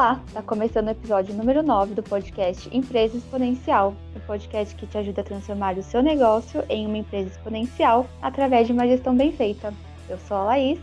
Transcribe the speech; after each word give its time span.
Olá, 0.00 0.18
está 0.26 0.40
começando 0.40 0.86
o 0.86 0.92
episódio 0.92 1.34
número 1.34 1.62
9 1.62 1.94
do 1.94 2.02
podcast 2.02 2.74
Empresa 2.74 3.18
Exponencial, 3.18 3.94
o 4.16 4.20
podcast 4.20 4.74
que 4.74 4.86
te 4.86 4.96
ajuda 4.96 5.20
a 5.20 5.24
transformar 5.24 5.76
o 5.76 5.82
seu 5.82 6.02
negócio 6.02 6.64
em 6.70 6.86
uma 6.86 6.96
empresa 6.96 7.28
exponencial 7.28 8.06
através 8.22 8.66
de 8.66 8.72
uma 8.72 8.88
gestão 8.88 9.14
bem 9.14 9.30
feita. 9.30 9.74
Eu 10.08 10.16
sou 10.26 10.38
a 10.38 10.44
Laís. 10.44 10.80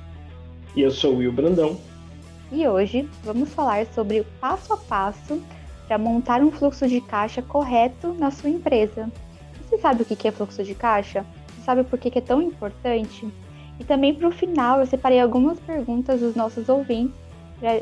E 0.75 0.81
eu 0.81 0.91
sou 0.91 1.15
o 1.15 1.17
Will 1.17 1.31
Brandão. 1.31 1.79
E 2.51 2.67
hoje 2.67 3.09
vamos 3.23 3.51
falar 3.51 3.87
sobre 3.87 4.19
o 4.19 4.25
passo 4.39 4.73
a 4.73 4.77
passo 4.77 5.41
para 5.87 5.97
montar 5.97 6.43
um 6.43 6.51
fluxo 6.51 6.87
de 6.87 7.01
caixa 7.01 7.41
correto 7.41 8.13
na 8.19 8.29
sua 8.29 8.51
empresa. 8.51 9.11
Você 9.63 9.79
sabe 9.79 10.03
o 10.03 10.05
que 10.05 10.27
é 10.27 10.31
fluxo 10.31 10.63
de 10.63 10.75
caixa? 10.75 11.25
Você 11.55 11.61
sabe 11.63 11.83
por 11.83 11.97
que 11.97 12.15
é 12.15 12.21
tão 12.21 12.39
importante? 12.39 13.27
E 13.79 13.83
também 13.83 14.13
para 14.13 14.27
o 14.27 14.31
final 14.31 14.79
eu 14.79 14.85
separei 14.85 15.19
algumas 15.19 15.59
perguntas 15.59 16.19
dos 16.19 16.35
nossos 16.35 16.69
ouvintes 16.69 17.26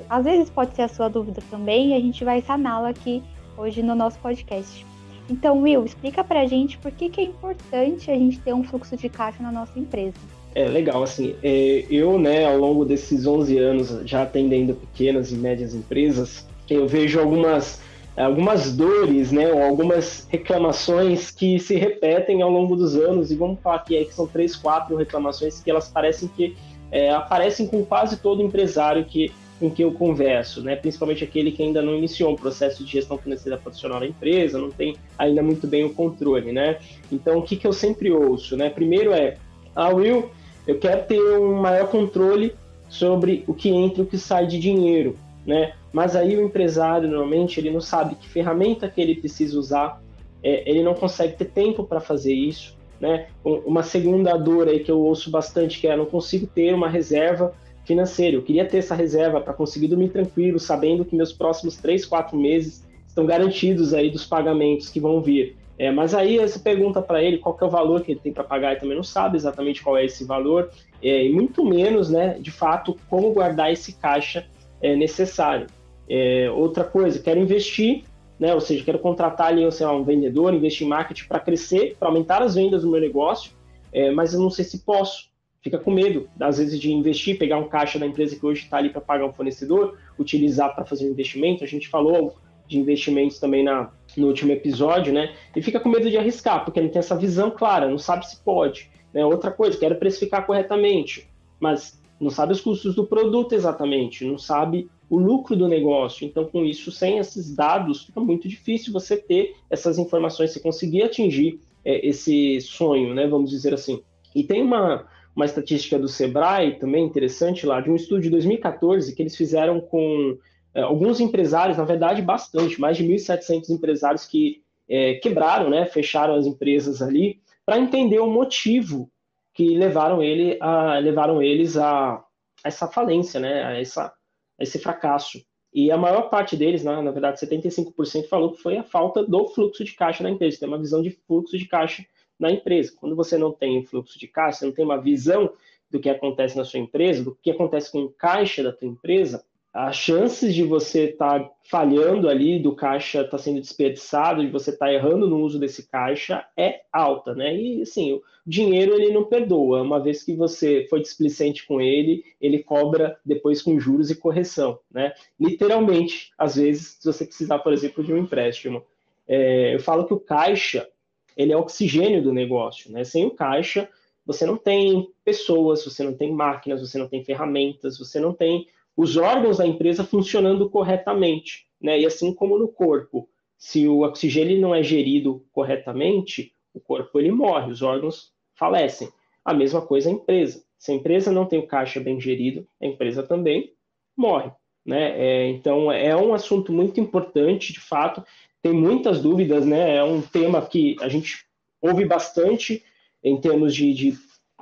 às 0.09 0.23
vezes 0.23 0.49
pode 0.49 0.75
ser 0.75 0.83
a 0.83 0.87
sua 0.87 1.09
dúvida 1.09 1.41
também 1.49 1.89
e 1.89 1.93
a 1.93 1.99
gente 1.99 2.23
vai 2.23 2.41
saná-la 2.41 2.89
aqui 2.89 3.21
hoje 3.57 3.83
no 3.83 3.95
nosso 3.95 4.17
podcast. 4.19 4.85
Então, 5.29 5.61
Will, 5.61 5.83
explica 5.83 6.23
pra 6.23 6.45
gente 6.45 6.77
por 6.77 6.91
que, 6.91 7.09
que 7.09 7.21
é 7.21 7.23
importante 7.25 8.11
a 8.11 8.15
gente 8.15 8.39
ter 8.39 8.53
um 8.53 8.63
fluxo 8.63 8.95
de 8.95 9.09
caixa 9.09 9.41
na 9.41 9.51
nossa 9.51 9.77
empresa. 9.79 10.15
É 10.53 10.67
legal, 10.67 11.03
assim, 11.03 11.35
é, 11.43 11.85
eu, 11.89 12.17
né, 12.17 12.45
ao 12.45 12.57
longo 12.57 12.85
desses 12.85 13.25
11 13.25 13.57
anos 13.57 13.99
já 14.05 14.21
atendendo 14.21 14.73
pequenas 14.73 15.31
e 15.31 15.35
médias 15.35 15.73
empresas, 15.73 16.47
eu 16.69 16.87
vejo 16.87 17.19
algumas, 17.19 17.81
algumas 18.15 18.71
dores, 18.73 19.31
né, 19.31 19.51
ou 19.51 19.61
algumas 19.61 20.27
reclamações 20.29 21.29
que 21.31 21.59
se 21.59 21.75
repetem 21.75 22.41
ao 22.41 22.49
longo 22.49 22.75
dos 22.75 22.95
anos, 22.95 23.31
e 23.31 23.35
vamos 23.35 23.59
falar 23.59 23.77
aqui 23.77 23.97
é, 23.97 24.05
que 24.05 24.13
são 24.13 24.27
três, 24.27 24.55
quatro 24.55 24.95
reclamações 24.95 25.59
que 25.59 25.69
elas 25.69 25.89
parecem 25.89 26.29
que 26.29 26.55
é, 26.91 27.11
aparecem 27.11 27.67
com 27.67 27.83
quase 27.83 28.17
todo 28.17 28.41
empresário 28.41 29.03
que 29.03 29.33
com 29.59 29.69
quem 29.69 29.83
eu 29.83 29.91
converso, 29.93 30.61
né? 30.61 30.75
principalmente 30.75 31.23
aquele 31.23 31.51
que 31.51 31.63
ainda 31.63 31.81
não 31.81 31.95
iniciou 31.95 32.31
um 32.31 32.35
processo 32.35 32.83
de 32.83 32.91
gestão 32.91 33.17
financeira 33.17 33.57
profissional 33.57 33.99
na 33.99 34.05
empresa, 34.05 34.59
não 34.59 34.69
tem 34.69 34.95
ainda 35.17 35.41
muito 35.41 35.65
bem 35.65 35.85
o 35.85 35.93
controle. 35.93 36.51
Né? 36.51 36.77
Então, 37.11 37.37
o 37.37 37.41
que, 37.41 37.55
que 37.55 37.65
eu 37.65 37.73
sempre 37.73 38.11
ouço? 38.11 38.57
Né? 38.57 38.69
Primeiro 38.69 39.13
é, 39.13 39.37
ah, 39.75 39.89
Will, 39.89 40.29
eu 40.67 40.77
quero 40.77 41.05
ter 41.05 41.21
um 41.21 41.61
maior 41.61 41.87
controle 41.87 42.53
sobre 42.89 43.43
o 43.47 43.53
que 43.53 43.69
entra 43.69 44.01
e 44.01 44.03
o 44.03 44.07
que 44.07 44.17
sai 44.17 44.45
de 44.45 44.59
dinheiro. 44.59 45.17
Né? 45.45 45.73
Mas 45.93 46.15
aí 46.15 46.35
o 46.35 46.43
empresário, 46.43 47.07
normalmente, 47.07 47.59
ele 47.59 47.71
não 47.71 47.81
sabe 47.81 48.15
que 48.15 48.27
ferramenta 48.27 48.89
que 48.89 48.99
ele 48.99 49.15
precisa 49.15 49.57
usar, 49.57 50.01
é, 50.43 50.69
ele 50.69 50.83
não 50.83 50.93
consegue 50.93 51.37
ter 51.37 51.45
tempo 51.45 51.83
para 51.83 52.01
fazer 52.01 52.33
isso. 52.33 52.75
Né? 52.99 53.27
Uma 53.43 53.83
segunda 53.83 54.35
dor 54.37 54.67
aí 54.67 54.79
que 54.79 54.91
eu 54.91 54.99
ouço 54.99 55.29
bastante 55.29 55.79
que 55.79 55.87
é 55.87 55.95
não 55.95 56.05
consigo 56.05 56.47
ter 56.47 56.73
uma 56.73 56.89
reserva 56.89 57.53
financeiro. 57.85 58.37
Eu 58.37 58.41
queria 58.41 58.65
ter 58.65 58.77
essa 58.77 58.95
reserva 58.95 59.39
para 59.39 59.53
conseguir 59.53 59.87
dormir 59.87 60.09
tranquilo, 60.09 60.59
sabendo 60.59 61.05
que 61.05 61.15
meus 61.15 61.31
próximos 61.31 61.77
três, 61.77 62.05
quatro 62.05 62.37
meses 62.37 62.85
estão 63.07 63.25
garantidos 63.25 63.93
aí 63.93 64.09
dos 64.09 64.25
pagamentos 64.25 64.89
que 64.89 64.99
vão 64.99 65.21
vir. 65.21 65.55
É, 65.77 65.91
mas 65.91 66.13
aí 66.13 66.37
você 66.37 66.57
pergunta 66.57 67.01
para 67.01 67.21
ele 67.21 67.37
qual 67.37 67.57
é 67.59 67.65
o 67.65 67.69
valor 67.69 68.01
que 68.01 68.13
ele 68.13 68.19
tem 68.19 68.31
para 68.31 68.43
pagar 68.43 68.73
e 68.73 68.79
também 68.79 68.95
não 68.95 69.03
sabe 69.03 69.35
exatamente 69.35 69.83
qual 69.83 69.97
é 69.97 70.05
esse 70.05 70.23
valor, 70.23 70.69
é, 71.03 71.25
e 71.25 71.31
muito 71.31 71.65
menos, 71.65 72.09
né, 72.09 72.37
de 72.39 72.49
fato, 72.49 72.97
como 73.09 73.33
guardar 73.33 73.71
esse 73.71 73.93
caixa 73.93 74.45
é, 74.81 74.95
necessário. 74.95 75.67
É, 76.09 76.49
outra 76.49 76.83
coisa, 76.83 77.19
quero 77.19 77.39
investir, 77.39 78.03
né, 78.39 78.53
ou 78.53 78.61
seja, 78.61 78.85
quero 78.85 78.99
contratar 78.99 79.47
ali 79.47 79.69
sei 79.71 79.85
lá, 79.85 79.93
um 79.93 80.03
vendedor, 80.03 80.53
investir 80.53 80.87
em 80.87 80.89
marketing 80.89 81.27
para 81.27 81.39
crescer, 81.39 81.95
para 81.99 82.07
aumentar 82.07 82.41
as 82.41 82.55
vendas 82.55 82.83
do 82.83 82.89
meu 82.89 83.01
negócio, 83.01 83.51
é, 83.91 84.11
mas 84.11 84.33
eu 84.33 84.39
não 84.39 84.49
sei 84.49 84.63
se 84.63 84.79
posso 84.79 85.29
fica 85.65 85.79
com 85.79 85.89
medo, 85.89 86.29
às 86.39 86.59
vezes, 86.59 86.79
de 86.79 86.93
investir, 86.93 87.39
pegar 87.39 87.57
um 87.57 87.67
caixa 87.67 87.97
da 87.97 88.05
empresa 88.05 88.35
que 88.35 88.45
hoje 88.45 88.61
está 88.61 88.77
ali 88.77 88.91
para 88.91 89.01
pagar 89.01 89.25
um 89.25 89.33
fornecedor, 89.33 89.97
utilizar 90.17 90.75
para 90.75 90.85
fazer 90.85 91.07
um 91.07 91.09
investimento. 91.09 91.63
A 91.63 91.67
gente 91.67 91.87
falou 91.87 92.35
de 92.67 92.77
investimentos 92.77 93.39
também 93.39 93.63
na, 93.63 93.89
no 94.15 94.27
último 94.27 94.51
episódio, 94.51 95.11
né? 95.11 95.33
E 95.55 95.63
fica 95.63 95.79
com 95.79 95.89
medo 95.89 96.07
de 96.07 96.17
arriscar, 96.17 96.63
porque 96.63 96.79
não 96.79 96.89
tem 96.89 96.99
essa 96.99 97.17
visão 97.17 97.49
clara, 97.49 97.89
não 97.89 97.97
sabe 97.97 98.29
se 98.29 98.37
pode. 98.43 98.91
Né? 99.11 99.25
Outra 99.25 99.49
coisa, 99.49 99.75
quero 99.75 99.95
precificar 99.95 100.45
corretamente, 100.45 101.27
mas 101.59 101.99
não 102.19 102.29
sabe 102.29 102.53
os 102.53 102.61
custos 102.61 102.93
do 102.93 103.07
produto 103.07 103.53
exatamente, 103.53 104.23
não 104.23 104.37
sabe 104.37 104.87
o 105.09 105.17
lucro 105.17 105.55
do 105.55 105.67
negócio. 105.67 106.27
Então, 106.27 106.45
com 106.45 106.63
isso, 106.63 106.91
sem 106.91 107.17
esses 107.17 107.55
dados, 107.55 108.03
fica 108.03 108.19
muito 108.19 108.47
difícil 108.47 108.93
você 108.93 109.17
ter 109.17 109.55
essas 109.67 109.97
informações, 109.97 110.51
você 110.51 110.59
conseguir 110.59 111.01
atingir 111.01 111.59
é, 111.83 112.07
esse 112.07 112.61
sonho, 112.61 113.15
né? 113.15 113.25
Vamos 113.25 113.49
dizer 113.49 113.73
assim. 113.73 114.03
E 114.35 114.43
tem 114.43 114.61
uma, 114.61 115.07
uma 115.35 115.45
estatística 115.45 115.99
do 115.99 116.07
Sebrae 116.07 116.79
também 116.79 117.03
interessante 117.03 117.65
lá, 117.65 117.81
de 117.81 117.91
um 117.91 117.95
estudo 117.95 118.21
de 118.21 118.29
2014 118.29 119.13
que 119.13 119.21
eles 119.21 119.35
fizeram 119.35 119.81
com 119.81 120.37
é, 120.73 120.81
alguns 120.81 121.19
empresários, 121.19 121.77
na 121.77 121.83
verdade 121.83 122.21
bastante, 122.21 122.79
mais 122.79 122.95
de 122.95 123.03
1.700 123.03 123.69
empresários 123.69 124.25
que 124.25 124.63
é, 124.87 125.15
quebraram, 125.15 125.69
né, 125.69 125.85
fecharam 125.85 126.35
as 126.35 126.45
empresas 126.45 127.01
ali, 127.01 127.41
para 127.65 127.79
entender 127.79 128.19
o 128.19 128.29
motivo 128.29 129.11
que 129.53 129.75
levaram, 129.75 130.21
ele 130.23 130.57
a, 130.61 130.99
levaram 130.99 131.41
eles 131.41 131.75
a, 131.75 132.13
a 132.13 132.25
essa 132.63 132.87
falência, 132.87 133.39
né, 133.39 133.63
a, 133.63 133.79
essa, 133.79 134.13
a 134.59 134.63
esse 134.63 134.79
fracasso. 134.79 135.41
E 135.73 135.91
a 135.91 135.97
maior 135.97 136.29
parte 136.29 136.55
deles, 136.55 136.83
né, 136.83 137.01
na 137.01 137.11
verdade 137.11 137.39
75%, 137.39 138.27
falou 138.29 138.53
que 138.53 138.61
foi 138.61 138.77
a 138.77 138.83
falta 138.83 139.23
do 139.23 139.47
fluxo 139.47 139.83
de 139.83 139.93
caixa 139.93 140.23
na 140.23 140.29
empresa, 140.29 140.59
tem 140.59 140.67
uma 140.67 140.79
visão 140.79 141.01
de 141.01 141.09
fluxo 141.09 141.57
de 141.57 141.67
caixa 141.67 142.05
na 142.39 142.51
empresa. 142.51 142.93
Quando 142.99 143.15
você 143.15 143.37
não 143.37 143.51
tem 143.51 143.83
fluxo 143.83 144.19
de 144.19 144.27
caixa, 144.27 144.59
você 144.59 144.65
não 144.65 144.73
tem 144.73 144.85
uma 144.85 145.01
visão 145.01 145.51
do 145.89 145.99
que 145.99 146.09
acontece 146.09 146.57
na 146.57 146.65
sua 146.65 146.79
empresa, 146.79 147.23
do 147.23 147.35
que 147.41 147.51
acontece 147.51 147.91
com 147.91 148.03
o 148.03 148.09
caixa 148.09 148.63
da 148.63 148.71
tua 148.71 148.87
empresa, 148.87 149.43
as 149.75 149.97
chances 149.97 150.55
de 150.55 150.63
você 150.63 151.09
estar 151.09 151.37
tá 151.37 151.51
falhando 151.65 152.29
ali, 152.29 152.57
do 152.57 152.73
caixa 152.73 153.19
estar 153.19 153.31
tá 153.31 153.37
sendo 153.37 153.59
desperdiçado, 153.59 154.41
de 154.41 154.49
você 154.49 154.69
estar 154.69 154.85
tá 154.85 154.93
errando 154.93 155.27
no 155.27 155.41
uso 155.41 155.59
desse 155.59 155.85
caixa 155.89 156.47
é 156.55 156.83
alta, 156.93 157.35
né? 157.35 157.53
E 157.53 157.81
assim, 157.81 158.13
o 158.13 158.23
dinheiro 158.47 158.93
ele 158.93 159.11
não 159.11 159.25
perdoa. 159.25 159.81
Uma 159.81 159.99
vez 159.99 160.23
que 160.23 160.33
você 160.33 160.87
foi 160.89 161.01
displicente 161.01 161.67
com 161.67 161.81
ele, 161.81 162.23
ele 162.39 162.63
cobra 162.63 163.19
depois 163.25 163.61
com 163.61 163.77
juros 163.77 164.09
e 164.09 164.15
correção, 164.15 164.79
né? 164.89 165.11
Literalmente, 165.37 166.31
às 166.37 166.55
vezes, 166.55 166.97
se 166.97 167.05
você 167.05 167.25
precisar, 167.25 167.59
por 167.59 167.73
exemplo, 167.73 168.01
de 168.01 168.13
um 168.13 168.17
empréstimo. 168.17 168.81
É, 169.27 169.75
eu 169.75 169.79
falo 169.81 170.05
que 170.05 170.13
o 170.13 170.19
caixa 170.21 170.87
ele 171.35 171.51
é 171.51 171.57
oxigênio 171.57 172.21
do 172.21 172.33
negócio. 172.33 172.91
Né? 172.91 173.03
Sem 173.03 173.25
o 173.25 173.31
caixa, 173.31 173.89
você 174.25 174.45
não 174.45 174.57
tem 174.57 175.09
pessoas, 175.23 175.83
você 175.83 176.03
não 176.03 176.13
tem 176.13 176.31
máquinas, 176.31 176.81
você 176.81 176.97
não 176.97 177.07
tem 177.07 177.23
ferramentas, 177.23 177.97
você 177.97 178.19
não 178.19 178.33
tem 178.33 178.67
os 178.95 179.17
órgãos 179.17 179.57
da 179.57 179.67
empresa 179.67 180.03
funcionando 180.03 180.69
corretamente. 180.69 181.67
Né? 181.81 181.99
E 181.99 182.05
assim 182.05 182.33
como 182.33 182.57
no 182.57 182.67
corpo, 182.67 183.29
se 183.57 183.87
o 183.87 184.01
oxigênio 184.01 184.59
não 184.59 184.73
é 184.73 184.81
gerido 184.81 185.45
corretamente, 185.51 186.53
o 186.73 186.79
corpo 186.79 187.19
ele 187.19 187.31
morre, 187.31 187.71
os 187.71 187.81
órgãos 187.81 188.31
falecem. 188.53 189.09
A 189.43 189.53
mesma 189.53 189.81
coisa 189.81 190.09
a 190.09 190.13
empresa. 190.13 190.63
Se 190.77 190.91
a 190.91 190.95
empresa 190.95 191.31
não 191.31 191.45
tem 191.45 191.59
o 191.59 191.67
caixa 191.67 191.99
bem 191.99 192.19
gerido, 192.19 192.67
a 192.81 192.85
empresa 192.85 193.23
também 193.23 193.73
morre. 194.15 194.51
Né? 194.85 195.19
É, 195.19 195.47
então, 195.47 195.91
é 195.91 196.15
um 196.15 196.33
assunto 196.33 196.71
muito 196.71 196.99
importante, 196.99 197.73
de 197.73 197.79
fato, 197.79 198.23
tem 198.65 198.73
muitas 198.73 199.21
dúvidas, 199.21 199.63
né? 199.63 199.97
É 199.97 200.03
um 200.03 200.23
tema 200.23 200.59
que 200.59 200.95
a 200.99 201.07
gente 201.07 201.45
ouve 201.79 202.03
bastante 202.03 202.83
em 203.23 203.39
termos 203.39 203.75
de, 203.75 203.93
de, 203.93 204.17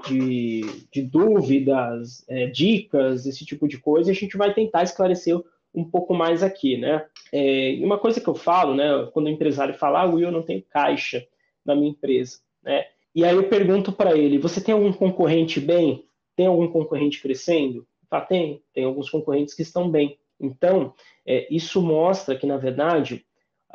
de, 0.05 0.61
de 0.91 1.01
dúvidas, 1.03 2.21
é, 2.27 2.47
dicas, 2.47 3.25
esse 3.25 3.45
tipo 3.45 3.65
de 3.65 3.77
coisa, 3.77 4.09
e 4.09 4.11
a 4.11 4.15
gente 4.15 4.35
vai 4.35 4.53
tentar 4.53 4.83
esclarecer 4.83 5.41
um 5.73 5.85
pouco 5.85 6.13
mais 6.13 6.43
aqui, 6.43 6.75
né? 6.75 7.05
É, 7.31 7.77
uma 7.81 7.97
coisa 7.97 8.19
que 8.19 8.27
eu 8.27 8.35
falo, 8.35 8.75
né, 8.75 9.09
quando 9.13 9.27
o 9.27 9.29
empresário 9.29 9.73
fala, 9.73 10.01
ah, 10.01 10.05
Will, 10.05 10.27
eu 10.27 10.33
não 10.33 10.43
tenho 10.43 10.61
caixa 10.63 11.25
na 11.65 11.73
minha 11.73 11.91
empresa, 11.91 12.39
né? 12.61 12.83
E 13.15 13.23
aí 13.23 13.33
eu 13.33 13.47
pergunto 13.47 13.93
para 13.93 14.17
ele, 14.17 14.37
você 14.37 14.59
tem 14.59 14.73
algum 14.73 14.91
concorrente 14.91 15.61
bem? 15.61 16.05
Tem 16.35 16.47
algum 16.47 16.67
concorrente 16.67 17.21
crescendo? 17.21 17.87
Ah, 18.11 18.19
tem, 18.19 18.61
tem 18.73 18.83
alguns 18.83 19.09
concorrentes 19.09 19.53
que 19.53 19.61
estão 19.61 19.89
bem. 19.89 20.17
Então, 20.37 20.93
é, 21.25 21.47
isso 21.49 21.81
mostra 21.81 22.35
que, 22.35 22.45
na 22.45 22.57
verdade, 22.57 23.25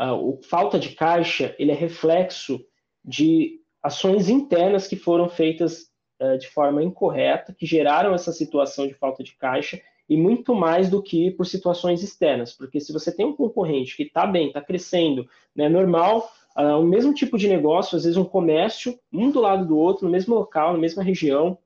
Uh, 0.01 0.15
o 0.15 0.41
falta 0.43 0.79
de 0.79 0.91
caixa 0.91 1.55
ele 1.59 1.73
é 1.73 1.75
reflexo 1.75 2.65
de 3.05 3.61
ações 3.83 4.29
internas 4.29 4.87
que 4.87 4.95
foram 4.95 5.29
feitas 5.29 5.87
uh, 6.23 6.39
de 6.39 6.49
forma 6.49 6.83
incorreta, 6.83 7.53
que 7.53 7.67
geraram 7.67 8.15
essa 8.15 8.33
situação 8.33 8.87
de 8.87 8.95
falta 8.95 9.25
de 9.25 9.37
caixa, 9.37 9.81
e 10.09 10.17
muito 10.17 10.55
mais 10.55 10.89
do 10.89 11.03
que 11.03 11.31
por 11.33 11.45
situações 11.47 12.03
externas, 12.03 12.55
porque 12.55 12.81
se 12.81 12.93
você 12.93 13.15
tem 13.15 13.27
um 13.27 13.37
concorrente 13.37 13.97
que 13.97 14.05
está 14.05 14.27
bem, 14.27 14.49
está 14.49 14.61
crescendo, 14.61 15.29
né, 15.55 15.69
normal, 15.69 16.31
uh, 16.57 16.79
o 16.81 16.85
mesmo 16.85 17.13
tipo 17.13 17.37
de 17.37 17.49
negócio, 17.49 17.97
às 17.97 18.05
vezes 18.05 18.17
um 18.17 18.25
comércio, 18.25 18.99
um 19.13 19.31
do 19.31 19.41
lado 19.41 19.67
do 19.67 19.77
outro, 19.77 20.07
no 20.07 20.13
mesmo 20.13 20.35
local, 20.35 20.73
na 20.73 20.79
mesma 20.79 21.03
região, 21.03 21.59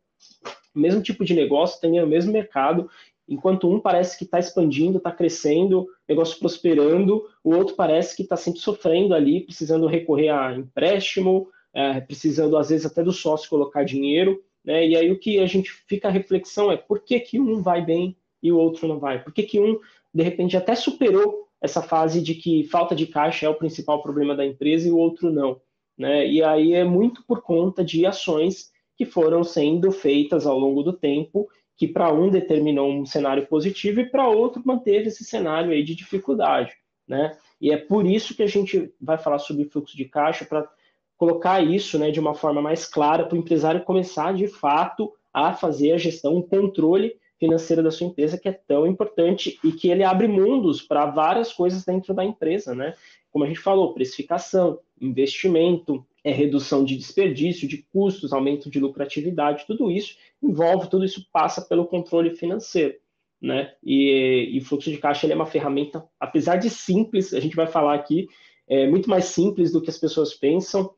o 0.75 0.79
mesmo 0.79 1.03
tipo 1.03 1.25
de 1.25 1.35
negócio, 1.35 1.81
tem 1.81 2.03
o 2.03 2.07
mesmo 2.07 2.33
mercado, 2.33 2.89
Enquanto 3.29 3.71
um 3.71 3.81
parece 3.81 4.19
que 4.19 4.25
está 4.25 4.39
expandindo, 4.39 4.99
está 4.99 5.13
crescendo, 5.13 5.87
negócio 6.09 6.39
prosperando, 6.39 7.25
o 7.43 7.55
outro 7.55 7.75
parece 7.75 8.17
que 8.17 8.23
está 8.23 8.37
sempre 8.37 8.61
sofrendo 8.61 9.15
ali, 9.15 9.41
precisando 9.41 9.87
recorrer 9.87 10.29
a 10.29 10.55
empréstimo, 10.55 11.49
é, 11.73 12.01
precisando 12.01 12.57
às 12.57 12.71
vezes 12.71 12.85
até 12.85 13.03
do 13.03 13.13
sócio 13.13 13.49
colocar 13.49 13.85
dinheiro. 13.85 14.43
Né? 14.65 14.89
E 14.89 14.97
aí 14.97 15.11
o 15.11 15.19
que 15.19 15.39
a 15.39 15.47
gente 15.47 15.71
fica 15.71 16.09
a 16.09 16.11
reflexão 16.11 16.71
é 16.71 16.77
por 16.77 17.01
que, 17.01 17.19
que 17.21 17.41
um 17.41 17.63
vai 17.63 17.85
bem 17.85 18.17
e 18.43 18.53
o 18.53 18.59
outro 18.59 18.87
não 18.87 18.99
vai? 18.99 19.23
Por 19.23 19.33
que, 19.33 19.45
que 19.45 19.61
um 19.61 19.79
de 20.13 20.23
repente 20.23 20.57
até 20.57 20.75
superou 20.75 21.49
essa 21.61 21.81
fase 21.81 22.21
de 22.21 22.35
que 22.35 22.65
falta 22.65 22.95
de 22.95 23.07
caixa 23.07 23.47
é 23.47 23.49
o 23.49 23.55
principal 23.55 24.03
problema 24.03 24.35
da 24.35 24.45
empresa 24.45 24.89
e 24.89 24.91
o 24.91 24.99
outro 24.99 25.31
não. 25.33 25.61
Né? 25.97 26.27
E 26.27 26.43
aí 26.43 26.73
é 26.73 26.85
muito 26.85 27.25
por 27.25 27.41
conta 27.41 27.85
de 27.85 28.05
ações 28.05 28.73
que 28.97 29.05
foram 29.05 29.45
sendo 29.45 29.91
feitas 29.93 30.47
ao 30.47 30.59
longo 30.59 30.83
do 30.83 30.93
tempo, 30.93 31.49
que 31.83 31.89
para 31.89 32.13
um 32.13 32.31
determinou 32.31 32.89
um 32.93 33.05
cenário 33.05 33.45
positivo 33.49 33.99
e 33.99 34.09
para 34.09 34.29
outro 34.29 34.63
manteve 34.65 35.09
esse 35.09 35.25
cenário 35.25 35.73
aí 35.73 35.83
de 35.83 35.97
dificuldade. 35.97 36.73
Né? 37.09 37.37
E 37.61 37.73
é 37.73 37.77
por 37.77 38.07
isso 38.07 38.37
que 38.37 38.43
a 38.45 38.47
gente 38.47 38.95
vai 39.01 39.19
falar 39.19 39.41
sobre 39.41 39.65
fluxo 39.65 39.97
de 39.97 40.05
caixa, 40.05 40.45
para 40.45 40.65
colocar 41.17 41.61
isso 41.61 41.99
né, 41.99 42.13
de 42.13 42.21
uma 42.21 42.35
forma 42.37 42.63
mais 42.63 42.87
clara 42.87 43.25
para 43.27 43.35
o 43.35 43.39
empresário 43.41 43.83
começar 43.83 44.33
de 44.33 44.47
fato 44.47 45.13
a 45.35 45.55
fazer 45.55 45.91
a 45.91 45.99
gestão, 45.99 46.37
o 46.37 46.43
controle 46.45 47.17
financeiro 47.37 47.83
da 47.83 47.91
sua 47.91 48.07
empresa, 48.07 48.39
que 48.39 48.49
é 48.49 48.53
tão 48.53 48.87
importante 48.87 49.59
e 49.65 49.73
que 49.73 49.91
ele 49.91 50.05
abre 50.05 50.29
mundos 50.29 50.83
para 50.83 51.07
várias 51.07 51.53
coisas 51.53 51.85
dentro 51.85 52.15
da 52.15 52.25
empresa, 52.25 52.77
né? 52.77 52.95
Como 53.33 53.45
a 53.45 53.49
gente 53.49 53.59
falou, 53.59 53.93
precificação, 53.93 54.79
investimento, 55.01 56.07
é 56.25 56.31
redução 56.31 56.85
de 56.85 56.97
desperdício, 56.97 57.67
de 57.67 57.79
custos, 57.93 58.33
aumento 58.33 58.71
de 58.71 58.79
lucratividade, 58.79 59.67
tudo 59.67 59.91
isso 59.91 60.17
envolve, 60.43 60.89
tudo 60.89 61.05
isso 61.05 61.27
passa 61.33 61.63
pelo 61.63 61.87
controle 61.87 62.35
financeiro, 62.37 62.95
né? 63.41 63.75
E, 63.83 64.51
e 64.53 64.61
fluxo 64.61 64.91
de 64.91 64.99
caixa 64.99 65.27
é 65.27 65.35
uma 65.35 65.47
ferramenta, 65.47 66.05
apesar 66.19 66.57
de 66.57 66.71
simples, 66.71 67.35
a 67.35 67.41
gente 67.41 67.57
vai 67.57 67.67
falar 67.67 67.95
aqui, 67.95 68.29
é 68.69 68.89
muito 68.89 69.11
mais 69.11 69.27
simples 69.27 69.73
do 69.73 69.81
que 69.81 69.91
as 69.91 69.99
pessoas 69.99 70.35
pensam, 70.35 70.95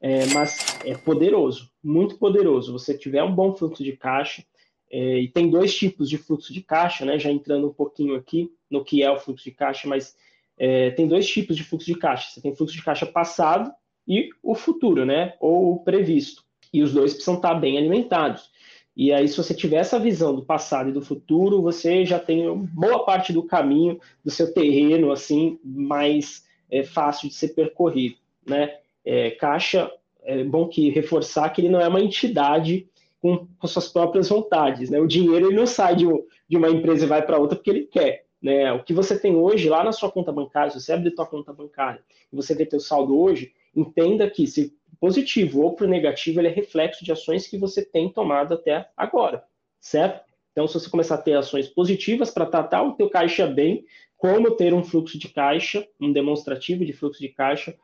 é, 0.00 0.26
mas 0.26 0.80
é 0.84 0.96
poderoso, 0.96 1.70
muito 1.82 2.18
poderoso. 2.18 2.72
Você 2.72 2.96
tiver 2.96 3.22
um 3.22 3.34
bom 3.34 3.54
fluxo 3.54 3.84
de 3.84 3.92
caixa, 3.92 4.44
é, 4.90 5.20
e 5.20 5.28
tem 5.28 5.48
dois 5.48 5.74
tipos 5.74 6.08
de 6.08 6.18
fluxo 6.18 6.52
de 6.52 6.62
caixa, 6.62 7.04
né? 7.04 7.18
Já 7.18 7.30
entrando 7.30 7.68
um 7.68 7.72
pouquinho 7.72 8.14
aqui 8.14 8.50
no 8.70 8.84
que 8.84 9.02
é 9.02 9.10
o 9.10 9.18
fluxo 9.18 9.44
de 9.44 9.52
caixa, 9.52 9.88
mas 9.88 10.14
é, 10.58 10.90
tem 10.90 11.06
dois 11.06 11.26
tipos 11.28 11.56
de 11.56 11.64
fluxo 11.64 11.86
de 11.86 11.94
caixa. 11.94 12.30
Você 12.30 12.42
tem 12.42 12.54
fluxo 12.54 12.74
de 12.74 12.82
caixa 12.82 13.06
passado 13.06 13.72
e 14.06 14.30
o 14.42 14.54
futuro, 14.54 15.04
né? 15.04 15.34
Ou 15.40 15.74
o 15.74 15.78
previsto. 15.84 16.42
E 16.72 16.82
os 16.82 16.92
dois 16.92 17.12
precisam 17.12 17.34
estar 17.34 17.54
bem 17.54 17.78
alimentados. 17.78 18.50
E 18.96 19.12
aí, 19.12 19.26
se 19.26 19.36
você 19.36 19.54
tiver 19.54 19.76
essa 19.76 19.98
visão 19.98 20.34
do 20.34 20.44
passado 20.44 20.90
e 20.90 20.92
do 20.92 21.00
futuro, 21.00 21.62
você 21.62 22.04
já 22.04 22.18
tem 22.18 22.46
boa 22.74 23.04
parte 23.04 23.32
do 23.32 23.42
caminho 23.42 23.98
do 24.24 24.30
seu 24.30 24.52
terreno, 24.52 25.10
assim, 25.10 25.58
mais 25.64 26.44
é, 26.70 26.82
fácil 26.82 27.28
de 27.28 27.34
ser 27.34 27.48
percorrido, 27.48 28.16
né? 28.46 28.76
É, 29.04 29.30
caixa, 29.32 29.90
é 30.22 30.44
bom 30.44 30.68
que 30.68 30.90
reforçar 30.90 31.50
que 31.50 31.60
ele 31.60 31.68
não 31.68 31.80
é 31.80 31.88
uma 31.88 32.00
entidade 32.00 32.86
com, 33.20 33.46
com 33.58 33.66
suas 33.66 33.88
próprias 33.88 34.28
vontades. 34.28 34.90
Né? 34.90 35.00
O 35.00 35.06
dinheiro 35.06 35.48
ele 35.48 35.56
não 35.56 35.66
sai 35.66 35.96
de, 35.96 36.06
de 36.48 36.56
uma 36.56 36.68
empresa 36.68 37.04
e 37.04 37.08
vai 37.08 37.22
para 37.22 37.38
outra 37.38 37.56
porque 37.56 37.70
ele 37.70 37.84
quer. 37.84 38.26
Né? 38.40 38.72
O 38.72 38.82
que 38.82 38.92
você 38.92 39.18
tem 39.18 39.36
hoje 39.36 39.68
lá 39.68 39.84
na 39.84 39.92
sua 39.92 40.10
conta 40.10 40.32
bancária, 40.32 40.70
se 40.70 40.80
você 40.80 40.92
abrir 40.92 41.14
sua 41.14 41.26
conta 41.26 41.52
bancária 41.52 42.02
e 42.32 42.36
você 42.36 42.54
vê 42.54 42.66
teu 42.66 42.80
saldo 42.80 43.18
hoje, 43.18 43.52
entenda 43.74 44.28
que 44.28 44.46
se 44.46 44.76
positivo 45.00 45.62
ou 45.62 45.74
para 45.74 45.86
negativo, 45.86 46.40
ele 46.40 46.48
é 46.48 46.52
reflexo 46.52 47.04
de 47.04 47.10
ações 47.10 47.48
que 47.48 47.58
você 47.58 47.84
tem 47.84 48.08
tomado 48.08 48.54
até 48.54 48.88
agora, 48.96 49.44
certo? 49.80 50.24
Então, 50.52 50.68
se 50.68 50.74
você 50.74 50.88
começar 50.88 51.16
a 51.16 51.22
ter 51.22 51.34
ações 51.34 51.68
positivas 51.68 52.30
para 52.30 52.46
tratar 52.46 52.82
o 52.82 52.92
teu 52.92 53.10
caixa 53.10 53.46
bem, 53.46 53.84
como 54.16 54.54
ter 54.54 54.72
um 54.72 54.84
fluxo 54.84 55.18
de 55.18 55.28
caixa, 55.28 55.84
um 56.00 56.12
demonstrativo 56.12 56.84
de 56.84 56.92
fluxo 56.92 57.20
de 57.20 57.30
caixa, 57.30 57.76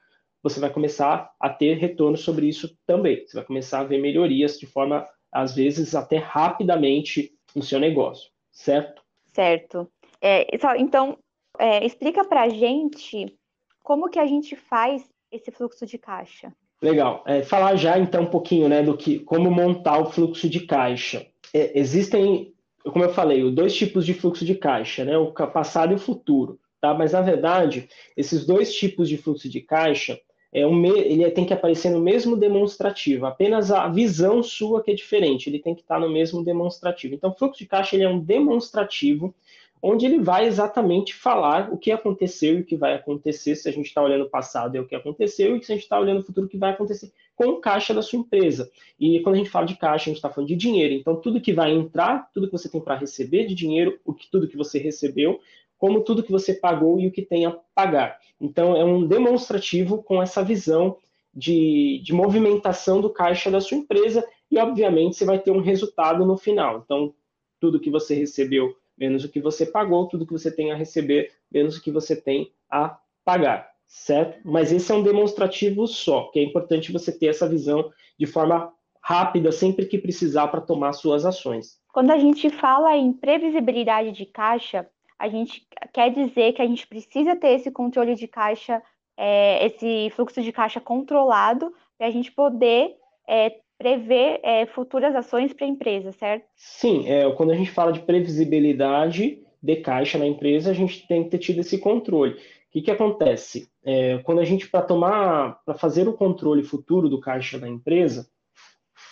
você 0.43 0.61
vai 0.61 0.71
começar 0.71 1.33
a 1.41 1.51
ter 1.51 1.75
retorno 1.79 2.17
sobre 2.17 2.47
isso 2.47 2.79
também. 2.87 3.27
Você 3.27 3.37
vai 3.37 3.45
começar 3.45 3.81
a 3.81 3.85
ver 3.85 3.99
melhorias 3.99 4.59
de 4.59 4.67
forma 4.67 5.09
às 5.33 5.55
vezes 5.55 5.95
até 5.95 6.19
rapidamente 6.19 7.33
no 7.55 7.63
seu 7.63 7.81
negócio, 7.81 8.31
certo? 8.53 9.03
Certo. 9.33 9.91
É, 10.21 10.47
então, 10.79 11.19
é, 11.59 11.85
explica 11.85 12.25
para 12.25 12.49
gente 12.49 13.37
como 13.83 14.09
que 14.09 14.19
a 14.19 14.27
gente 14.27 14.55
faz 14.55 15.09
esse 15.31 15.51
fluxo 15.51 15.87
de 15.87 15.99
caixa. 15.99 16.53
Legal. 16.81 17.25
É, 17.27 17.43
falar 17.43 17.77
já 17.77 17.99
então 17.99 18.23
um 18.23 18.31
pouquinho, 18.31 18.69
né, 18.69 18.83
do 18.83 18.97
que 18.97 19.19
como 19.21 19.51
montar 19.51 19.99
o 19.99 20.11
fluxo 20.11 20.49
de 20.49 20.61
caixa. 20.61 21.27
É, 21.53 21.79
existem, 21.79 22.55
como 22.85 23.05
eu 23.05 23.13
falei, 23.13 23.51
dois 23.51 23.75
tipos 23.75 24.07
de 24.07 24.15
fluxo 24.15 24.45
de 24.45 24.55
caixa, 24.55 25.05
né, 25.05 25.19
o 25.19 25.33
passado 25.33 25.93
e 25.93 25.97
o 25.97 25.99
futuro, 25.99 26.59
tá? 26.81 26.95
Mas 26.95 27.13
na 27.13 27.21
verdade, 27.21 27.89
esses 28.17 28.47
dois 28.47 28.73
tipos 28.75 29.09
de 29.09 29.17
fluxo 29.17 29.49
de 29.49 29.61
caixa 29.61 30.21
é 30.53 30.67
um, 30.67 30.85
ele 30.87 31.31
tem 31.31 31.45
que 31.45 31.53
aparecer 31.53 31.91
no 31.91 32.01
mesmo 32.01 32.37
demonstrativo, 32.37 33.27
apenas 33.27 33.71
a 33.71 33.89
visão 33.89 34.43
sua 34.43 34.83
que 34.83 34.93
é 34.93 34.95
diferente, 34.95 35.51
ele 35.51 35.59
tem 35.59 35.75
que 35.75 35.83
estar 35.83 36.01
no 36.01 36.09
mesmo 36.09 36.45
demonstrativo. 36.45 37.15
Então, 37.15 37.35
fluxo 37.35 37.59
de 37.59 37.67
caixa 37.67 37.97
ele 37.97 38.05
é 38.05 38.09
um 38.09 38.21
demonstrativo 38.21 39.35
onde 39.83 40.07
ele 40.07 40.21
vai 40.21 40.47
exatamente 40.47 41.15
falar 41.15 41.73
o 41.73 41.79
que 41.79 41.91
aconteceu 41.91 42.59
e 42.59 42.61
o 42.61 42.65
que 42.65 42.77
vai 42.77 42.95
acontecer, 42.95 43.55
se 43.55 43.69
a 43.69 43.73
gente 43.73 43.87
está 43.87 44.03
olhando 44.03 44.25
o 44.25 44.31
passado 44.31 44.77
é 44.77 44.81
o 44.81 44.87
que 44.87 44.95
aconteceu, 44.95 45.57
e 45.57 45.63
se 45.63 45.73
a 45.73 45.75
gente 45.75 45.85
está 45.85 45.99
olhando 45.99 46.21
o 46.21 46.25
futuro, 46.25 46.47
o 46.47 46.49
que 46.49 46.57
vai 46.57 46.71
acontecer 46.71 47.13
com 47.35 47.47
o 47.47 47.61
caixa 47.61 47.95
da 47.95 48.03
sua 48.03 48.19
empresa. 48.19 48.69
E 48.99 49.21
quando 49.21 49.37
a 49.37 49.39
gente 49.39 49.51
fala 49.51 49.65
de 49.65 49.77
caixa, 49.77 50.05
a 50.05 50.09
gente 50.11 50.17
está 50.17 50.29
falando 50.29 50.49
de 50.49 50.57
dinheiro. 50.57 50.93
Então, 50.95 51.15
tudo 51.17 51.41
que 51.41 51.53
vai 51.53 51.73
entrar, 51.73 52.29
tudo 52.35 52.47
que 52.47 52.53
você 52.53 52.69
tem 52.69 52.81
para 52.81 52.97
receber 52.97 53.47
de 53.47 53.55
dinheiro, 53.55 53.99
o 54.05 54.13
que, 54.13 54.29
tudo 54.29 54.49
que 54.49 54.57
você 54.57 54.79
recebeu, 54.79 55.41
como 55.79 56.03
tudo 56.03 56.23
que 56.25 56.33
você 56.33 56.53
pagou 56.55 56.99
e 56.99 57.07
o 57.07 57.13
que 57.13 57.23
tem 57.23 57.47
a 57.47 57.53
pagar. 57.75 58.19
Então, 58.41 58.77
é 58.77 58.85
um 58.85 59.07
demonstrativo 59.07 60.03
com 60.03 60.21
essa 60.21 60.43
visão 60.43 60.97
de, 61.33 62.01
de 62.03 62.13
movimentação 62.13 63.01
do 63.01 63.11
caixa 63.11 63.51
da 63.51 63.61
sua 63.61 63.79
empresa 63.79 64.27
e, 64.51 64.59
obviamente, 64.59 65.17
você 65.17 65.25
vai 65.25 65.39
ter 65.39 65.53
um 65.53 65.61
resultado 65.61 66.27
no 66.27 66.37
final. 66.37 66.83
Então, 66.85 67.15
tudo 67.61 67.81
que 67.81 67.91
você 67.91 68.15
recebeu 68.15 68.77
menos 68.99 69.25
o 69.25 69.29
que 69.29 69.41
você 69.41 69.65
pagou, 69.65 70.09
tudo 70.09 70.27
que 70.27 70.33
você 70.33 70.51
tem 70.51 70.73
a 70.73 70.77
receber 70.77 71.33
menos 71.51 71.77
o 71.77 71.83
que 71.83 71.91
você 71.91 72.17
tem 72.17 72.53
a 72.71 72.99
pagar, 73.25 73.71
certo? 73.87 74.41
Mas 74.45 74.73
esse 74.73 74.91
é 74.91 74.95
um 74.95 75.03
demonstrativo 75.03 75.87
só, 75.87 76.31
que 76.33 76.39
é 76.39 76.43
importante 76.43 76.93
você 76.93 77.17
ter 77.17 77.27
essa 77.27 77.49
visão 77.49 77.91
de 78.19 78.27
forma 78.27 78.73
rápida 79.01 79.53
sempre 79.53 79.87
que 79.87 79.99
precisar 79.99 80.49
para 80.49 80.61
tomar 80.61 80.93
suas 80.93 81.25
ações. 81.25 81.79
Quando 81.93 82.11
a 82.11 82.19
gente 82.19 82.51
fala 82.51 82.97
em 82.97 83.13
previsibilidade 83.13 84.13
de 84.13 84.27
caixa, 84.27 84.87
a 85.19 85.29
gente 85.29 85.67
quer 85.93 86.11
dizer 86.11 86.53
que 86.53 86.63
a 86.63 86.67
gente 86.67 86.87
precisa 86.87 87.35
ter 87.35 87.49
esse 87.49 87.71
controle 87.71 88.15
de 88.15 88.29
caixa, 88.29 88.83
é, 89.17 89.67
esse 89.67 90.11
fluxo 90.15 90.43
de 90.43 90.53
caixa 90.53 90.81
controlado, 90.81 91.73
para 91.97 92.07
a 92.07 92.11
gente 92.11 92.31
poder 92.31 92.97
é, 93.29 93.59
prever 93.79 94.41
é, 94.43 94.67
futuras 94.67 95.15
ações 95.15 95.53
para 95.53 95.65
a 95.65 95.69
empresa, 95.69 96.11
certo? 96.13 96.45
Sim, 96.57 97.09
é, 97.09 97.31
quando 97.33 97.53
a 97.53 97.55
gente 97.55 97.71
fala 97.71 97.93
de 97.93 98.01
previsibilidade 98.01 99.41
de 99.63 99.77
caixa 99.77 100.19
na 100.19 100.27
empresa, 100.27 100.71
a 100.71 100.75
gente 100.75 101.07
tem 101.07 101.25
que 101.25 101.31
ter 101.31 101.39
tido 101.39 101.61
esse 101.61 101.79
controle. 101.79 102.35
O 102.35 102.37
que, 102.71 102.83
que 102.83 102.91
acontece? 102.91 103.71
É, 103.85 104.19
quando 104.19 104.41
a 104.41 104.45
gente, 104.45 104.69
para 104.69 104.83
tomar, 104.83 105.61
para 105.65 105.75
fazer 105.75 106.09
o 106.09 106.13
controle 106.13 106.63
futuro 106.63 107.09
do 107.09 107.21
caixa 107.21 107.59
da 107.59 107.69
empresa, 107.69 108.29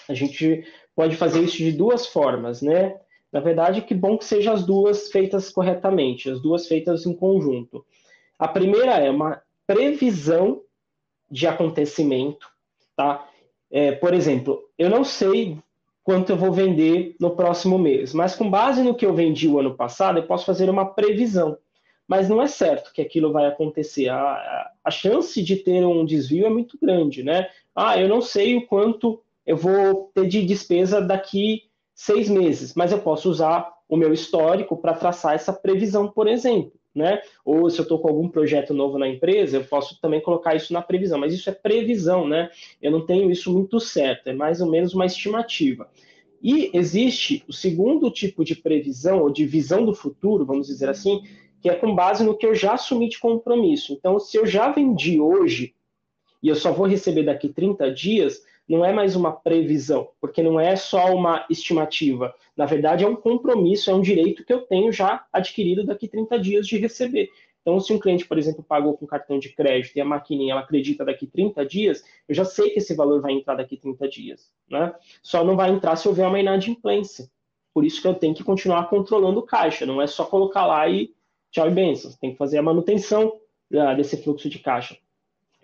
a 0.08 0.14
gente 0.14 0.64
pode 0.94 1.16
fazer 1.16 1.42
isso 1.42 1.58
de 1.58 1.72
duas 1.72 2.06
formas, 2.06 2.60
né? 2.60 2.98
Na 3.32 3.40
verdade, 3.40 3.82
que 3.82 3.94
bom 3.94 4.16
que 4.16 4.24
sejam 4.24 4.52
as 4.52 4.64
duas 4.64 5.10
feitas 5.10 5.50
corretamente, 5.50 6.30
as 6.30 6.40
duas 6.40 6.66
feitas 6.66 7.06
em 7.06 7.14
conjunto. 7.14 7.84
A 8.38 8.48
primeira 8.48 8.92
é 8.98 9.10
uma 9.10 9.42
previsão 9.66 10.62
de 11.30 11.46
acontecimento, 11.46 12.46
tá? 12.96 13.28
É, 13.70 13.92
por 13.92 14.14
exemplo, 14.14 14.62
eu 14.78 14.88
não 14.88 15.04
sei 15.04 15.58
quanto 16.04 16.30
eu 16.30 16.36
vou 16.36 16.52
vender 16.52 17.16
no 17.18 17.34
próximo 17.34 17.78
mês, 17.78 18.14
mas 18.14 18.34
com 18.36 18.48
base 18.48 18.82
no 18.82 18.94
que 18.94 19.04
eu 19.04 19.12
vendi 19.12 19.48
o 19.48 19.58
ano 19.58 19.74
passado, 19.74 20.18
eu 20.18 20.26
posso 20.26 20.46
fazer 20.46 20.70
uma 20.70 20.86
previsão. 20.86 21.58
Mas 22.06 22.28
não 22.28 22.40
é 22.40 22.46
certo 22.46 22.92
que 22.92 23.02
aquilo 23.02 23.32
vai 23.32 23.46
acontecer. 23.46 24.08
A, 24.08 24.20
a, 24.20 24.70
a 24.84 24.90
chance 24.92 25.42
de 25.42 25.56
ter 25.56 25.84
um 25.84 26.04
desvio 26.04 26.46
é 26.46 26.50
muito 26.50 26.78
grande, 26.80 27.24
né? 27.24 27.48
Ah, 27.74 27.98
eu 27.98 28.08
não 28.08 28.20
sei 28.20 28.56
o 28.56 28.66
quanto 28.66 29.20
eu 29.44 29.56
vou 29.56 30.12
ter 30.14 30.28
de 30.28 30.44
despesa 30.44 31.00
daqui 31.00 31.64
seis 31.94 32.28
meses, 32.28 32.74
mas 32.74 32.92
eu 32.92 33.00
posso 33.00 33.28
usar 33.28 33.72
o 33.88 33.96
meu 33.96 34.12
histórico 34.12 34.76
para 34.76 34.94
traçar 34.94 35.34
essa 35.34 35.52
previsão, 35.52 36.08
por 36.08 36.28
exemplo. 36.28 36.72
Né? 36.96 37.20
Ou 37.44 37.68
se 37.68 37.78
eu 37.78 37.82
estou 37.82 37.98
com 37.98 38.08
algum 38.08 38.26
projeto 38.26 38.72
novo 38.72 38.96
na 38.96 39.06
empresa, 39.06 39.58
eu 39.58 39.64
posso 39.64 40.00
também 40.00 40.18
colocar 40.18 40.54
isso 40.54 40.72
na 40.72 40.80
previsão, 40.80 41.18
mas 41.18 41.34
isso 41.34 41.50
é 41.50 41.52
previsão, 41.52 42.26
né? 42.26 42.48
Eu 42.80 42.90
não 42.90 43.04
tenho 43.04 43.30
isso 43.30 43.52
muito 43.52 43.78
certo, 43.78 44.28
é 44.28 44.32
mais 44.32 44.62
ou 44.62 44.70
menos 44.70 44.94
uma 44.94 45.04
estimativa. 45.04 45.90
E 46.42 46.70
existe 46.72 47.44
o 47.46 47.52
segundo 47.52 48.10
tipo 48.10 48.42
de 48.42 48.54
previsão, 48.54 49.20
ou 49.20 49.30
de 49.30 49.44
visão 49.44 49.84
do 49.84 49.94
futuro, 49.94 50.46
vamos 50.46 50.68
dizer 50.68 50.88
assim, 50.88 51.22
que 51.60 51.68
é 51.68 51.74
com 51.74 51.94
base 51.94 52.24
no 52.24 52.34
que 52.34 52.46
eu 52.46 52.54
já 52.54 52.72
assumi 52.72 53.10
de 53.10 53.18
compromisso. 53.18 53.92
Então, 53.92 54.18
se 54.18 54.38
eu 54.38 54.46
já 54.46 54.70
vendi 54.70 55.20
hoje 55.20 55.74
e 56.42 56.48
eu 56.48 56.54
só 56.54 56.72
vou 56.72 56.86
receber 56.86 57.24
daqui 57.24 57.50
30 57.50 57.92
dias, 57.92 58.40
não 58.68 58.84
é 58.84 58.92
mais 58.92 59.14
uma 59.14 59.32
previsão, 59.32 60.08
porque 60.20 60.42
não 60.42 60.58
é 60.58 60.74
só 60.74 61.14
uma 61.14 61.46
estimativa. 61.48 62.34
Na 62.56 62.66
verdade, 62.66 63.04
é 63.04 63.08
um 63.08 63.14
compromisso, 63.14 63.90
é 63.90 63.94
um 63.94 64.00
direito 64.00 64.44
que 64.44 64.52
eu 64.52 64.62
tenho 64.62 64.90
já 64.90 65.24
adquirido 65.32 65.84
daqui 65.84 66.08
30 66.08 66.38
dias 66.38 66.66
de 66.66 66.78
receber. 66.78 67.30
Então, 67.66 67.80
se 67.80 67.92
um 67.92 67.98
cliente, 67.98 68.26
por 68.26 68.38
exemplo, 68.38 68.62
pagou 68.62 68.96
com 68.96 69.06
cartão 69.06 69.40
de 69.40 69.48
crédito 69.48 69.96
e 69.96 70.00
a 70.00 70.04
maquininha 70.04 70.52
ela 70.52 70.60
acredita 70.60 71.04
daqui 71.04 71.26
30 71.26 71.66
dias, 71.66 72.04
eu 72.28 72.34
já 72.34 72.44
sei 72.44 72.70
que 72.70 72.78
esse 72.78 72.94
valor 72.94 73.20
vai 73.20 73.32
entrar 73.32 73.56
daqui 73.56 73.76
30 73.76 74.08
dias. 74.08 74.52
Né? 74.70 74.94
Só 75.20 75.44
não 75.44 75.56
vai 75.56 75.70
entrar 75.70 75.96
se 75.96 76.06
houver 76.06 76.28
uma 76.28 76.38
inadimplência. 76.38 77.28
Por 77.74 77.84
isso 77.84 78.00
que 78.00 78.06
eu 78.06 78.14
tenho 78.14 78.34
que 78.34 78.44
continuar 78.44 78.88
controlando 78.88 79.40
o 79.40 79.42
caixa, 79.42 79.84
não 79.84 80.00
é 80.00 80.06
só 80.06 80.24
colocar 80.24 80.64
lá 80.64 80.88
e, 80.88 81.12
tchau 81.50 81.68
e 81.68 81.70
benção. 81.72 82.12
Tem 82.20 82.30
que 82.30 82.38
fazer 82.38 82.58
a 82.58 82.62
manutenção 82.62 83.36
uh, 83.72 83.96
desse 83.96 84.16
fluxo 84.22 84.48
de 84.48 84.60
caixa. 84.60 84.96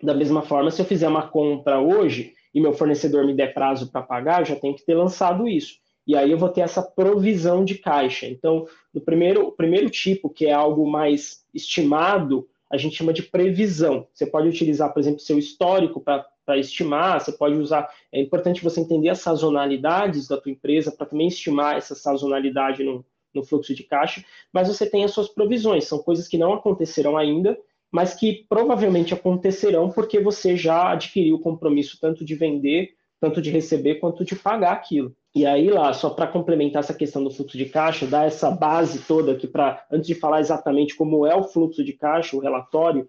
Da 0.01 0.13
mesma 0.13 0.41
forma, 0.41 0.69
se 0.71 0.81
eu 0.81 0.85
fizer 0.85 1.07
uma 1.07 1.27
compra 1.27 1.79
hoje 1.79 2.33
e 2.53 2.61
meu 2.61 2.73
fornecedor 2.73 3.25
me 3.25 3.33
der 3.33 3.53
prazo 3.53 3.91
para 3.91 4.01
pagar, 4.01 4.41
eu 4.41 4.45
já 4.45 4.55
tenho 4.55 4.75
que 4.75 4.85
ter 4.85 4.95
lançado 4.95 5.47
isso. 5.47 5.75
E 6.05 6.15
aí 6.15 6.31
eu 6.31 6.37
vou 6.37 6.49
ter 6.49 6.61
essa 6.61 6.81
provisão 6.81 7.63
de 7.63 7.75
caixa. 7.75 8.27
Então, 8.27 8.67
no 8.93 9.01
primeiro, 9.01 9.47
o 9.47 9.51
primeiro 9.51 9.89
tipo, 9.89 10.29
que 10.29 10.45
é 10.45 10.51
algo 10.51 10.89
mais 10.89 11.45
estimado, 11.53 12.47
a 12.69 12.77
gente 12.77 12.95
chama 12.95 13.13
de 13.13 13.23
previsão. 13.23 14.07
Você 14.13 14.25
pode 14.25 14.49
utilizar, 14.49 14.91
por 14.91 14.99
exemplo, 14.99 15.19
seu 15.19 15.37
histórico 15.37 16.01
para 16.01 16.57
estimar, 16.57 17.21
você 17.21 17.31
pode 17.31 17.55
usar. 17.55 17.89
É 18.11 18.19
importante 18.19 18.63
você 18.63 18.81
entender 18.81 19.09
as 19.09 19.19
sazonalidades 19.19 20.27
da 20.27 20.37
tua 20.37 20.51
empresa 20.51 20.91
para 20.91 21.05
também 21.05 21.27
estimar 21.27 21.77
essa 21.77 21.95
sazonalidade 21.95 22.83
no, 22.83 23.05
no 23.33 23.43
fluxo 23.43 23.73
de 23.73 23.83
caixa, 23.83 24.23
mas 24.51 24.67
você 24.67 24.89
tem 24.89 25.03
as 25.03 25.11
suas 25.11 25.29
provisões, 25.29 25.85
são 25.85 25.99
coisas 25.99 26.27
que 26.27 26.37
não 26.37 26.53
aconteceram 26.53 27.17
ainda, 27.17 27.57
mas 27.93 28.15
que 28.15 28.43
provavelmente 28.49 29.13
acontecerão 29.13 29.91
porque 29.91 30.19
você 30.19 30.57
já 30.57 30.91
adquiriu 30.91 31.35
o 31.35 31.39
compromisso 31.39 31.99
tanto 32.01 32.25
de 32.25 32.33
vender, 32.33 32.95
tanto 33.19 33.39
de 33.39 33.51
receber, 33.51 33.99
quanto 33.99 34.25
de 34.25 34.35
pagar 34.35 34.71
aquilo. 34.71 35.15
E 35.35 35.45
aí 35.45 35.69
lá, 35.69 35.93
só 35.93 36.09
para 36.09 36.25
complementar 36.25 36.81
essa 36.81 36.93
questão 36.95 37.23
do 37.23 37.29
fluxo 37.29 37.55
de 37.55 37.65
caixa, 37.65 38.07
dar 38.07 38.25
essa 38.25 38.49
base 38.49 39.03
toda 39.07 39.33
aqui 39.33 39.45
para, 39.45 39.85
antes 39.91 40.07
de 40.07 40.15
falar 40.15 40.39
exatamente 40.39 40.95
como 40.95 41.23
é 41.27 41.35
o 41.35 41.43
fluxo 41.43 41.83
de 41.83 41.93
caixa, 41.93 42.35
o 42.35 42.39
relatório, 42.39 43.07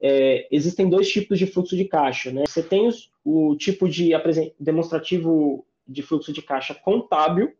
é, 0.00 0.48
existem 0.50 0.88
dois 0.88 1.10
tipos 1.10 1.38
de 1.38 1.46
fluxo 1.46 1.76
de 1.76 1.84
caixa. 1.84 2.32
Né? 2.32 2.44
Você 2.48 2.62
tem 2.62 2.88
os, 2.88 3.10
o 3.22 3.54
tipo 3.56 3.86
de 3.86 4.12
demonstrativo 4.58 5.66
de 5.86 6.00
fluxo 6.00 6.32
de 6.32 6.40
caixa 6.40 6.74
contábil, 6.74 7.52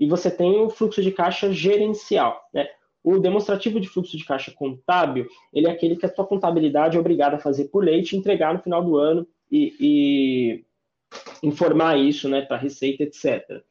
e 0.00 0.08
você 0.08 0.32
tem 0.32 0.60
o 0.60 0.68
fluxo 0.68 1.00
de 1.00 1.12
caixa 1.12 1.52
gerencial. 1.52 2.48
Né? 2.52 2.68
O 3.08 3.18
demonstrativo 3.18 3.80
de 3.80 3.88
fluxo 3.88 4.18
de 4.18 4.24
caixa 4.26 4.50
contábil, 4.50 5.26
ele 5.50 5.66
é 5.66 5.70
aquele 5.70 5.96
que 5.96 6.04
a 6.04 6.10
tua 6.10 6.26
contabilidade 6.26 6.94
é 6.94 7.00
obrigada 7.00 7.36
a 7.36 7.38
fazer 7.38 7.68
por 7.68 7.82
lei, 7.82 8.02
te 8.02 8.14
entregar 8.14 8.52
no 8.52 8.60
final 8.60 8.84
do 8.84 8.98
ano 8.98 9.26
e, 9.50 9.74
e 9.80 10.64
informar 11.42 11.98
isso 11.98 12.28
né, 12.28 12.42
para 12.42 12.58
a 12.58 12.60
Receita, 12.60 13.04
etc. 13.04 13.62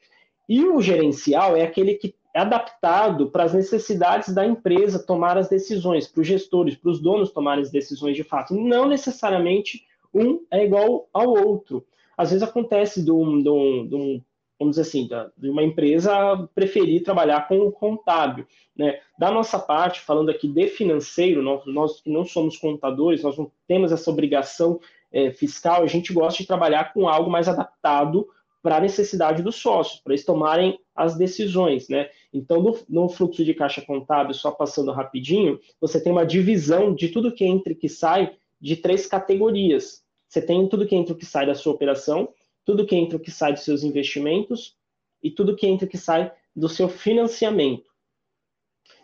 E 0.49 0.65
o 0.65 0.81
gerencial 0.81 1.55
é 1.55 1.61
aquele 1.61 1.93
que 1.93 2.15
é 2.33 2.39
adaptado 2.39 3.29
para 3.29 3.43
as 3.43 3.53
necessidades 3.53 4.33
da 4.33 4.43
empresa 4.43 5.05
tomar 5.05 5.37
as 5.37 5.47
decisões, 5.47 6.07
para 6.07 6.21
os 6.21 6.27
gestores, 6.27 6.75
para 6.75 6.89
os 6.89 6.99
donos 6.99 7.31
tomarem 7.31 7.61
as 7.61 7.69
decisões 7.69 8.15
de 8.15 8.23
fato. 8.23 8.55
Não 8.55 8.89
necessariamente 8.89 9.85
um 10.11 10.43
é 10.49 10.65
igual 10.65 11.07
ao 11.13 11.29
outro. 11.29 11.85
Às 12.17 12.31
vezes 12.31 12.41
acontece 12.41 13.05
de 13.05 13.11
um, 13.11 13.43
de 13.43 13.49
um, 13.49 13.87
de 13.87 13.95
um 13.95 14.21
vamos 14.59 14.75
dizer 14.75 14.87
assim, 14.87 15.07
de 15.37 15.49
uma 15.49 15.63
empresa 15.63 16.49
preferir 16.55 17.03
trabalhar 17.03 17.47
com 17.47 17.59
o 17.59 17.71
contábil. 17.71 18.45
Né? 18.75 18.99
Da 19.17 19.29
nossa 19.29 19.59
parte, 19.59 20.01
falando 20.01 20.29
aqui 20.29 20.47
de 20.47 20.67
financeiro, 20.67 21.41
nós, 21.41 21.61
nós 21.65 22.01
que 22.01 22.09
não 22.09 22.25
somos 22.25 22.57
contadores, 22.57 23.23
nós 23.23 23.37
não 23.37 23.51
temos 23.67 23.91
essa 23.91 24.09
obrigação 24.09 24.79
é, 25.11 25.31
fiscal, 25.31 25.83
a 25.83 25.87
gente 25.87 26.11
gosta 26.11 26.41
de 26.41 26.47
trabalhar 26.47 26.93
com 26.93 27.07
algo 27.07 27.29
mais 27.29 27.47
adaptado 27.47 28.27
para 28.61 28.77
a 28.77 28.81
necessidade 28.81 29.41
dos 29.41 29.55
sócios, 29.55 30.01
para 30.01 30.13
eles 30.13 30.25
tomarem 30.25 30.77
as 30.95 31.15
decisões. 31.15 31.87
Né? 31.87 32.09
Então, 32.33 32.61
no, 32.61 32.77
no, 32.89 33.09
fluxo 33.09 33.45
de 33.45 33.53
caixa 33.53 33.81
contábil, 33.81 34.33
só 34.33 34.51
passando 34.51 34.91
rapidinho, 34.91 35.59
você 35.79 36.03
tem 36.03 36.11
uma 36.11 36.25
divisão 36.25 36.93
de 36.93 37.09
tudo 37.09 37.31
que 37.31 37.45
entra 37.45 37.71
e 37.71 37.75
que 37.75 37.87
sai 37.87 38.33
de 38.59 38.75
três 38.75 39.05
categorias. 39.05 40.03
Você 40.27 40.41
tem 40.41 40.67
tudo 40.67 40.85
que 40.85 40.95
entra 40.95 41.13
e 41.13 41.17
que 41.17 41.25
sai 41.25 41.45
da 41.45 41.55
sua 41.55 41.73
operação, 41.73 42.29
tudo 42.67 42.85
que 42.85 42.97
entra 42.97 43.17
que 43.17 43.31
sai 43.31 43.53
dos 43.53 43.63
seus 43.63 43.81
investimentos 43.81 44.75
e 45.23 45.31
tudo 45.31 45.55
que 45.55 45.65
entra 45.65 45.87
que 45.87 45.97
sai 45.97 46.29
do 46.53 46.67
seu 46.67 46.89
financiamento. 46.89 47.89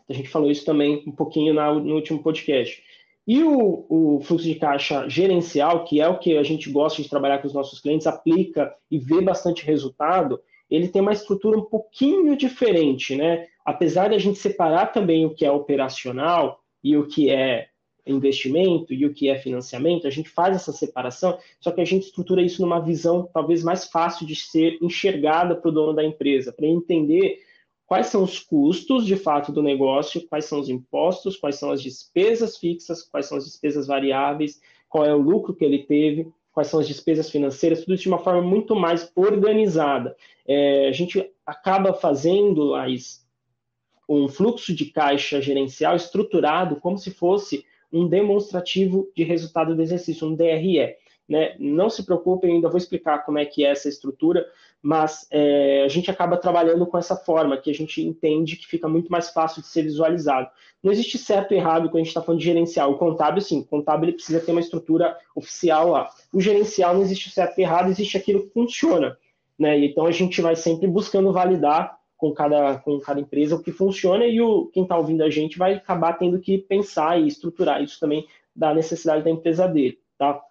A 0.09 0.11
gente 0.11 0.27
falou 0.27 0.51
isso 0.51 0.65
também 0.65 1.01
um 1.07 1.13
pouquinho 1.13 1.53
no 1.53 1.95
último 1.95 2.21
podcast. 2.21 2.83
E 3.25 3.41
o, 3.41 3.85
o, 3.87 4.19
fluxo 4.21 4.43
de 4.43 4.55
caixa 4.55 5.07
gerencial, 5.07 5.85
que 5.85 6.01
é 6.01 6.09
o 6.09 6.19
que 6.19 6.37
a 6.37 6.43
gente 6.43 6.69
gosta 6.69 7.01
de 7.01 7.09
trabalhar 7.09 7.37
com 7.39 7.47
os 7.47 7.53
nossos 7.53 7.79
clientes, 7.79 8.05
aplica 8.05 8.75
e 8.91 8.99
vê 8.99 9.21
bastante 9.21 9.63
resultado, 9.63 10.41
ele 10.69 10.89
tem 10.89 11.01
uma 11.01 11.13
estrutura 11.13 11.57
um 11.57 11.63
pouquinho 11.63 12.35
diferente, 12.35 13.15
né? 13.15 13.47
Apesar 13.63 14.09
de 14.09 14.15
a 14.15 14.19
gente 14.19 14.39
separar 14.39 14.87
também 14.87 15.25
o 15.25 15.33
que 15.33 15.45
é 15.45 15.51
operacional 15.51 16.61
e 16.83 16.97
o 16.97 17.07
que 17.07 17.29
é 17.29 17.69
investimento 18.05 18.93
e 18.93 19.05
o 19.05 19.13
que 19.13 19.29
é 19.29 19.37
financiamento, 19.37 20.05
a 20.05 20.09
gente 20.09 20.29
faz 20.29 20.55
essa 20.55 20.71
separação, 20.71 21.37
só 21.59 21.71
que 21.71 21.81
a 21.81 21.85
gente 21.85 22.03
estrutura 22.03 22.41
isso 22.41 22.61
numa 22.61 22.79
visão 22.79 23.29
talvez 23.33 23.63
mais 23.63 23.85
fácil 23.85 24.25
de 24.27 24.35
ser 24.35 24.77
enxergada 24.81 25.55
para 25.55 25.69
o 25.69 25.71
dono 25.71 25.93
da 25.93 26.03
empresa, 26.03 26.51
para 26.51 26.67
entender 26.67 27.39
quais 27.85 28.07
são 28.07 28.23
os 28.23 28.39
custos 28.39 29.05
de 29.05 29.15
fato 29.15 29.51
do 29.51 29.61
negócio, 29.61 30.27
quais 30.27 30.45
são 30.45 30.59
os 30.59 30.69
impostos, 30.69 31.37
quais 31.37 31.55
são 31.55 31.71
as 31.71 31.81
despesas 31.81 32.57
fixas, 32.57 33.03
quais 33.03 33.27
são 33.27 33.37
as 33.37 33.45
despesas 33.45 33.87
variáveis, 33.87 34.59
qual 34.89 35.05
é 35.05 35.13
o 35.13 35.21
lucro 35.21 35.55
que 35.55 35.63
ele 35.63 35.83
teve, 35.83 36.27
quais 36.51 36.67
são 36.67 36.79
as 36.79 36.87
despesas 36.87 37.29
financeiras, 37.29 37.81
tudo 37.81 37.93
isso 37.93 38.03
de 38.03 38.09
uma 38.09 38.19
forma 38.19 38.41
muito 38.41 38.75
mais 38.75 39.11
organizada. 39.15 40.15
É, 40.47 40.87
a 40.87 40.91
gente 40.91 41.31
acaba 41.45 41.93
fazendo, 41.93 42.63
Laís, 42.65 43.25
um 44.07 44.27
fluxo 44.27 44.73
de 44.73 44.85
caixa 44.85 45.41
gerencial 45.41 45.95
estruturado 45.95 46.75
como 46.75 46.97
se 46.97 47.09
fosse 47.09 47.65
um 47.93 48.07
demonstrativo 48.07 49.07
de 49.15 49.23
resultado 49.23 49.75
do 49.75 49.81
exercício, 49.81 50.27
um 50.27 50.35
DRE. 50.35 50.95
Né? 51.29 51.55
Não 51.59 51.89
se 51.89 52.03
preocupem, 52.03 52.55
ainda 52.55 52.67
vou 52.67 52.77
explicar 52.77 53.19
como 53.19 53.37
é 53.37 53.45
que 53.45 53.63
é 53.63 53.69
essa 53.69 53.87
estrutura, 53.87 54.45
mas 54.81 55.25
é, 55.31 55.83
a 55.85 55.87
gente 55.87 56.11
acaba 56.11 56.35
trabalhando 56.35 56.85
com 56.85 56.97
essa 56.97 57.15
forma, 57.15 57.55
que 57.55 57.71
a 57.71 57.73
gente 57.73 58.01
entende 58.01 58.57
que 58.57 58.67
fica 58.67 58.89
muito 58.89 59.09
mais 59.09 59.29
fácil 59.29 59.61
de 59.61 59.67
ser 59.69 59.83
visualizado. 59.83 60.49
Não 60.83 60.91
existe 60.91 61.17
certo 61.17 61.53
e 61.53 61.57
errado 61.57 61.83
quando 61.83 61.95
a 61.95 61.99
gente 61.99 62.07
está 62.07 62.21
falando 62.21 62.39
de 62.39 62.45
gerencial. 62.45 62.91
O 62.91 62.97
contábil, 62.97 63.41
sim, 63.41 63.59
o 63.59 63.65
contábil 63.65 64.09
ele 64.09 64.17
precisa 64.17 64.41
ter 64.41 64.51
uma 64.51 64.59
estrutura 64.59 65.17
oficial 65.33 65.89
lá. 65.89 66.09
O 66.33 66.41
gerencial 66.41 66.93
não 66.93 67.01
existe 67.01 67.29
certo 67.29 67.57
e 67.57 67.61
errado, 67.61 67.89
existe 67.89 68.17
aquilo 68.17 68.43
que 68.43 68.49
funciona. 68.53 69.17
Né? 69.57 69.85
Então 69.85 70.05
a 70.05 70.11
gente 70.11 70.41
vai 70.41 70.57
sempre 70.57 70.87
buscando 70.87 71.31
validar 71.31 71.97
com 72.23 72.31
cada, 72.31 72.77
com 72.77 72.97
cada 73.01 73.19
empresa 73.19 73.57
o 73.57 73.61
que 73.61 73.73
funciona 73.73 74.25
e 74.25 74.39
o, 74.39 74.67
quem 74.67 74.83
está 74.83 74.97
ouvindo 74.97 75.23
a 75.23 75.29
gente 75.29 75.57
vai 75.57 75.73
acabar 75.73 76.13
tendo 76.13 76.39
que 76.39 76.57
pensar 76.57 77.19
e 77.19 77.27
estruturar 77.27 77.83
isso 77.83 77.99
também 77.99 78.25
da 78.55 78.73
necessidade 78.73 79.25
da 79.25 79.29
empresa 79.29 79.67
dele, 79.67 79.99
tá? 80.17 80.41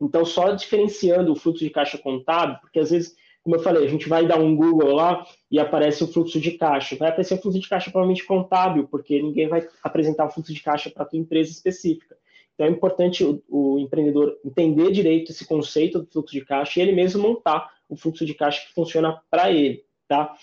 Então, 0.00 0.24
só 0.24 0.52
diferenciando 0.52 1.32
o 1.32 1.34
fluxo 1.34 1.64
de 1.64 1.70
caixa 1.70 1.98
contábil, 1.98 2.56
porque 2.60 2.78
às 2.78 2.92
vezes, 2.92 3.16
como 3.42 3.56
eu 3.56 3.60
falei, 3.60 3.84
a 3.84 3.88
gente 3.88 4.08
vai 4.08 4.28
dar 4.28 4.38
um 4.38 4.54
Google 4.54 4.94
lá 4.94 5.26
e 5.50 5.58
aparece 5.58 6.04
o 6.04 6.06
fluxo 6.06 6.38
de 6.38 6.52
caixa. 6.52 6.94
Vai 6.94 7.08
aparecer 7.08 7.34
o 7.34 7.42
fluxo 7.42 7.58
de 7.58 7.68
caixa 7.68 7.90
provavelmente 7.90 8.24
contábil, 8.24 8.86
porque 8.86 9.20
ninguém 9.20 9.48
vai 9.48 9.66
apresentar 9.82 10.26
o 10.26 10.30
fluxo 10.30 10.54
de 10.54 10.62
caixa 10.62 10.88
para 10.88 11.02
a 11.02 11.06
tua 11.06 11.18
empresa 11.18 11.50
específica. 11.50 12.16
Então, 12.54 12.64
é 12.64 12.70
importante 12.70 13.24
o, 13.24 13.42
o, 13.48 13.80
empreendedor 13.80 14.38
entender 14.44 14.92
direito 14.92 15.32
esse 15.32 15.44
conceito 15.44 15.98
do 15.98 16.06
fluxo 16.06 16.32
de 16.32 16.44
caixa 16.44 16.78
e 16.78 16.82
ele 16.82 16.92
mesmo 16.92 17.20
montar 17.20 17.72
o 17.88 17.96
fluxo 17.96 18.24
de 18.24 18.34
caixa 18.34 18.64
que 18.68 18.72
funciona 18.72 19.20
para 19.28 19.50
ele, 19.50 19.84
tá? 20.06 20.36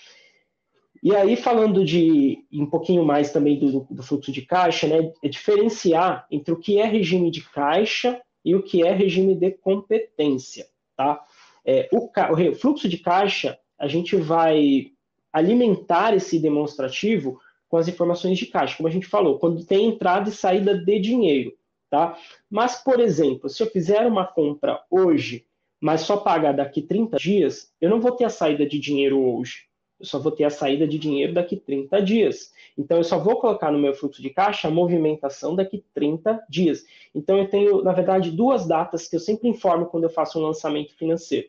E 1.02 1.16
aí, 1.16 1.34
falando 1.34 1.82
de 1.82 2.44
um 2.52 2.66
pouquinho 2.66 3.04
mais 3.04 3.32
também 3.32 3.58
do, 3.58 3.86
do, 3.90 4.02
fluxo 4.02 4.30
de 4.30 4.42
caixa, 4.42 4.86
né, 4.86 5.12
é 5.22 5.28
diferenciar 5.28 6.26
entre 6.30 6.52
o 6.52 6.58
que 6.58 6.78
é 6.78 6.84
regime 6.84 7.30
de 7.30 7.42
caixa 7.42 8.20
e 8.44 8.54
o 8.54 8.62
que 8.62 8.82
é 8.82 8.92
regime 8.92 9.34
de 9.34 9.50
competência. 9.50 10.66
Tá? 10.94 11.24
É, 11.64 11.88
o, 11.90 12.10
o 12.50 12.54
fluxo 12.54 12.86
de 12.86 12.98
caixa, 12.98 13.58
a 13.78 13.88
gente 13.88 14.14
vai 14.14 14.92
alimentar 15.32 16.14
esse 16.14 16.38
demonstrativo 16.38 17.40
com 17.66 17.78
as 17.78 17.88
informações 17.88 18.36
de 18.36 18.46
caixa, 18.46 18.76
como 18.76 18.88
a 18.88 18.92
gente 18.92 19.06
falou, 19.06 19.38
quando 19.38 19.64
tem 19.64 19.86
entrada 19.86 20.28
e 20.28 20.32
saída 20.32 20.76
de 20.76 20.98
dinheiro. 20.98 21.54
Tá? 21.88 22.18
Mas, 22.50 22.76
por 22.76 23.00
exemplo, 23.00 23.48
se 23.48 23.62
eu 23.62 23.70
fizer 23.70 24.06
uma 24.06 24.26
compra 24.26 24.82
hoje, 24.90 25.46
mas 25.80 26.02
só 26.02 26.18
pagar 26.18 26.52
daqui 26.52 26.82
30 26.82 27.16
dias, 27.16 27.72
eu 27.80 27.88
não 27.88 28.02
vou 28.02 28.12
ter 28.12 28.24
a 28.24 28.30
saída 28.30 28.66
de 28.66 28.78
dinheiro 28.78 29.18
hoje 29.18 29.69
eu 30.00 30.06
só 30.06 30.18
vou 30.18 30.32
ter 30.32 30.44
a 30.44 30.50
saída 30.50 30.88
de 30.88 30.98
dinheiro 30.98 31.34
daqui 31.34 31.56
30 31.56 32.00
dias. 32.02 32.52
Então, 32.76 32.96
eu 32.96 33.04
só 33.04 33.18
vou 33.18 33.36
colocar 33.36 33.70
no 33.70 33.78
meu 33.78 33.94
fluxo 33.94 34.22
de 34.22 34.30
caixa 34.30 34.68
a 34.68 34.70
movimentação 34.70 35.54
daqui 35.54 35.84
30 35.94 36.44
dias. 36.48 36.84
Então, 37.14 37.38
eu 37.38 37.48
tenho, 37.48 37.82
na 37.82 37.92
verdade, 37.92 38.30
duas 38.30 38.66
datas 38.66 39.06
que 39.06 39.16
eu 39.16 39.20
sempre 39.20 39.48
informo 39.48 39.86
quando 39.86 40.04
eu 40.04 40.10
faço 40.10 40.38
um 40.38 40.42
lançamento 40.42 40.94
financeiro. 40.96 41.48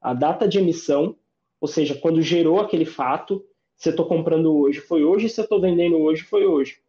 A 0.00 0.14
data 0.14 0.48
de 0.48 0.58
emissão, 0.58 1.14
ou 1.60 1.68
seja, 1.68 1.94
quando 1.94 2.22
gerou 2.22 2.58
aquele 2.58 2.86
fato, 2.86 3.44
se 3.76 3.88
eu 3.88 3.92
estou 3.92 4.06
comprando 4.06 4.56
hoje, 4.56 4.80
foi 4.80 5.04
hoje, 5.04 5.28
se 5.28 5.40
eu 5.40 5.44
estou 5.44 5.60
vendendo 5.60 5.98
hoje, 5.98 6.22
foi 6.22 6.46
hoje 6.46 6.80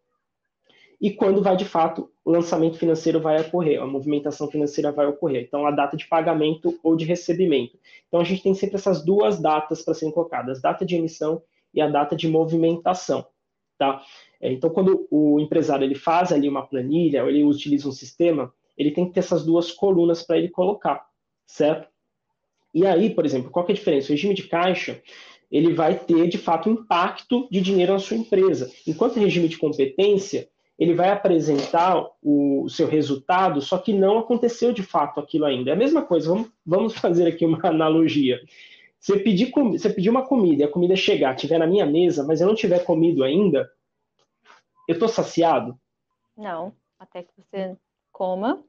e 1.01 1.11
quando 1.11 1.41
vai 1.41 1.57
de 1.57 1.65
fato 1.65 2.10
o 2.23 2.31
lançamento 2.31 2.77
financeiro 2.77 3.19
vai 3.19 3.41
ocorrer, 3.41 3.81
a 3.81 3.85
movimentação 3.85 4.47
financeira 4.47 4.91
vai 4.91 5.07
ocorrer. 5.07 5.43
Então, 5.43 5.65
a 5.65 5.71
data 5.71 5.97
de 5.97 6.07
pagamento 6.07 6.79
ou 6.83 6.95
de 6.95 7.03
recebimento. 7.03 7.77
Então, 8.07 8.19
a 8.19 8.23
gente 8.23 8.43
tem 8.43 8.53
sempre 8.53 8.75
essas 8.75 9.03
duas 9.03 9.39
datas 9.39 9.81
para 9.81 9.93
serem 9.93 10.13
colocadas, 10.13 10.61
data 10.61 10.85
de 10.85 10.95
emissão 10.95 11.41
e 11.73 11.81
a 11.81 11.87
data 11.87 12.15
de 12.15 12.27
movimentação. 12.27 13.25
Tá? 13.77 14.03
É, 14.39 14.51
então, 14.51 14.69
quando 14.69 15.07
o 15.09 15.39
empresário 15.39 15.83
ele 15.83 15.95
faz 15.95 16.31
ali 16.31 16.47
uma 16.47 16.65
planilha, 16.65 17.23
ou 17.23 17.29
ele 17.29 17.43
utiliza 17.43 17.89
um 17.89 17.91
sistema, 17.91 18.53
ele 18.77 18.91
tem 18.91 19.05
que 19.05 19.13
ter 19.13 19.21
essas 19.21 19.43
duas 19.43 19.71
colunas 19.71 20.23
para 20.23 20.37
ele 20.37 20.49
colocar, 20.49 21.07
certo? 21.45 21.89
E 22.73 22.85
aí, 22.85 23.09
por 23.09 23.25
exemplo, 23.25 23.49
qual 23.49 23.65
que 23.65 23.71
é 23.71 23.75
a 23.75 23.77
diferença? 23.77 24.07
O 24.07 24.11
regime 24.11 24.33
de 24.33 24.43
caixa, 24.43 25.01
ele 25.51 25.73
vai 25.73 25.97
ter, 25.97 26.27
de 26.27 26.37
fato, 26.37 26.69
impacto 26.69 27.47
de 27.51 27.59
dinheiro 27.59 27.93
na 27.93 27.99
sua 27.99 28.17
empresa. 28.17 28.71
Enquanto 28.87 29.17
o 29.17 29.19
regime 29.19 29.49
de 29.49 29.57
competência, 29.57 30.47
ele 30.81 30.95
vai 30.95 31.09
apresentar 31.09 32.09
o, 32.23 32.67
seu 32.67 32.87
resultado, 32.87 33.61
só 33.61 33.77
que 33.77 33.93
não 33.93 34.17
aconteceu 34.17 34.73
de 34.73 34.81
fato 34.81 35.19
aquilo 35.19 35.45
ainda. 35.45 35.69
É 35.69 35.73
a 35.73 35.77
mesma 35.77 36.03
coisa, 36.03 36.29
vamos, 36.29 36.51
vamos 36.65 36.95
fazer 36.95 37.27
aqui 37.27 37.45
uma 37.45 37.59
analogia. 37.69 38.41
Você 38.99 39.19
pedir, 39.19 39.51
você 39.51 39.91
pedir 39.91 40.09
uma 40.09 40.25
comida 40.25 40.63
e 40.63 40.65
a 40.65 40.71
comida 40.71 40.95
chegar, 40.95 41.35
estiver 41.35 41.59
na 41.59 41.67
minha 41.67 41.85
mesa, 41.85 42.23
mas 42.23 42.41
eu 42.41 42.47
não 42.47 42.55
tiver 42.55 42.83
comido 42.83 43.23
ainda, 43.23 43.71
eu 44.87 44.93
estou 44.93 45.07
saciado? 45.07 45.79
Não, 46.35 46.73
até 46.97 47.21
que 47.21 47.31
você 47.37 47.77
coma. 48.11 48.63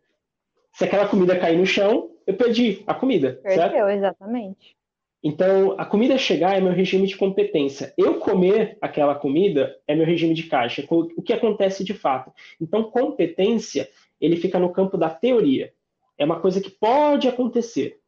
Se 0.75 0.85
aquela 0.85 1.09
comida 1.09 1.39
cair 1.39 1.57
no 1.57 1.65
chão, 1.65 2.11
eu 2.27 2.37
perdi 2.37 2.85
a 2.87 2.93
comida. 2.93 3.41
Perdeu, 3.43 3.57
certo? 3.57 3.89
exatamente. 3.89 4.77
Então, 5.23 5.77
a 5.79 5.85
comida 5.85 6.19
chegar 6.19 6.57
é 6.57 6.61
meu 6.61 6.73
regime 6.73 7.07
de 7.07 7.17
competência. 7.17 7.95
Eu 7.97 8.19
comer 8.19 8.77
aquela 8.81 9.15
comida 9.15 9.79
é 9.87 9.95
meu 9.95 10.05
regime 10.05 10.35
de 10.35 10.45
caixa. 10.45 10.85
O 10.91 11.23
que 11.23 11.33
acontece 11.33 11.85
de 11.85 11.95
fato. 11.95 12.33
Então, 12.61 12.91
competência, 12.91 13.89
ele 14.21 14.37
fica 14.37 14.59
no 14.59 14.73
campo 14.73 14.99
da 14.99 15.09
teoria. 15.09 15.73
É 16.19 16.25
uma 16.25 16.41
coisa 16.41 16.61
que 16.61 16.71
pode 16.71 17.29
acontecer. 17.29 18.01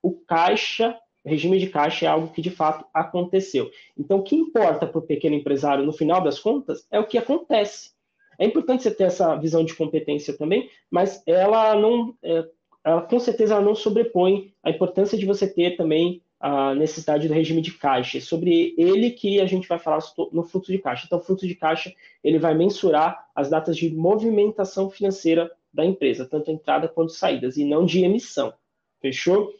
O 0.00 0.12
caixa, 0.12 0.96
regime 1.24 1.58
de 1.58 1.68
caixa 1.68 2.06
é 2.06 2.08
algo 2.08 2.32
que 2.32 2.40
de 2.40 2.50
fato 2.50 2.84
aconteceu. 2.94 3.68
Então, 3.98 4.18
o 4.18 4.22
que 4.22 4.36
importa 4.36 4.86
para 4.86 4.98
o 4.98 5.06
pequeno 5.06 5.34
empresário, 5.34 5.84
no 5.84 5.92
final 5.92 6.22
das 6.22 6.38
contas, 6.38 6.86
é 6.92 7.00
o 7.00 7.06
que 7.06 7.18
acontece. 7.18 7.90
É 8.38 8.44
importante 8.44 8.84
você 8.84 8.90
ter 8.90 9.04
essa 9.04 9.34
visão 9.36 9.64
de 9.64 9.74
competência 9.74 10.36
também, 10.36 10.70
mas 10.90 11.22
ela 11.26 11.74
não, 11.74 12.16
é, 12.22 12.44
ela 12.84 13.02
com 13.02 13.18
certeza 13.18 13.54
ela 13.54 13.64
não 13.64 13.74
sobrepõe 13.74 14.52
a 14.62 14.70
importância 14.70 15.18
de 15.18 15.26
você 15.26 15.46
ter 15.46 15.76
também 15.76 16.22
a 16.42 16.74
necessidade 16.74 17.28
do 17.28 17.34
regime 17.34 17.62
de 17.62 17.70
caixa. 17.70 18.18
É 18.18 18.20
sobre 18.20 18.74
ele 18.76 19.12
que 19.12 19.40
a 19.40 19.46
gente 19.46 19.68
vai 19.68 19.78
falar 19.78 20.00
no 20.32 20.42
fluxo 20.42 20.72
de 20.72 20.78
caixa. 20.78 21.04
Então, 21.06 21.20
o 21.20 21.22
fluxo 21.22 21.46
de 21.46 21.54
caixa 21.54 21.94
ele 22.22 22.36
vai 22.36 22.52
mensurar 22.52 23.28
as 23.32 23.48
datas 23.48 23.76
de 23.76 23.88
movimentação 23.94 24.90
financeira 24.90 25.52
da 25.72 25.84
empresa, 25.84 26.26
tanto 26.26 26.50
entrada 26.50 26.88
quanto 26.88 27.12
saídas, 27.12 27.56
e 27.56 27.64
não 27.64 27.86
de 27.86 28.04
emissão. 28.04 28.52
Fechou? 29.00 29.54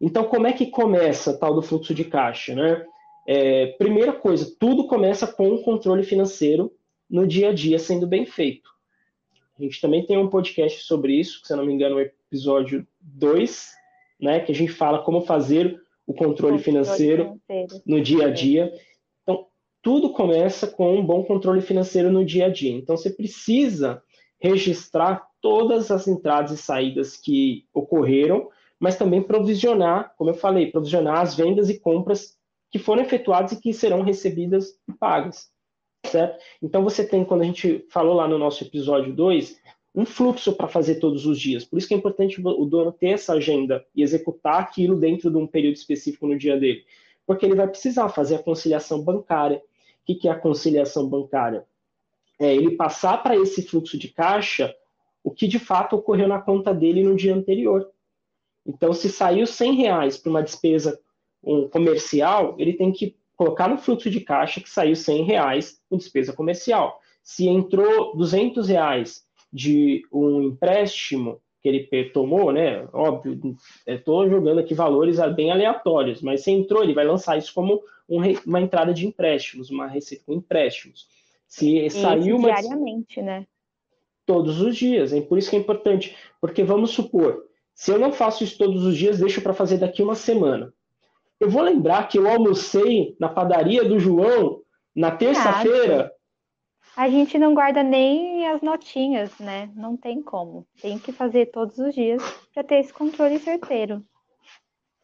Então, 0.00 0.24
como 0.24 0.48
é 0.48 0.52
que 0.52 0.66
começa 0.66 1.38
tal 1.38 1.54
do 1.54 1.62
fluxo 1.62 1.94
de 1.94 2.04
caixa? 2.04 2.52
Né? 2.52 2.84
É, 3.24 3.66
primeira 3.78 4.12
coisa, 4.12 4.52
tudo 4.58 4.88
começa 4.88 5.28
com 5.28 5.48
um 5.48 5.62
controle 5.62 6.02
financeiro 6.02 6.72
no 7.08 7.24
dia 7.24 7.50
a 7.50 7.52
dia 7.52 7.78
sendo 7.78 8.04
bem 8.04 8.26
feito. 8.26 8.68
A 9.56 9.62
gente 9.62 9.80
também 9.80 10.04
tem 10.04 10.18
um 10.18 10.28
podcast 10.28 10.82
sobre 10.82 11.14
isso, 11.14 11.40
se 11.44 11.52
eu 11.52 11.56
não 11.56 11.64
me 11.64 11.72
engano, 11.72 11.96
o 11.96 12.00
episódio 12.00 12.84
2, 13.00 13.76
né, 14.20 14.40
que 14.40 14.52
a 14.52 14.54
gente 14.54 14.72
fala 14.72 15.02
como 15.02 15.22
fazer 15.22 15.80
o 16.06 16.14
controle, 16.14 16.58
financeiro, 16.58 17.40
financeiro 17.46 17.82
no 17.86 18.00
dia 18.00 18.26
a 18.26 18.30
dia. 18.30 18.72
Então, 19.22 19.46
tudo 19.82 20.10
começa 20.10 20.66
com 20.66 20.96
um 20.96 21.04
bom 21.04 21.24
controle 21.24 21.60
financeiro 21.60 22.10
no 22.10 22.24
dia 22.24 22.46
a 22.46 22.48
dia. 22.48 22.72
Então, 22.72 22.96
você 22.96 23.10
precisa 23.10 24.02
registrar 24.40 25.26
todas 25.40 25.90
as 25.90 26.06
entradas 26.06 26.52
e 26.52 26.56
saídas 26.56 27.16
que 27.16 27.66
ocorreram, 27.72 28.48
mas 28.78 28.96
também 28.96 29.22
provisionar, 29.22 30.14
como 30.16 30.30
eu 30.30 30.34
falei, 30.34 30.70
provisionar 30.70 31.20
as 31.20 31.34
vendas 31.34 31.68
e 31.70 31.78
compras 31.78 32.36
que 32.70 32.78
foram 32.78 33.02
efetuadas 33.02 33.52
e 33.52 33.60
que 33.60 33.72
serão 33.72 34.02
recebidas 34.02 34.78
e 34.88 34.92
pagas. 34.92 35.50
Certo? 36.04 36.38
Então 36.62 36.84
você 36.84 37.06
tem, 37.06 37.24
quando 37.24 37.40
a 37.42 37.44
gente 37.44 37.84
falou 37.90 38.14
lá 38.14 38.28
no 38.28 38.38
nosso 38.38 38.62
episódio 38.62 39.12
2, 39.14 39.60
um 39.96 40.04
fluxo 40.04 40.52
para 40.52 40.68
fazer 40.68 40.96
todos 40.96 41.24
os 41.24 41.40
dias. 41.40 41.64
Por 41.64 41.78
isso 41.78 41.88
que 41.88 41.94
é 41.94 41.96
importante 41.96 42.38
o 42.38 42.66
dono 42.66 42.92
ter 42.92 43.08
essa 43.08 43.32
agenda 43.32 43.84
e 43.94 44.02
executar 44.02 44.60
aquilo 44.60 45.00
dentro 45.00 45.30
de 45.30 45.38
um 45.38 45.46
período 45.46 45.76
específico 45.76 46.26
no 46.26 46.36
dia 46.36 46.58
dele. 46.58 46.84
Porque 47.26 47.46
ele 47.46 47.54
vai 47.54 47.66
precisar 47.66 48.10
fazer 48.10 48.34
a 48.34 48.42
conciliação 48.42 49.02
bancária. 49.02 49.56
O 49.56 50.14
que 50.14 50.28
é 50.28 50.30
a 50.30 50.38
conciliação 50.38 51.08
bancária? 51.08 51.64
É 52.38 52.54
ele 52.54 52.72
passar 52.72 53.22
para 53.22 53.34
esse 53.34 53.62
fluxo 53.62 53.98
de 53.98 54.08
caixa 54.08 54.76
o 55.24 55.30
que 55.30 55.48
de 55.48 55.58
fato 55.58 55.96
ocorreu 55.96 56.28
na 56.28 56.40
conta 56.40 56.74
dele 56.74 57.02
no 57.02 57.16
dia 57.16 57.34
anterior. 57.34 57.90
Então, 58.66 58.92
se 58.92 59.08
saiu 59.08 59.46
100 59.46 59.74
reais 59.74 60.18
para 60.18 60.30
uma 60.30 60.42
despesa 60.42 61.00
um, 61.42 61.68
comercial, 61.68 62.54
ele 62.58 62.74
tem 62.74 62.92
que 62.92 63.16
colocar 63.34 63.66
no 63.66 63.78
fluxo 63.78 64.10
de 64.10 64.20
caixa 64.20 64.60
que 64.60 64.68
saiu 64.68 64.94
100 64.94 65.24
reais 65.24 65.80
com 65.88 65.96
despesa 65.96 66.32
comercial. 66.32 67.00
Se 67.22 67.48
entrou 67.48 68.14
200 68.16 68.68
reais 68.68 69.25
de 69.52 70.02
um 70.12 70.42
empréstimo 70.42 71.40
que 71.62 71.68
ele 71.68 72.10
tomou, 72.10 72.52
né? 72.52 72.88
Óbvio, 72.92 73.56
estou 73.86 74.28
jogando 74.28 74.60
aqui 74.60 74.74
valores 74.74 75.18
bem 75.34 75.50
aleatórios, 75.50 76.22
mas 76.22 76.42
se 76.42 76.50
entrou, 76.50 76.82
ele 76.82 76.94
vai 76.94 77.04
lançar 77.04 77.36
isso 77.36 77.52
como 77.52 77.82
um, 78.08 78.20
uma 78.46 78.60
entrada 78.60 78.94
de 78.94 79.06
empréstimos, 79.06 79.70
uma 79.70 79.86
receita 79.86 80.24
com 80.24 80.32
empréstimos. 80.32 81.08
Se 81.48 81.78
e 81.78 81.90
saiu 81.90 82.36
uma... 82.36 82.52
diariamente, 82.52 83.20
né? 83.20 83.46
Todos 84.24 84.60
os 84.60 84.76
dias, 84.76 85.12
é 85.12 85.20
por 85.20 85.38
isso 85.38 85.50
que 85.50 85.56
é 85.56 85.58
importante, 85.58 86.16
porque 86.40 86.64
vamos 86.64 86.90
supor, 86.90 87.44
se 87.74 87.92
eu 87.92 87.98
não 87.98 88.10
faço 88.10 88.42
isso 88.42 88.56
todos 88.56 88.84
os 88.84 88.96
dias, 88.96 89.18
deixo 89.18 89.42
para 89.42 89.52
fazer 89.52 89.76
daqui 89.78 90.02
uma 90.02 90.14
semana. 90.14 90.72
Eu 91.38 91.50
vou 91.50 91.62
lembrar 91.62 92.08
que 92.08 92.18
eu 92.18 92.26
almocei 92.26 93.14
na 93.20 93.28
padaria 93.28 93.84
do 93.84 93.98
João 93.98 94.62
na 94.94 95.10
terça-feira 95.10 96.10
a 96.96 97.10
gente 97.10 97.38
não 97.38 97.52
guarda 97.52 97.82
nem 97.82 98.48
as 98.48 98.62
notinhas, 98.62 99.30
né? 99.38 99.70
Não 99.76 99.96
tem 99.96 100.22
como. 100.22 100.66
Tem 100.80 100.98
que 100.98 101.12
fazer 101.12 101.50
todos 101.50 101.78
os 101.78 101.94
dias 101.94 102.22
para 102.54 102.64
ter 102.64 102.76
esse 102.76 102.92
controle 102.92 103.38
certeiro. 103.38 104.02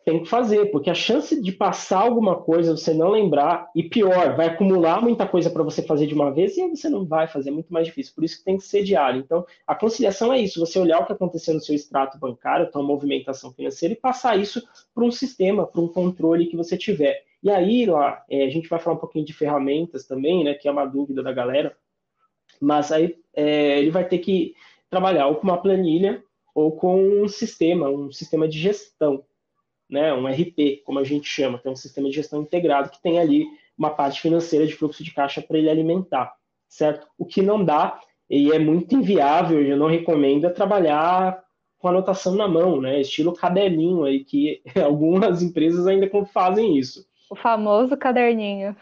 Tem 0.04 0.20
que 0.22 0.28
fazer, 0.28 0.72
porque 0.72 0.90
a 0.90 0.94
chance 0.94 1.40
de 1.40 1.52
passar 1.52 2.00
alguma 2.00 2.34
coisa, 2.34 2.76
você 2.76 2.92
não 2.92 3.08
lembrar, 3.08 3.70
e 3.76 3.84
pior, 3.84 4.34
vai 4.34 4.48
acumular 4.48 5.00
muita 5.00 5.28
coisa 5.28 5.48
para 5.48 5.62
você 5.62 5.80
fazer 5.80 6.08
de 6.08 6.14
uma 6.14 6.32
vez 6.32 6.56
e 6.56 6.62
aí 6.62 6.70
você 6.70 6.88
não 6.88 7.04
vai 7.06 7.28
fazer, 7.28 7.50
é 7.50 7.52
muito 7.52 7.72
mais 7.72 7.86
difícil. 7.86 8.12
Por 8.12 8.24
isso 8.24 8.38
que 8.38 8.44
tem 8.44 8.56
que 8.56 8.64
ser 8.64 8.82
diário. 8.82 9.20
Então, 9.20 9.46
a 9.64 9.74
conciliação 9.74 10.32
é 10.32 10.40
isso: 10.40 10.58
você 10.58 10.78
olhar 10.78 10.98
o 10.98 11.06
que 11.06 11.12
aconteceu 11.12 11.54
no 11.54 11.60
seu 11.60 11.74
extrato 11.74 12.18
bancário, 12.18 12.66
a 12.66 12.68
tua 12.68 12.82
movimentação 12.82 13.52
financeira, 13.52 13.92
e 13.92 13.96
passar 13.96 14.36
isso 14.36 14.60
para 14.92 15.04
um 15.04 15.10
sistema, 15.12 15.66
para 15.66 15.80
um 15.80 15.88
controle 15.88 16.46
que 16.46 16.56
você 16.56 16.76
tiver. 16.76 17.22
E 17.42 17.50
aí, 17.50 17.86
lá, 17.86 18.24
é, 18.30 18.44
a 18.44 18.48
gente 18.48 18.68
vai 18.68 18.78
falar 18.80 18.96
um 18.96 19.00
pouquinho 19.00 19.24
de 19.24 19.32
ferramentas 19.32 20.06
também, 20.06 20.42
né? 20.42 20.54
Que 20.54 20.66
é 20.66 20.70
uma 20.70 20.86
dúvida 20.86 21.22
da 21.22 21.32
galera 21.32 21.76
mas 22.62 22.92
aí 22.92 23.16
é, 23.34 23.80
ele 23.80 23.90
vai 23.90 24.06
ter 24.06 24.18
que 24.18 24.54
trabalhar 24.88 25.26
ou 25.26 25.36
com 25.36 25.42
uma 25.42 25.60
planilha 25.60 26.22
ou 26.54 26.76
com 26.76 27.22
um 27.22 27.26
sistema, 27.26 27.88
um 27.88 28.12
sistema 28.12 28.46
de 28.46 28.58
gestão, 28.58 29.24
né? 29.90 30.14
um 30.14 30.28
RP, 30.28 30.82
como 30.84 31.00
a 31.00 31.04
gente 31.04 31.26
chama, 31.26 31.58
que 31.58 31.66
é 31.66 31.70
um 31.70 31.76
sistema 31.76 32.08
de 32.08 32.14
gestão 32.14 32.42
integrado 32.42 32.90
que 32.90 33.02
tem 33.02 33.18
ali 33.18 33.46
uma 33.76 33.90
parte 33.90 34.20
financeira 34.20 34.66
de 34.66 34.74
fluxo 34.74 35.02
de 35.02 35.12
caixa 35.12 35.42
para 35.42 35.58
ele 35.58 35.68
alimentar, 35.68 36.32
certo? 36.68 37.08
O 37.18 37.24
que 37.24 37.42
não 37.42 37.64
dá 37.64 38.00
e 38.30 38.52
é 38.52 38.58
muito 38.58 38.94
inviável, 38.94 39.60
eu 39.60 39.76
não 39.76 39.88
recomendo, 39.88 40.46
é 40.46 40.50
trabalhar 40.50 41.42
com 41.78 41.88
anotação 41.88 42.36
na 42.36 42.46
mão, 42.46 42.80
né? 42.80 43.00
Estilo 43.00 43.32
caderninho 43.32 44.04
aí, 44.04 44.24
que 44.24 44.62
algumas 44.84 45.42
empresas 45.42 45.86
ainda 45.86 46.08
fazem 46.32 46.78
isso. 46.78 47.04
O 47.28 47.34
famoso 47.34 47.96
caderninho 47.96 48.76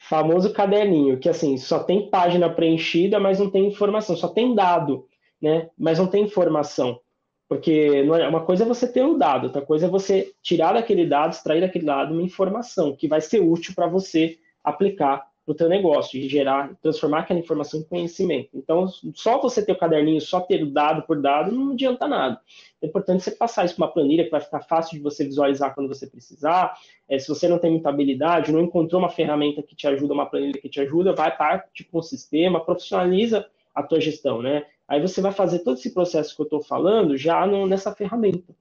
famoso 0.00 0.52
caderninho, 0.52 1.18
que 1.18 1.28
assim, 1.28 1.58
só 1.58 1.84
tem 1.84 2.08
página 2.08 2.48
preenchida, 2.48 3.20
mas 3.20 3.38
não 3.38 3.50
tem 3.50 3.68
informação, 3.68 4.16
só 4.16 4.28
tem 4.28 4.54
dado, 4.54 5.06
né? 5.40 5.68
Mas 5.78 5.98
não 5.98 6.06
tem 6.06 6.24
informação. 6.24 6.98
Porque 7.46 7.90
é, 7.94 8.28
uma 8.28 8.44
coisa 8.44 8.64
é 8.64 8.66
você 8.66 8.90
ter 8.90 9.02
o 9.02 9.10
um 9.10 9.18
dado, 9.18 9.44
outra 9.44 9.60
coisa 9.60 9.86
é 9.86 9.90
você 9.90 10.32
tirar 10.42 10.72
daquele 10.72 11.06
dado, 11.06 11.32
extrair 11.32 11.60
daquele 11.60 11.84
dado 11.84 12.14
uma 12.14 12.22
informação 12.22 12.96
que 12.96 13.06
vai 13.06 13.20
ser 13.20 13.40
útil 13.40 13.74
para 13.74 13.86
você 13.86 14.38
aplicar 14.64 15.29
para 15.50 15.52
o 15.52 15.54
teu 15.54 15.68
negócio 15.68 16.18
e 16.18 16.28
gerar, 16.28 16.72
transformar 16.80 17.20
aquela 17.20 17.40
informação 17.40 17.80
em 17.80 17.82
conhecimento. 17.82 18.50
Então, 18.54 18.86
só 19.14 19.40
você 19.40 19.64
ter 19.64 19.72
o 19.72 19.78
caderninho, 19.78 20.20
só 20.20 20.40
ter 20.40 20.62
o 20.62 20.70
dado 20.70 21.02
por 21.02 21.20
dado, 21.20 21.50
não 21.50 21.72
adianta 21.72 22.06
nada. 22.06 22.40
É 22.80 22.86
importante 22.86 23.24
você 23.24 23.32
passar 23.32 23.64
isso 23.64 23.74
para 23.74 23.86
uma 23.86 23.92
planilha 23.92 24.24
que 24.24 24.30
vai 24.30 24.40
ficar 24.40 24.60
fácil 24.60 24.96
de 24.96 25.02
você 25.02 25.24
visualizar 25.24 25.74
quando 25.74 25.88
você 25.88 26.06
precisar. 26.06 26.78
É, 27.08 27.18
se 27.18 27.28
você 27.28 27.48
não 27.48 27.58
tem 27.58 27.72
muita 27.72 27.88
habilidade, 27.88 28.52
não 28.52 28.60
encontrou 28.60 29.00
uma 29.00 29.10
ferramenta 29.10 29.62
que 29.62 29.74
te 29.74 29.88
ajuda, 29.88 30.14
uma 30.14 30.26
planilha 30.26 30.60
que 30.60 30.68
te 30.68 30.80
ajuda, 30.80 31.12
vai 31.12 31.36
para 31.36 31.58
tipo 31.74 31.98
um 31.98 32.02
sistema, 32.02 32.64
profissionaliza 32.64 33.44
a 33.74 33.82
tua 33.82 34.00
gestão, 34.00 34.40
né? 34.40 34.66
Aí 34.86 35.00
você 35.00 35.20
vai 35.20 35.32
fazer 35.32 35.60
todo 35.60 35.78
esse 35.78 35.92
processo 35.92 36.34
que 36.34 36.42
eu 36.42 36.44
estou 36.44 36.62
falando 36.62 37.16
já 37.16 37.44
no, 37.46 37.66
nessa 37.66 37.94
ferramenta. 37.94 38.54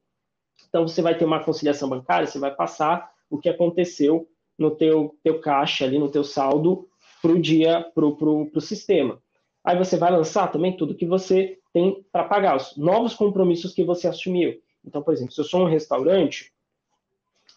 Então 0.68 0.88
você 0.88 1.02
vai 1.02 1.16
ter 1.16 1.26
uma 1.26 1.44
conciliação 1.44 1.88
bancária, 1.88 2.28
você 2.28 2.40
vai 2.40 2.54
passar 2.54 3.12
o 3.30 3.38
que 3.38 3.50
aconteceu 3.50 4.28
no 4.60 4.72
teu, 4.72 5.16
teu 5.24 5.40
caixa 5.40 5.86
ali, 5.86 5.98
no 5.98 6.12
teu 6.12 6.24
saldo 6.24 6.88
para 7.22 7.32
o 7.32 7.40
dia, 7.40 7.86
para 7.96 8.06
o 8.06 8.62
sistema. 8.62 9.22
Aí 9.64 9.78
você 9.78 9.98
vai 9.98 10.12
lançar 10.12 10.52
também 10.52 10.76
tudo 10.76 10.96
que 10.96 11.06
você 11.06 11.58
tem 11.74 12.04
para 12.12 12.24
pagar, 12.24 12.58
os 12.58 12.76
novos 12.78 13.14
compromissos 13.14 13.74
que 13.74 13.84
você 13.84 14.08
assumiu. 14.08 14.60
Então, 14.86 15.02
por 15.02 15.14
exemplo, 15.14 15.34
se 15.34 15.42
eu 15.42 15.46
sou 15.46 15.62
um 15.62 15.70
restaurante 15.70 16.52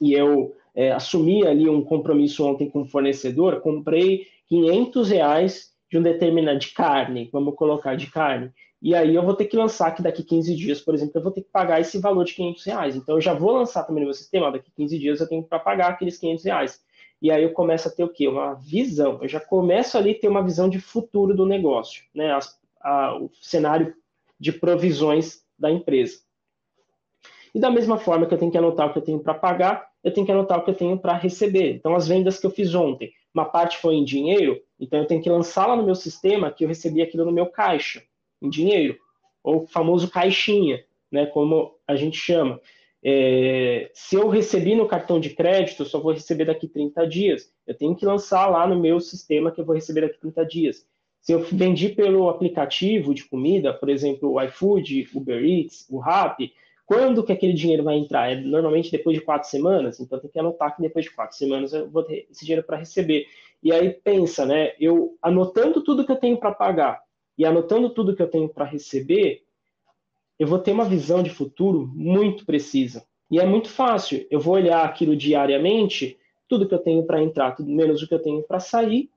e 0.01 0.13
eu 0.13 0.55
é, 0.75 0.93
assumi 0.93 1.47
ali 1.47 1.69
um 1.69 1.83
compromisso 1.83 2.45
ontem 2.45 2.69
com 2.69 2.83
o 2.83 2.87
fornecedor, 2.87 3.61
comprei 3.61 4.27
500 4.49 5.11
reais 5.11 5.73
de 5.91 5.99
um 5.99 6.03
determinado 6.03 6.59
de 6.59 6.69
carne, 6.69 7.29
vamos 7.33 7.55
colocar 7.55 7.95
de 7.95 8.11
carne, 8.11 8.51
e 8.83 8.97
aí 8.97 9.15
eu 9.15 9.23
vou 9.23 9.35
ter 9.35 9.45
que 9.45 9.57
lançar 9.57 9.95
que 9.95 10.03
daqui 10.03 10.25
15 10.25 10.57
dias, 10.57 10.81
por 10.81 10.93
exemplo, 10.93 11.13
eu 11.15 11.23
vou 11.23 11.31
ter 11.31 11.43
que 11.43 11.51
pagar 11.51 11.81
esse 11.81 11.99
valor 11.99 12.25
de 12.25 12.35
500 12.35 12.65
reais. 12.65 12.97
Então 12.97 13.15
eu 13.15 13.21
já 13.21 13.33
vou 13.33 13.53
lançar 13.53 13.85
também 13.85 14.03
no 14.03 14.09
meu 14.09 14.15
sistema, 14.15 14.51
daqui 14.51 14.73
15 14.75 14.99
dias 14.99 15.21
eu 15.21 15.29
tenho 15.29 15.43
para 15.45 15.61
pagar 15.61 15.91
aqueles 15.91 16.19
500 16.19 16.45
reais. 16.45 16.81
E 17.23 17.31
aí 17.31 17.45
eu 17.45 17.53
começo 17.53 17.87
a 17.87 17.91
ter 17.91 18.03
o 18.03 18.09
quê? 18.09 18.27
Uma 18.27 18.55
visão. 18.55 19.21
Eu 19.23 19.29
já 19.29 19.39
começo 19.39 19.97
ali 19.97 20.11
a 20.11 20.19
ter 20.19 20.27
uma 20.27 20.43
visão 20.43 20.69
de 20.69 20.81
futuro 20.81 21.33
do 21.37 21.47
negócio, 21.47 22.03
né? 22.13 22.33
As, 22.33 22.61
a, 22.81 23.17
o 23.17 23.31
cenário 23.41 23.95
de 24.41 24.51
provisões 24.53 25.45
da 25.57 25.71
empresa. 25.71 26.19
E 27.55 27.61
da 27.61 27.71
mesma 27.71 27.97
forma 27.97 28.27
que 28.27 28.35
eu 28.35 28.39
tenho 28.39 28.51
que 28.51 28.59
anotar 28.59 28.89
o 28.89 28.93
que 28.93 28.99
eu 28.99 29.05
tenho 29.05 29.21
para 29.21 29.35
pagar, 29.35 29.89
eu 30.03 30.13
tenho 30.13 30.27
que 30.27 30.33
anotar 30.33 30.59
o 30.59 30.65
que 30.65 30.71
eu 30.71 30.75
tenho 30.75 30.99
para 30.99 31.17
receber. 31.17 31.77
Então, 31.77 31.95
as 31.95 32.09
vendas 32.09 32.41
que 32.41 32.47
eu 32.47 32.51
fiz 32.51 32.75
ontem, 32.75 33.13
uma 33.33 33.45
parte 33.45 33.79
foi 33.79 33.95
em 33.95 34.05
dinheiro, 34.05 34.61
então 34.81 34.99
eu 34.99 35.07
tenho 35.07 35.23
que 35.23 35.31
lançar 35.31 35.69
lá 35.69 35.77
no 35.77 35.85
meu 35.85 35.95
sistema 35.95 36.51
que 36.51 36.65
eu 36.65 36.69
recebi 36.69 37.03
aquilo 37.03 37.25
no 37.25 37.31
meu 37.31 37.47
caixa, 37.47 38.03
em 38.41 38.51
dinheiro, 38.51 38.99
ou 39.45 39.65
famoso 39.69 40.11
caixinha, 40.11 40.83
né, 41.11 41.27
como 41.27 41.77
a 41.87 41.95
gente 41.95 42.17
chama. 42.17 42.61
É, 43.05 43.91
se 43.93 44.15
eu 44.15 44.29
recebi 44.29 44.75
no 44.75 44.87
cartão 44.87 45.19
de 45.19 45.31
crédito, 45.31 45.83
eu 45.83 45.87
só 45.87 45.99
vou 45.99 46.13
receber 46.13 46.45
daqui 46.45 46.69
30 46.69 47.07
dias. 47.07 47.53
Eu 47.67 47.75
tenho 47.75 47.97
que 47.97 48.07
lançar 48.07 48.47
lá 48.49 48.67
no 48.67 48.79
meu 48.79 49.01
sistema 49.01 49.51
que 49.51 49.61
eu 49.61 49.65
vou 49.65 49.75
receber 49.75 50.03
daqui 50.03 50.21
30 50.21 50.47
dias. 50.47 50.87
Se 51.21 51.33
eu 51.33 51.41
vendi 51.41 51.89
pelo 51.89 52.29
aplicativo 52.29 53.15
de 53.15 53.25
comida, 53.25 53.73
por 53.73 53.89
exemplo, 53.89 54.33
o 54.33 54.43
iFood, 54.43 55.09
Uber 55.15 55.45
Eats, 55.45 55.87
o 55.89 55.99
Rappi, 55.99 56.53
quando 56.85 57.23
que 57.25 57.33
aquele 57.33 57.53
dinheiro 57.53 57.85
vai 57.85 57.97
entrar? 57.97 58.33
É 58.33 58.41
normalmente 58.41 58.91
depois 58.91 59.17
de 59.17 59.25
quatro 59.25 59.49
semanas, 59.49 60.01
então 60.01 60.19
tem 60.19 60.31
que 60.31 60.39
anotar 60.39 60.75
que 60.75 60.83
depois 60.83 61.05
de 61.05 61.13
quatro 61.13 61.37
semanas 61.37 61.73
eu 61.73 61.89
vou 61.89 62.03
ter 62.03 62.27
esse 62.31 62.45
dinheiro 62.45 62.67
para 62.67 62.77
receber. 62.77 63.27
E 63.63 63.73
aí 63.73 63.91
pensa, 63.91 64.45
né? 64.45 64.73
Eu 64.81 65.17
anotando 65.23 65.83
tudo 65.83 66.05
que 66.05 66.11
eu 66.11 66.17
tenho 66.17 66.37
para 66.37 66.53
pagar 66.53 67.01
e 67.39 67.45
anotando 67.45 67.91
tudo 67.91 68.15
que 68.17 68.23
eu 68.23 68.29
tenho 68.29 68.49
para 68.49 68.65
receber, 68.65 69.43
eu 70.43 70.49
vou 70.49 70.59
ter 70.59 70.73
uma 70.73 70.85
visão 70.85 71.23
de 71.23 71.31
futuro 71.31 71.89
muito 71.95 72.45
precisa. 72.45 73.07
E 73.31 73.39
é 73.39 73.47
muito 73.47 73.69
fácil. 73.69 74.27
Eu 74.29 74.41
vou 74.41 74.55
olhar 74.55 74.85
aquilo 74.85 75.15
diariamente, 75.15 76.19
tudo 76.49 76.67
que 76.67 76.75
eu 76.75 76.81
tenho 76.81 77.07
para 77.07 77.23
entrar, 77.23 77.53
tudo 77.53 77.71
menos 77.71 78.03
o 78.03 78.09
que 78.09 78.15
eu 78.15 78.21
tenho 78.21 78.43
para 78.43 78.59
sair, 78.59 79.09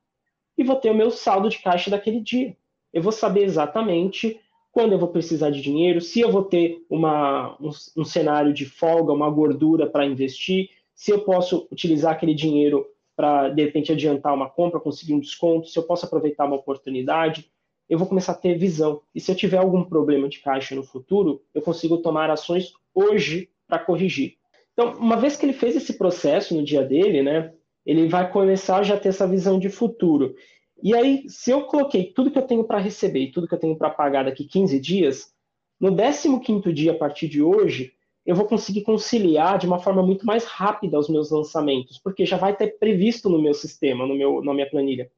e 0.56 0.64
vou 0.64 0.76
ter 0.76 0.92
o 0.92 0.94
meu 0.94 1.10
saldo 1.10 1.50
de 1.50 1.58
caixa 1.58 1.90
daquele 1.90 2.20
dia. 2.20 2.56
Eu 2.94 3.02
vou 3.02 3.12
saber 3.12 3.44
exatamente 3.44 4.40
quando 4.72 4.92
eu 4.92 5.00
vou 5.00 5.08
precisar 5.08 5.50
de 5.50 5.64
dinheiro, 5.64 6.00
se 6.00 6.20
eu 6.20 6.32
vou 6.32 6.44
ter 6.44 6.86
uma, 6.88 7.58
um, 7.60 7.72
um 7.98 8.06
cenário 8.06 8.54
de 8.54 8.66
folga, 8.66 9.12
uma 9.12 9.28
gordura 9.28 9.88
para 9.88 10.06
investir, 10.06 10.70
se 10.94 11.10
eu 11.10 11.22
posso 11.22 11.68
utilizar 11.72 12.14
aquele 12.14 12.36
dinheiro 12.36 12.86
para, 13.16 13.50
de 13.50 13.64
repente, 13.64 13.92
adiantar 13.92 14.32
uma 14.32 14.48
compra, 14.48 14.80
conseguir 14.80 15.16
um 15.16 15.20
desconto, 15.20 15.70
se 15.70 15.80
eu 15.80 15.84
posso 15.88 16.06
aproveitar 16.06 16.46
uma 16.46 16.58
oportunidade 16.58 17.50
eu 17.90 17.98
vou 17.98 18.08
começar 18.08 18.32
a 18.32 18.36
ter 18.36 18.58
visão. 18.58 19.02
E 19.14 19.20
se 19.20 19.32
eu 19.32 19.36
tiver 19.36 19.58
algum 19.58 19.84
problema 19.84 20.28
de 20.28 20.40
caixa 20.40 20.76
no 20.76 20.84
futuro, 20.84 21.42
eu 21.54 21.62
consigo 21.62 21.98
tomar 21.98 22.30
ações 22.30 22.74
hoje 22.94 23.50
para 23.68 23.80
corrigir. 23.80 24.38
Então, 24.74 24.94
uma 24.96 25.16
vez 25.16 25.38
que 25.38 25.46
ele 25.46 25.54
fez 25.54 25.76
esse 25.76 25.98
processo 25.98 26.56
no 26.56 26.64
dia 26.64 26.84
dele, 26.84 27.22
né, 27.24 27.54
ele 27.86 28.08
vai 28.08 28.30
começar 28.30 28.78
a 28.78 28.84
já 28.84 28.98
ter 28.98 29.10
essa 29.10 29.28
visão 29.28 29.60
de 29.60 29.70
futuro. 29.70 30.36
E 30.84 30.94
aí, 30.94 31.24
se 31.30 31.52
eu 31.52 31.62
coloquei 31.64 32.12
tudo 32.12 32.32
que 32.32 32.38
eu 32.38 32.46
tenho 32.46 32.64
para 32.64 32.80
receber 32.80 33.20
e 33.20 33.32
tudo 33.32 33.48
que 33.48 33.54
eu 33.54 33.60
tenho 33.60 33.78
para 33.78 33.90
pagar 33.90 34.26
daqui 34.26 34.44
15 34.44 34.80
dias, 34.80 35.34
no 35.80 35.96
15 35.96 36.74
dia 36.74 36.92
a 36.92 36.98
partir 36.98 37.28
de 37.28 37.42
hoje, 37.42 37.94
eu 38.26 38.36
vou 38.36 38.46
conseguir 38.46 38.82
conciliar 38.82 39.58
de 39.58 39.68
uma 39.68 39.80
forma 39.80 40.02
muito 40.02 40.26
mais 40.26 40.44
rápida 40.46 41.00
os 41.00 41.08
meus 41.08 41.30
lançamentos, 41.30 42.00
porque 42.00 42.26
já 42.26 42.38
vai 42.38 42.56
ter 42.56 42.78
previsto 42.80 43.30
no 43.30 43.42
meu 43.42 43.54
sistema, 43.54 44.06
no 44.06 44.16
meu, 44.16 44.44
na 44.44 44.54
minha 44.54 44.70
planilha 44.70 45.10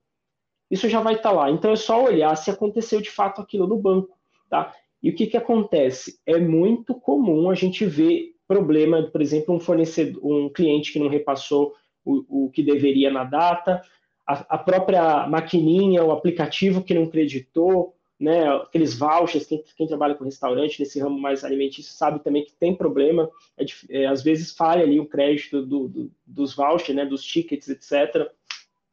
isso 0.70 0.90
já 0.90 1.02
vai 1.02 1.16
estar 1.16 1.30
tá 1.30 1.36
lá. 1.36 1.52
Então 1.52 1.72
é 1.72 1.76
só 1.76 2.04
olhar 2.04 2.36
se 2.36 2.52
aconteceu 2.52 3.02
de 3.02 3.10
fato 3.10 3.42
aquilo 3.42 3.68
no 3.68 3.78
banco, 3.78 4.18
tá? 4.50 4.74
E 5.02 5.10
o 5.10 5.16
que, 5.16 5.28
que 5.28 5.38
acontece? 5.38 6.20
É 6.26 6.38
muito 6.40 6.96
comum 6.96 7.50
a 7.50 7.56
gente 7.56 7.86
ver 7.86 8.34
problema, 8.48 9.04
por 9.04 9.22
exemplo, 9.22 9.54
um 9.54 9.60
fornecedor, 9.60 10.24
um 10.24 10.50
cliente 10.50 10.92
que 10.92 11.00
não 11.00 11.10
repassou 11.10 11.74
o, 12.04 12.46
o 12.46 12.50
que 12.50 12.64
deveria 12.64 13.12
na 13.12 13.24
data, 13.26 13.82
a, 14.26 14.56
a, 14.56 14.58
própria 14.58 15.28
maquininha, 15.28 16.04
o 16.04 16.12
aplicativo 16.12 16.84
que 16.84 16.94
não 16.94 17.10
creditou, 17.10 17.94
né? 18.20 18.48
Aqueles 18.50 18.98
vouchers, 18.98 19.46
quem, 19.46 19.64
quem 19.76 19.88
trabalha 19.88 20.16
com 20.16 20.24
restaurante 20.24 20.80
nesse 20.80 21.00
ramo 21.00 21.20
mais 21.20 21.44
alimentício 21.44 21.94
sabe 21.94 22.24
também 22.24 22.44
que 22.44 22.54
tem 22.54 22.74
problema. 22.74 23.30
É, 23.58 23.66
é, 23.90 24.08
às 24.08 24.24
vezes 24.24 24.52
falha 24.54 24.84
ali 24.84 25.00
o 25.00 25.06
crédito 25.06 25.62
do, 25.66 25.88
do, 25.88 26.12
dos 26.26 26.56
vouchers, 26.56 26.96
né? 26.96 27.06
Dos 27.06 27.24
tickets, 27.24 27.70
etc. 27.70 28.32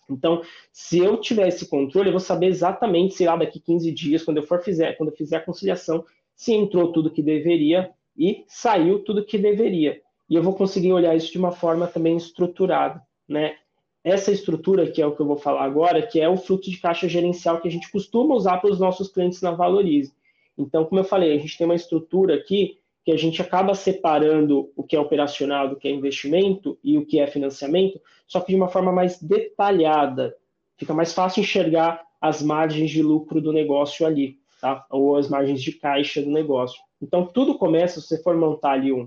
Então, 0.09 0.43
se 0.73 0.99
eu 0.99 1.17
tiver 1.17 1.49
esse 1.49 1.69
controle, 1.69 2.09
eu 2.09 2.13
vou 2.13 2.21
saber 2.21 2.47
exatamente 2.47 3.15
se 3.15 3.25
lá 3.25 3.37
daqui 3.37 3.61
15 3.61 3.91
dias, 3.93 4.23
quando 4.23 4.39
eu 4.39 4.43
for 4.43 4.63
fizer, 4.63 4.97
quando 4.97 5.11
eu 5.11 5.17
fizer 5.17 5.37
a 5.37 5.45
conciliação, 5.45 6.05
se 6.35 6.53
entrou 6.53 6.93
tudo 6.93 7.11
que 7.11 7.23
deveria 7.23 7.91
e 8.17 8.45
saiu 8.47 9.01
tudo 9.01 9.25
que 9.25 9.39
deveria. 9.39 10.01
E 10.29 10.35
eu 10.35 10.43
vou 10.43 10.55
conseguir 10.55 10.93
olhar 10.93 11.15
isso 11.15 11.33
de 11.33 11.39
uma 11.39 11.53
forma 11.53 11.87
também 11.87 12.17
estruturada, 12.17 13.03
né? 13.29 13.57
Essa 14.03 14.31
estrutura, 14.31 14.91
que 14.91 15.01
é 15.01 15.07
o 15.07 15.15
que 15.15 15.21
eu 15.21 15.27
vou 15.27 15.37
falar 15.37 15.65
agora, 15.65 16.07
que 16.07 16.21
é 16.21 16.29
o 16.29 16.37
fluxo 16.37 16.71
de 16.71 16.77
caixa 16.77 17.09
gerencial 17.09 17.61
que 17.61 17.69
a 17.69 17.71
gente 17.71 17.91
costuma 17.91 18.35
usar 18.35 18.59
para 18.59 18.71
os 18.71 18.79
nossos 18.79 19.09
clientes 19.09 19.41
na 19.41 19.53
Valorize. 19.53 20.13
Então, 20.59 20.85
como 20.85 21.01
eu 21.01 21.05
falei, 21.05 21.35
a 21.35 21.39
gente 21.39 21.57
tem 21.57 21.65
uma 21.65 21.75
estrutura 21.75 22.35
aqui 22.35 22.79
que 23.05 23.13
a 23.13 23.17
gente 23.17 23.43
acaba 23.43 23.75
separando 23.75 24.73
o 24.75 24.83
que 24.83 24.97
é 24.97 25.01
operacional 25.01 25.69
do 25.69 25.77
que 25.77 25.87
é 25.87 25.91
investimento 25.91 26.79
e 26.83 26.97
o 26.97 27.05
que 27.05 27.21
é 27.21 27.27
financiamento, 27.27 28.01
só 28.27 28.41
que 28.41 28.53
de 28.53 28.57
uma 28.57 28.69
forma 28.69 28.91
mais 28.91 29.21
detalhada. 29.21 30.35
Fica 30.77 30.95
mais 30.95 31.13
fácil 31.13 31.43
enxergar 31.43 32.03
as 32.19 32.41
margens 32.41 32.91
de 32.91 33.03
lucro 33.03 33.43
do 33.43 33.53
negócio 33.53 34.07
ali, 34.07 34.39
tá? 34.59 34.87
ou 34.91 35.17
as 35.17 35.29
margens 35.29 35.63
de 35.63 35.73
caixa 35.73 36.23
do 36.23 36.31
negócio. 36.31 36.81
Então, 37.01 37.27
tudo 37.27 37.59
começa, 37.59 38.01
se 38.01 38.09
você 38.09 38.23
for 38.23 38.35
montar 38.35 38.73
ali 38.73 38.91
um, 38.91 39.07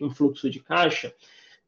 um 0.00 0.10
fluxo 0.10 0.50
de 0.50 0.60
caixa, 0.60 1.14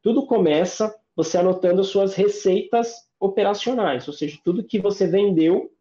tudo 0.03 0.27
começa 0.27 0.95
você 1.15 1.39
anotando 1.39 1.81
as 1.81 1.87
suas 1.87 2.13
receitas 2.13 3.07
operacionais, 3.19 4.07
ou 4.07 4.13
seja, 4.13 4.39
tudo 4.43 4.63
que 4.63 4.79
você 4.79 5.07
vendeu 5.07 5.71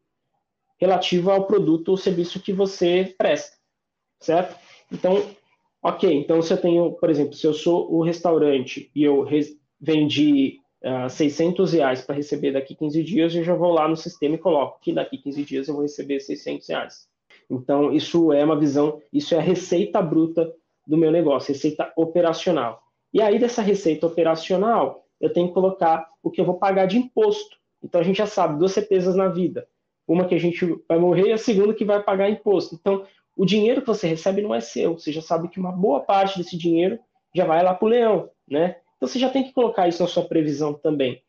relativo 0.78 1.30
ao 1.30 1.46
produto 1.46 1.90
ou 1.90 1.96
serviço 1.98 2.40
que 2.40 2.54
você 2.54 3.14
presta, 3.18 3.58
certo? 4.18 4.58
Então, 4.90 5.22
Ok, 5.86 6.12
então 6.12 6.42
se 6.42 6.52
eu 6.52 6.60
tenho, 6.60 6.92
por 6.94 7.08
exemplo, 7.08 7.34
se 7.34 7.46
eu 7.46 7.54
sou 7.54 7.88
o 7.94 8.02
restaurante 8.02 8.90
e 8.92 9.04
eu 9.04 9.24
vendi 9.80 10.58
uh, 10.82 11.04
ah, 11.04 11.08
600 11.08 11.74
reais 11.74 12.02
para 12.02 12.16
receber 12.16 12.50
daqui 12.50 12.74
15 12.74 13.04
dias, 13.04 13.36
eu 13.36 13.44
já 13.44 13.54
vou 13.54 13.70
lá 13.70 13.86
no 13.86 13.96
sistema 13.96 14.34
e 14.34 14.38
coloco 14.38 14.80
que 14.80 14.92
daqui 14.92 15.16
15 15.16 15.44
dias 15.44 15.68
eu 15.68 15.74
vou 15.74 15.84
receber 15.84 16.18
600 16.18 16.68
reais. 16.68 17.06
Então, 17.48 17.92
isso 17.92 18.32
é 18.32 18.44
uma 18.44 18.58
visão, 18.58 19.00
isso 19.12 19.32
é 19.36 19.38
a 19.38 19.40
receita 19.40 20.02
bruta 20.02 20.52
do 20.84 20.96
meu 20.96 21.12
negócio, 21.12 21.52
receita 21.52 21.92
operacional. 21.96 22.82
E 23.14 23.22
aí, 23.22 23.38
dessa 23.38 23.62
receita 23.62 24.08
operacional, 24.08 25.04
eu 25.20 25.32
tenho 25.32 25.46
que 25.46 25.54
colocar 25.54 26.04
o 26.20 26.32
que 26.32 26.40
eu 26.40 26.44
vou 26.44 26.58
pagar 26.58 26.86
de 26.86 26.98
imposto. 26.98 27.56
Então, 27.80 28.00
a 28.00 28.04
gente 28.04 28.16
já 28.16 28.26
sabe 28.26 28.58
duas 28.58 28.72
certezas 28.72 29.14
na 29.14 29.28
vida. 29.28 29.68
Uma 30.04 30.26
que 30.26 30.34
a 30.34 30.40
gente 30.40 30.66
vai 30.88 30.98
morrer 30.98 31.28
e 31.28 31.32
a 31.32 31.38
segunda 31.38 31.72
que 31.72 31.84
vai 31.84 32.02
pagar 32.02 32.28
imposto. 32.28 32.74
Então, 32.74 33.06
o 33.36 33.44
dinheiro 33.44 33.82
que 33.82 33.86
você 33.86 34.06
recebe 34.06 34.40
não 34.40 34.54
é 34.54 34.60
seu. 34.60 34.98
Você 34.98 35.12
já 35.12 35.20
sabe 35.20 35.48
que 35.48 35.60
uma 35.60 35.70
boa 35.70 36.00
parte 36.00 36.38
desse 36.38 36.56
dinheiro 36.56 36.98
já 37.34 37.44
vai 37.44 37.62
lá 37.62 37.74
para 37.74 37.86
o 37.86 37.88
leão, 37.88 38.30
né? 38.48 38.76
Então 38.96 39.06
você 39.06 39.18
já 39.18 39.28
tem 39.28 39.44
que 39.44 39.52
colocar 39.52 39.86
isso 39.86 40.02
na 40.02 40.08
sua 40.08 40.24
previsão 40.24 40.72
também. 40.72 41.22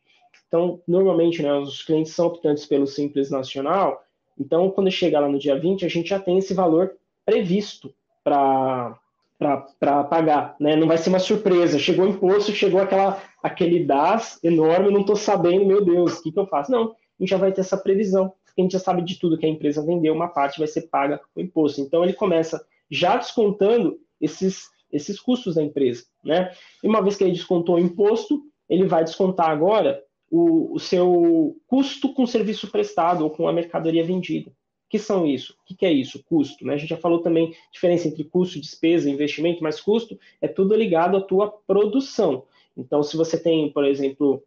Então, 0.46 0.80
normalmente, 0.88 1.42
né, 1.42 1.52
os 1.52 1.82
clientes 1.82 2.14
são 2.14 2.26
optantes 2.26 2.64
pelo 2.64 2.86
Simples 2.86 3.30
Nacional. 3.30 4.02
Então, 4.40 4.70
quando 4.70 4.90
chegar 4.90 5.20
lá 5.20 5.28
no 5.28 5.38
dia 5.38 5.58
20, 5.58 5.84
a 5.84 5.88
gente 5.88 6.08
já 6.08 6.18
tem 6.18 6.38
esse 6.38 6.54
valor 6.54 6.96
previsto 7.26 7.92
para 8.24 8.98
pagar, 10.08 10.56
né? 10.58 10.74
Não 10.74 10.88
vai 10.88 10.96
ser 10.96 11.10
uma 11.10 11.18
surpresa. 11.18 11.78
Chegou 11.78 12.06
o 12.06 12.08
imposto, 12.08 12.52
chegou 12.52 12.80
aquela 12.80 13.22
aquele 13.42 13.84
DAS 13.84 14.42
enorme, 14.42 14.90
não 14.90 15.02
estou 15.02 15.16
sabendo, 15.16 15.66
meu 15.66 15.84
Deus, 15.84 16.18
o 16.18 16.22
que, 16.22 16.32
que 16.32 16.38
eu 16.38 16.46
faço? 16.46 16.72
Não, 16.72 16.92
a 16.92 16.94
gente 17.20 17.30
já 17.30 17.36
vai 17.36 17.52
ter 17.52 17.60
essa 17.60 17.76
previsão 17.76 18.32
a 18.60 18.64
gente 18.64 18.72
já 18.72 18.78
sabe 18.78 19.02
de 19.02 19.18
tudo 19.18 19.38
que 19.38 19.46
a 19.46 19.48
empresa 19.48 19.84
vendeu, 19.84 20.14
uma 20.14 20.28
parte 20.28 20.58
vai 20.58 20.68
ser 20.68 20.82
paga 20.82 21.20
o 21.34 21.40
imposto. 21.40 21.80
Então 21.80 22.02
ele 22.02 22.12
começa 22.12 22.64
já 22.90 23.16
descontando 23.16 23.98
esses, 24.20 24.68
esses 24.92 25.20
custos 25.20 25.54
da 25.54 25.62
empresa. 25.62 26.04
Né? 26.24 26.52
E 26.82 26.88
uma 26.88 27.02
vez 27.02 27.16
que 27.16 27.24
ele 27.24 27.32
descontou 27.32 27.76
o 27.76 27.80
imposto, 27.80 28.42
ele 28.68 28.86
vai 28.86 29.04
descontar 29.04 29.50
agora 29.50 30.02
o, 30.30 30.74
o 30.74 30.78
seu 30.78 31.56
custo 31.66 32.12
com 32.12 32.22
o 32.22 32.28
serviço 32.28 32.70
prestado 32.70 33.24
ou 33.24 33.30
com 33.30 33.48
a 33.48 33.52
mercadoria 33.52 34.04
vendida. 34.04 34.50
O 34.50 34.90
que 34.90 34.98
são 34.98 35.26
isso? 35.26 35.54
O 35.70 35.76
que 35.76 35.84
é 35.84 35.92
isso? 35.92 36.22
Custo. 36.24 36.64
Né? 36.64 36.74
A 36.74 36.76
gente 36.76 36.90
já 36.90 36.96
falou 36.96 37.20
também 37.20 37.54
diferença 37.70 38.08
entre 38.08 38.24
custo, 38.24 38.60
despesa, 38.60 39.10
investimento, 39.10 39.62
mas 39.62 39.80
custo 39.80 40.18
é 40.40 40.48
tudo 40.48 40.74
ligado 40.74 41.16
à 41.16 41.20
tua 41.20 41.50
produção. 41.66 42.44
Então, 42.76 43.02
se 43.02 43.16
você 43.16 43.38
tem, 43.38 43.70
por 43.70 43.84
exemplo, 43.84 44.42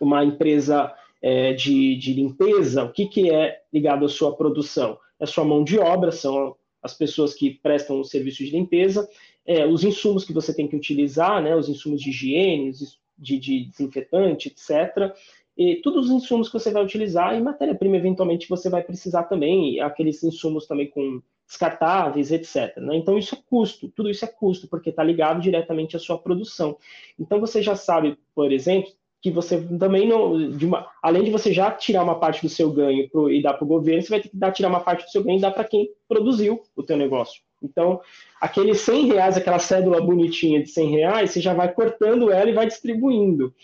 uma 0.00 0.24
empresa 0.24 0.94
é, 1.22 1.52
de, 1.52 1.96
de, 1.96 2.14
limpeza, 2.14 2.84
o 2.84 2.92
que, 2.92 3.06
que 3.06 3.30
é 3.30 3.60
ligado 3.72 4.04
à 4.04 4.08
sua 4.08 4.34
produção? 4.34 4.98
É 5.18 5.26
sua 5.26 5.44
mão 5.44 5.62
de 5.62 5.78
obra, 5.78 6.10
são 6.10 6.56
as 6.82 6.94
pessoas 6.94 7.34
que 7.34 7.50
prestam 7.50 8.00
o 8.00 8.04
serviço 8.04 8.44
de 8.44 8.50
limpeza, 8.50 9.08
é, 9.46 9.66
os 9.66 9.84
insumos 9.84 10.24
que 10.24 10.32
você 10.32 10.54
tem 10.54 10.66
que 10.66 10.76
utilizar, 10.76 11.42
né, 11.42 11.54
os 11.54 11.68
insumos 11.68 12.00
de 12.00 12.10
higiene, 12.10 12.72
de, 13.18 13.38
de 13.38 13.64
desinfetante, 13.66 14.48
etc. 14.48 15.14
E 15.56 15.76
todos 15.76 16.06
os 16.06 16.10
insumos 16.10 16.48
que 16.48 16.58
você 16.58 16.70
vai 16.70 16.82
utilizar 16.82 17.36
e 17.36 17.42
matéria-prima, 17.42 17.96
eventualmente, 17.96 18.48
você 18.48 18.70
vai 18.70 18.82
precisar 18.82 19.24
também, 19.24 19.78
aqueles 19.80 20.22
insumos 20.22 20.66
também 20.66 20.88
com 20.88 21.20
descartáveis, 21.46 22.30
etc. 22.30 22.76
Né? 22.76 22.96
Então, 22.96 23.18
isso 23.18 23.34
é 23.34 23.38
custo, 23.44 23.88
tudo 23.88 24.08
isso 24.08 24.24
é 24.24 24.28
custo, 24.28 24.68
porque 24.68 24.90
está 24.90 25.02
ligado 25.02 25.40
diretamente 25.40 25.96
à 25.96 25.98
sua 25.98 26.16
produção. 26.16 26.78
Então, 27.18 27.40
você 27.40 27.60
já 27.60 27.74
sabe, 27.74 28.16
por 28.34 28.52
exemplo, 28.52 28.92
que 29.20 29.30
você 29.30 29.60
também 29.78 30.08
não. 30.08 30.50
De 30.50 30.64
uma, 30.64 30.88
além 31.02 31.24
de 31.24 31.30
você 31.30 31.52
já 31.52 31.70
tirar 31.70 32.02
uma 32.02 32.18
parte 32.18 32.42
do 32.42 32.48
seu 32.48 32.70
ganho 32.72 33.08
pro, 33.10 33.30
e 33.30 33.42
dar 33.42 33.54
para 33.54 33.64
o 33.64 33.68
governo, 33.68 34.02
você 34.02 34.08
vai 34.08 34.20
ter 34.20 34.28
que 34.28 34.36
dar, 34.36 34.52
tirar 34.52 34.68
uma 34.68 34.80
parte 34.80 35.04
do 35.04 35.10
seu 35.10 35.22
ganho 35.22 35.38
e 35.38 35.40
dar 35.40 35.50
para 35.50 35.64
quem 35.64 35.90
produziu 36.08 36.62
o 36.74 36.82
teu 36.82 36.96
negócio. 36.96 37.42
Então, 37.62 38.00
aqueles 38.40 38.80
100 38.80 39.06
reais, 39.06 39.36
aquela 39.36 39.58
cédula 39.58 40.00
bonitinha 40.00 40.62
de 40.62 40.70
100 40.70 40.90
reais, 40.90 41.30
você 41.30 41.40
já 41.40 41.52
vai 41.52 41.72
cortando 41.72 42.30
ela 42.30 42.48
e 42.48 42.54
vai 42.54 42.66
distribuindo. 42.66 43.54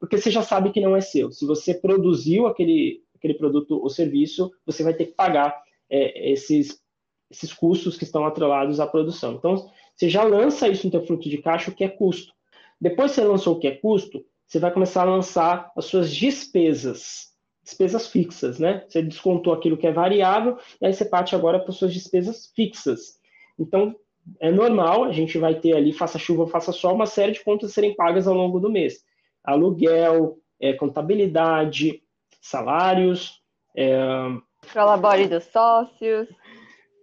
Porque 0.00 0.18
você 0.18 0.30
já 0.30 0.42
sabe 0.42 0.70
que 0.70 0.80
não 0.80 0.96
é 0.96 1.00
seu. 1.00 1.30
Se 1.30 1.46
você 1.46 1.74
produziu 1.74 2.46
aquele, 2.46 3.02
aquele 3.14 3.34
produto 3.34 3.80
ou 3.80 3.88
serviço, 3.88 4.50
você 4.66 4.82
vai 4.82 4.94
ter 4.94 5.06
que 5.06 5.14
pagar 5.14 5.56
é, 5.88 6.32
esses, 6.32 6.80
esses 7.30 7.52
custos 7.52 7.96
que 7.96 8.04
estão 8.04 8.26
atrelados 8.26 8.80
à 8.80 8.86
produção. 8.86 9.34
Então, 9.34 9.70
você 9.94 10.08
já 10.08 10.24
lança 10.24 10.68
isso 10.68 10.86
no 10.86 10.90
teu 10.90 11.04
fluxo 11.04 11.28
de 11.28 11.38
caixa, 11.38 11.70
o 11.70 11.74
que 11.74 11.84
é 11.84 11.88
custo. 11.88 12.32
Depois 12.80 13.12
que 13.12 13.16
você 13.16 13.24
lançou 13.26 13.56
o 13.56 13.58
que 13.58 13.66
é 13.66 13.74
custo, 13.76 14.24
você 14.48 14.58
vai 14.58 14.72
começar 14.72 15.02
a 15.02 15.10
lançar 15.10 15.70
as 15.76 15.84
suas 15.84 16.10
despesas, 16.10 17.26
despesas 17.62 18.06
fixas, 18.06 18.58
né? 18.58 18.82
Você 18.88 19.02
descontou 19.02 19.52
aquilo 19.52 19.76
que 19.76 19.86
é 19.86 19.92
variável, 19.92 20.56
e 20.80 20.86
aí 20.86 20.92
você 20.94 21.04
parte 21.04 21.36
agora 21.36 21.60
para 21.60 21.68
as 21.68 21.76
suas 21.76 21.92
despesas 21.92 22.50
fixas. 22.56 23.18
Então, 23.58 23.94
é 24.40 24.50
normal, 24.50 25.04
a 25.04 25.12
gente 25.12 25.36
vai 25.36 25.54
ter 25.54 25.76
ali, 25.76 25.92
faça 25.92 26.18
chuva, 26.18 26.46
faça 26.46 26.72
sol, 26.72 26.94
uma 26.94 27.04
série 27.04 27.32
de 27.32 27.44
contas 27.44 27.72
serem 27.72 27.94
pagas 27.94 28.26
ao 28.26 28.34
longo 28.34 28.58
do 28.58 28.70
mês. 28.70 29.04
Aluguel, 29.44 30.38
é, 30.58 30.72
contabilidade, 30.72 32.02
salários. 32.40 33.42
É... 33.76 33.98
Prolabore 34.72 35.28
dos 35.28 35.44
sócios. 35.44 36.28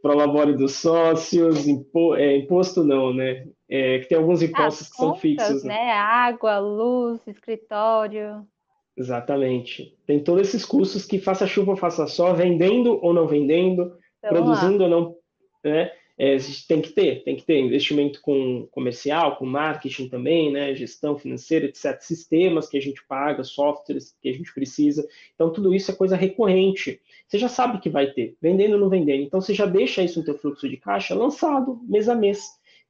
Prolabore 0.02 0.54
dos 0.56 0.74
sócios, 0.74 1.68
impo... 1.68 2.16
é, 2.16 2.38
imposto 2.38 2.84
não, 2.84 3.14
né? 3.14 3.48
É, 3.70 4.00
que 4.00 4.10
tem 4.10 4.18
alguns 4.18 4.42
impostos 4.42 4.90
que 4.90 4.96
são 4.96 5.16
fixos. 5.16 5.64
Né? 5.64 5.74
né? 5.74 5.92
Água, 5.94 6.60
luz, 6.60 7.20
escritório. 7.28 8.46
Exatamente. 8.96 9.98
Tem 10.06 10.20
todos 10.20 10.48
esses 10.48 10.64
custos 10.64 11.06
que 11.06 11.20
faça 11.20 11.48
chuva 11.48 11.72
ou 11.72 11.78
faça 11.78 12.08
sol, 12.08 12.34
vendendo 12.34 13.00
ou 13.04 13.14
não 13.14 13.28
vendendo, 13.28 13.98
então, 14.20 14.30
produzindo 14.30 14.84
ou 14.84 14.90
não. 14.90 15.16
Né? 15.64 15.92
É, 16.18 16.38
tem 16.66 16.82
que 16.82 16.94
ter, 16.94 17.24
tem 17.26 17.36
que 17.36 17.44
ter 17.44 17.60
investimento 17.60 18.22
com 18.22 18.66
comercial, 18.72 19.36
com 19.36 19.46
marketing 19.46 20.08
também, 20.08 20.50
né? 20.50 20.74
Gestão 20.74 21.18
financeira, 21.18 21.66
etc. 21.66 22.00
Sistemas 22.00 22.70
que 22.70 22.78
a 22.78 22.82
gente 22.82 23.06
paga, 23.06 23.44
softwares 23.44 24.16
que 24.22 24.30
a 24.30 24.34
gente 24.34 24.54
precisa. 24.54 25.06
Então, 25.34 25.52
tudo 25.52 25.76
isso 25.76 25.92
é 25.92 25.94
coisa 25.94 26.16
recorrente. 26.16 27.02
Você 27.28 27.38
já 27.38 27.50
sabe 27.50 27.82
que 27.82 27.90
vai 27.90 28.12
ter, 28.12 28.38
vendendo 28.42 28.74
ou 28.74 28.80
não 28.80 28.90
vendendo. 28.90 29.24
Então, 29.24 29.42
você 29.42 29.54
já 29.54 29.66
deixa 29.66 30.04
isso 30.04 30.20
no 30.20 30.26
teu 30.26 30.38
fluxo 30.38 30.70
de 30.70 30.78
caixa 30.78 31.14
lançado 31.14 31.82
mês 31.84 32.08
a 32.08 32.16
mês. 32.16 32.46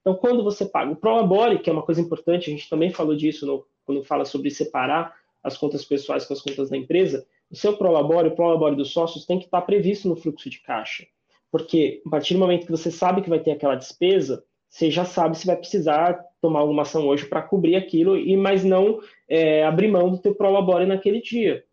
Então, 0.05 0.15
quando 0.15 0.43
você 0.43 0.67
paga 0.67 0.91
o 0.91 0.95
Prolabore, 0.95 1.57
que 1.57 1.67
é 1.67 1.73
uma 1.73 1.81
coisa 1.81 1.99
importante, 1.99 2.47
a 2.47 2.53
gente 2.53 2.69
também 2.69 2.91
falou 2.91 3.15
disso 3.15 3.43
no, 3.43 3.65
quando 3.83 4.03
fala 4.03 4.23
sobre 4.23 4.51
separar 4.51 5.15
as 5.43 5.57
contas 5.57 5.83
pessoais 5.83 6.25
com 6.25 6.33
as 6.33 6.41
contas 6.41 6.69
da 6.69 6.77
empresa, 6.77 7.25
o 7.49 7.55
seu 7.55 7.75
Prolabore, 7.75 8.27
o 8.27 8.35
Prolabore 8.35 8.75
dos 8.75 8.91
sócios 8.91 9.25
tem 9.25 9.39
que 9.39 9.45
estar 9.45 9.61
previsto 9.61 10.07
no 10.07 10.15
fluxo 10.15 10.47
de 10.47 10.59
caixa. 10.59 11.07
Porque 11.51 12.03
a 12.05 12.09
partir 12.11 12.35
do 12.35 12.39
momento 12.39 12.67
que 12.67 12.71
você 12.71 12.91
sabe 12.91 13.23
que 13.23 13.29
vai 13.31 13.39
ter 13.39 13.49
aquela 13.49 13.73
despesa, 13.73 14.43
você 14.69 14.91
já 14.91 15.05
sabe 15.05 15.39
se 15.39 15.47
vai 15.47 15.57
precisar 15.57 16.23
tomar 16.39 16.59
alguma 16.59 16.83
ação 16.83 17.07
hoje 17.07 17.25
para 17.25 17.41
cobrir 17.41 17.75
aquilo, 17.75 18.15
e 18.15 18.37
mas 18.37 18.63
não 18.63 18.99
é, 19.27 19.63
abrir 19.63 19.87
mão 19.87 20.11
do 20.11 20.19
teu 20.19 20.35
Prolabore 20.35 20.85
naquele 20.85 21.19
dia. 21.19 21.65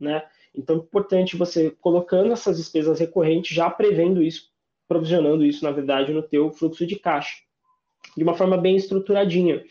Né? 0.00 0.24
Então 0.54 0.76
é 0.76 0.78
importante 0.78 1.36
você 1.36 1.70
colocando 1.82 2.32
essas 2.32 2.56
despesas 2.56 2.98
recorrentes, 2.98 3.54
já 3.54 3.68
prevendo 3.68 4.22
isso, 4.22 4.50
provisionando 4.88 5.44
isso, 5.44 5.62
na 5.64 5.70
verdade, 5.70 6.14
no 6.14 6.22
teu 6.22 6.50
fluxo 6.50 6.86
de 6.86 6.98
caixa 6.98 7.46
de 8.16 8.22
uma 8.22 8.34
forma 8.34 8.56
bem 8.56 8.76
estruturadinha. 8.76 9.62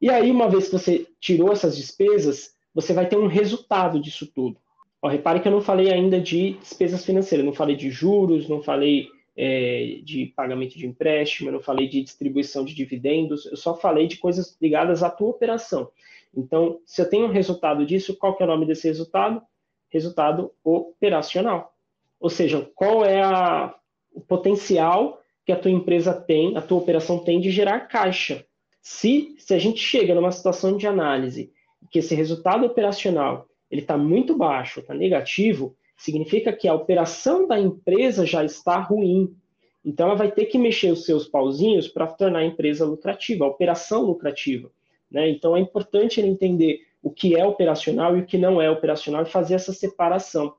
E 0.00 0.10
aí, 0.10 0.30
uma 0.30 0.48
vez 0.48 0.66
que 0.66 0.72
você 0.72 1.06
tirou 1.20 1.52
essas 1.52 1.76
despesas, 1.76 2.54
você 2.74 2.92
vai 2.92 3.08
ter 3.08 3.16
um 3.16 3.26
resultado 3.26 4.00
disso 4.00 4.26
tudo. 4.26 4.56
Ó, 5.00 5.08
repare 5.08 5.40
que 5.40 5.48
eu 5.48 5.52
não 5.52 5.60
falei 5.60 5.92
ainda 5.92 6.20
de 6.20 6.52
despesas 6.54 7.04
financeiras, 7.04 7.44
não 7.44 7.52
falei 7.52 7.76
de 7.76 7.90
juros, 7.90 8.48
não 8.48 8.62
falei 8.62 9.08
é, 9.36 10.00
de 10.02 10.26
pagamento 10.36 10.78
de 10.78 10.86
empréstimo, 10.86 11.50
não 11.50 11.60
falei 11.60 11.88
de 11.88 12.02
distribuição 12.02 12.64
de 12.64 12.74
dividendos, 12.74 13.46
eu 13.46 13.56
só 13.56 13.74
falei 13.74 14.06
de 14.06 14.16
coisas 14.16 14.56
ligadas 14.60 15.02
à 15.02 15.10
tua 15.10 15.28
operação. 15.28 15.90
Então, 16.34 16.80
se 16.86 17.00
eu 17.00 17.08
tenho 17.08 17.26
um 17.26 17.32
resultado 17.32 17.84
disso, 17.84 18.16
qual 18.16 18.36
que 18.36 18.42
é 18.42 18.46
o 18.46 18.48
nome 18.48 18.66
desse 18.66 18.88
resultado? 18.88 19.42
Resultado 19.88 20.52
operacional. 20.64 21.74
Ou 22.18 22.30
seja, 22.30 22.70
qual 22.74 23.04
é 23.04 23.20
a, 23.20 23.74
o 24.12 24.20
potencial 24.20 25.21
que 25.44 25.52
a 25.52 25.56
tua 25.56 25.70
empresa 25.70 26.12
tem, 26.12 26.56
a 26.56 26.62
tua 26.62 26.78
operação 26.78 27.18
tem 27.18 27.40
de 27.40 27.50
gerar 27.50 27.80
caixa. 27.80 28.44
Se, 28.80 29.34
se 29.38 29.54
a 29.54 29.58
gente 29.58 29.80
chega 29.80 30.14
numa 30.14 30.32
situação 30.32 30.76
de 30.76 30.86
análise 30.86 31.52
que 31.90 31.98
esse 31.98 32.14
resultado 32.14 32.64
operacional 32.64 33.46
ele 33.70 33.80
está 33.80 33.96
muito 33.96 34.36
baixo, 34.36 34.80
está 34.80 34.92
negativo, 34.92 35.74
significa 35.96 36.52
que 36.52 36.68
a 36.68 36.74
operação 36.74 37.46
da 37.46 37.58
empresa 37.58 38.26
já 38.26 38.44
está 38.44 38.78
ruim. 38.78 39.34
Então 39.84 40.06
ela 40.06 40.14
vai 40.14 40.30
ter 40.30 40.46
que 40.46 40.58
mexer 40.58 40.92
os 40.92 41.04
seus 41.04 41.26
pauzinhos 41.26 41.88
para 41.88 42.06
tornar 42.06 42.40
a 42.40 42.44
empresa 42.44 42.84
lucrativa, 42.84 43.44
a 43.44 43.48
operação 43.48 44.02
lucrativa. 44.02 44.70
Né? 45.10 45.30
Então 45.30 45.56
é 45.56 45.60
importante 45.60 46.20
ele 46.20 46.28
entender 46.28 46.80
o 47.02 47.10
que 47.10 47.34
é 47.34 47.44
operacional 47.44 48.16
e 48.16 48.20
o 48.20 48.26
que 48.26 48.38
não 48.38 48.60
é 48.60 48.70
operacional 48.70 49.22
e 49.22 49.30
fazer 49.30 49.54
essa 49.54 49.72
separação. 49.72 50.54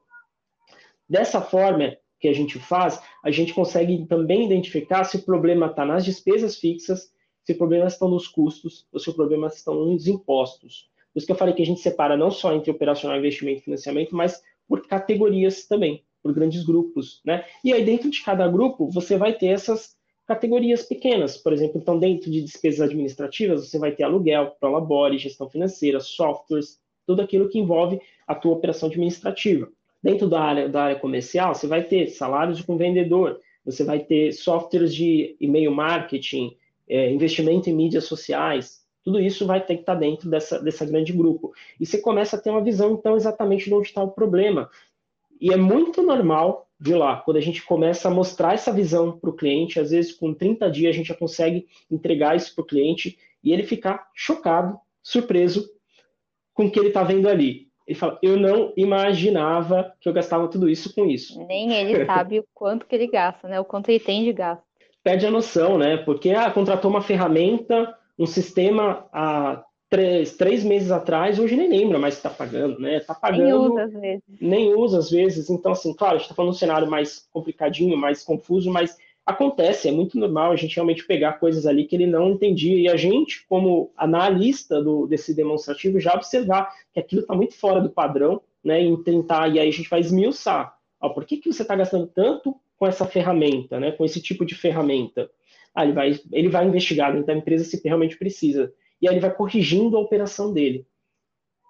Dessa 1.07 1.41
forma, 1.41 1.95
que 2.23 2.29
a 2.29 2.33
gente 2.33 2.57
faz, 2.57 3.01
a 3.21 3.29
gente 3.29 3.53
consegue 3.53 4.05
também 4.05 4.45
identificar 4.45 5.03
se 5.03 5.17
o 5.17 5.21
problema 5.21 5.65
está 5.65 5.83
nas 5.83 6.05
despesas 6.05 6.57
fixas, 6.57 7.11
se 7.43 7.51
o 7.51 7.57
problema 7.57 7.87
estão 7.87 8.07
nos 8.07 8.29
custos 8.29 8.87
ou 8.93 8.97
se 8.97 9.09
o 9.09 9.13
problema 9.13 9.47
estão 9.47 9.75
nos 9.75 10.07
impostos. 10.07 10.89
Por 11.11 11.17
isso 11.17 11.25
que 11.25 11.33
eu 11.33 11.35
falei 11.35 11.53
que 11.53 11.61
a 11.61 11.65
gente 11.65 11.81
separa 11.81 12.15
não 12.15 12.31
só 12.31 12.53
entre 12.55 12.71
operacional, 12.71 13.19
investimento 13.19 13.59
e 13.59 13.63
financiamento, 13.65 14.15
mas 14.15 14.41
por 14.69 14.87
categorias 14.87 15.67
também, 15.67 16.01
por 16.21 16.33
grandes 16.33 16.63
grupos, 16.63 17.19
né? 17.25 17.43
E 17.61 17.73
aí 17.73 17.83
dentro 17.83 18.09
de 18.09 18.23
cada 18.23 18.47
grupo 18.47 18.89
você 18.89 19.17
vai 19.17 19.33
ter 19.33 19.47
essas 19.47 19.97
categorias 20.25 20.83
pequenas, 20.83 21.35
por 21.35 21.51
exemplo, 21.51 21.77
então 21.77 21.99
dentro 21.99 22.31
de 22.31 22.41
despesas 22.41 22.79
administrativas 22.79 23.69
você 23.69 23.77
vai 23.77 23.91
ter 23.91 24.03
aluguel, 24.03 24.55
prolabore, 24.61 25.17
gestão 25.17 25.49
financeira, 25.49 25.99
softwares, 25.99 26.79
tudo 27.05 27.21
aquilo 27.21 27.49
que 27.49 27.59
envolve 27.59 27.99
a 28.25 28.33
tua 28.33 28.53
operação 28.53 28.87
administrativa. 28.87 29.69
Dentro 30.03 30.27
da 30.27 30.41
área, 30.41 30.69
da 30.69 30.83
área 30.83 30.99
comercial, 30.99 31.55
você 31.55 31.65
vai 31.65 31.83
ter 31.83 32.07
salários 32.07 32.61
com 32.61 32.75
vendedor, 32.75 33.39
você 33.65 33.83
vai 33.83 33.99
ter 33.99 34.33
softwares 34.33 34.93
de 34.93 35.37
e-mail 35.39 35.71
marketing, 35.71 36.57
é, 36.87 37.09
investimento 37.09 37.69
em 37.69 37.73
mídias 37.73 38.03
sociais, 38.03 38.83
tudo 39.03 39.19
isso 39.19 39.45
vai 39.45 39.59
ter 39.59 39.75
que 39.75 39.81
estar 39.81 39.95
dentro 39.95 40.29
dessa, 40.29 40.59
dessa 40.59 40.85
grande 40.85 41.11
grupo. 41.11 41.53
E 41.79 41.85
você 41.85 41.99
começa 41.99 42.37
a 42.37 42.39
ter 42.39 42.49
uma 42.49 42.63
visão, 42.63 42.93
então, 42.93 43.15
exatamente 43.15 43.65
de 43.65 43.73
onde 43.73 43.87
está 43.87 44.01
o 44.01 44.11
problema. 44.11 44.69
E 45.39 45.51
é 45.51 45.57
muito 45.57 46.01
normal, 46.01 46.69
de 46.79 46.93
lá, 46.93 47.17
quando 47.17 47.37
a 47.37 47.41
gente 47.41 47.63
começa 47.63 48.07
a 48.07 48.11
mostrar 48.11 48.53
essa 48.53 48.71
visão 48.71 49.17
para 49.17 49.29
o 49.29 49.35
cliente, 49.35 49.79
às 49.79 49.91
vezes 49.91 50.13
com 50.13 50.33
30 50.33 50.71
dias 50.71 50.93
a 50.93 50.97
gente 50.97 51.07
já 51.07 51.15
consegue 51.15 51.67
entregar 51.91 52.35
isso 52.35 52.55
para 52.55 52.61
o 52.61 52.67
cliente 52.67 53.17
e 53.43 53.51
ele 53.51 53.63
ficar 53.63 54.09
chocado, 54.13 54.79
surpreso 55.01 55.69
com 56.53 56.65
o 56.65 56.71
que 56.71 56.79
ele 56.79 56.89
está 56.89 57.03
vendo 57.03 57.27
ali. 57.27 57.67
Ele 57.87 57.97
fala, 57.97 58.17
eu 58.21 58.37
não 58.37 58.71
imaginava 58.77 59.93
que 59.99 60.07
eu 60.07 60.13
gastava 60.13 60.47
tudo 60.47 60.69
isso 60.69 60.93
com 60.93 61.05
isso. 61.05 61.43
Nem 61.45 61.73
ele 61.73 62.05
sabe 62.05 62.39
o 62.39 62.45
quanto 62.53 62.85
que 62.85 62.95
ele 62.95 63.07
gasta, 63.07 63.47
né? 63.47 63.59
O 63.59 63.65
quanto 63.65 63.89
ele 63.89 63.99
tem 63.99 64.23
de 64.23 64.33
gasto. 64.33 64.63
Perde 65.03 65.25
a 65.25 65.31
noção, 65.31 65.77
né? 65.77 65.97
Porque 65.97 66.31
ah, 66.31 66.49
contratou 66.49 66.89
uma 66.89 67.01
ferramenta, 67.01 67.93
um 68.17 68.25
sistema 68.25 69.05
há 69.11 69.63
três, 69.89 70.35
três 70.37 70.63
meses 70.63 70.91
atrás, 70.91 71.37
hoje 71.37 71.55
nem 71.55 71.69
lembra 71.69 71.99
mais 71.99 72.15
que 72.15 72.19
está 72.25 72.29
pagando, 72.29 72.79
né? 72.79 72.97
Está 72.97 73.13
pagando. 73.13 73.43
Nem 73.43 73.53
usa 73.53 73.83
às 73.83 73.93
vezes. 73.93 74.23
Nem 74.41 74.73
usa 74.73 74.97
às 74.97 75.11
vezes. 75.11 75.49
Então, 75.49 75.73
assim, 75.73 75.93
claro, 75.93 76.15
a 76.15 76.17
gente 76.17 76.25
está 76.25 76.35
falando 76.35 76.51
de 76.51 76.55
um 76.55 76.59
cenário 76.59 76.89
mais 76.89 77.27
complicadinho, 77.31 77.95
mais 77.97 78.23
confuso, 78.23 78.71
mas 78.71 78.97
acontece, 79.25 79.87
é 79.87 79.91
muito 79.91 80.17
normal 80.17 80.51
a 80.51 80.55
gente 80.55 80.75
realmente 80.75 81.05
pegar 81.05 81.33
coisas 81.33 81.65
ali 81.65 81.85
que 81.85 81.95
ele 81.95 82.07
não 82.07 82.31
entendia 82.31 82.77
e 82.77 82.89
a 82.89 82.97
gente, 82.97 83.45
como 83.47 83.91
analista 83.95 84.81
do, 84.81 85.07
desse 85.07 85.33
demonstrativo, 85.33 85.99
já 85.99 86.13
observar 86.13 86.73
que 86.93 86.99
aquilo 86.99 87.21
está 87.21 87.33
muito 87.33 87.55
fora 87.55 87.79
do 87.79 87.89
padrão, 87.89 88.41
né, 88.63 88.81
e 88.83 88.97
tentar, 89.03 89.47
e 89.49 89.59
aí 89.59 89.67
a 89.67 89.71
gente 89.71 89.89
vai 89.89 89.99
esmiuçar, 89.99 90.75
ó, 90.99 91.09
por 91.09 91.25
que, 91.25 91.37
que 91.37 91.51
você 91.51 91.61
está 91.61 91.75
gastando 91.75 92.07
tanto 92.07 92.55
com 92.77 92.87
essa 92.87 93.05
ferramenta, 93.05 93.79
né, 93.79 93.91
com 93.91 94.05
esse 94.05 94.21
tipo 94.21 94.45
de 94.45 94.55
ferramenta? 94.55 95.29
Ah, 95.75 95.83
ele 95.83 95.93
vai, 95.93 96.19
ele 96.31 96.49
vai 96.49 96.65
investigar 96.65 97.11
dentro 97.11 97.27
da 97.27 97.33
empresa 97.33 97.63
se 97.63 97.81
realmente 97.83 98.17
precisa, 98.17 98.73
e 99.01 99.07
aí 99.07 99.13
ele 99.13 99.21
vai 99.21 99.33
corrigindo 99.33 99.97
a 99.97 99.99
operação 99.99 100.53
dele. 100.53 100.85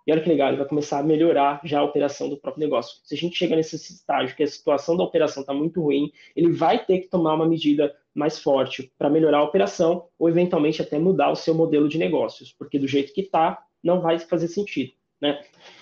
E 0.06 0.12
olha 0.12 0.22
que 0.22 0.30
legal, 0.30 0.50
ele 0.50 0.58
vai 0.58 0.68
começar 0.68 1.00
a 1.00 1.04
melhorar 1.04 1.62
já 1.64 1.80
a 1.80 1.84
operação 1.84 2.30
do 2.30 2.38
próprio 2.38 2.64
negócio. 2.64 3.00
Se 3.04 3.16
a 3.16 3.18
gente 3.18 3.38
chega 3.38 3.56
nesse 3.56 3.76
estágio 3.76 4.36
que 4.36 4.44
a 4.44 4.48
situação 4.48 4.98
da 4.98 5.04
operação 5.04 5.42
está 5.42 5.54
muito 5.54 5.82
ruim, 5.82 6.12
ele 6.36 6.52
vai 6.52 6.84
ter 6.84 7.00
que 7.00 7.08
tomar 7.08 7.36
uma 7.36 7.48
medida 7.48 7.96
mais 8.14 8.40
forte 8.40 8.92
para 8.98 9.10
melhorar 9.10 9.40
a 9.40 9.44
operação 9.44 10.06
ou 10.20 10.30
eventualmente 10.30 10.82
até 10.82 11.00
mudar 11.00 11.32
o 11.32 11.36
seu 11.36 11.56
modelo 11.56 11.88
de 11.88 11.98
negócios, 11.98 12.52
porque 12.52 12.78
do 12.78 12.88
jeito 12.88 13.14
que 13.14 13.22
está, 13.22 13.66
não 13.82 14.02
vai 14.02 14.20
fazer 14.20 14.48
sentido. 14.48 14.92
Né? 15.22 15.42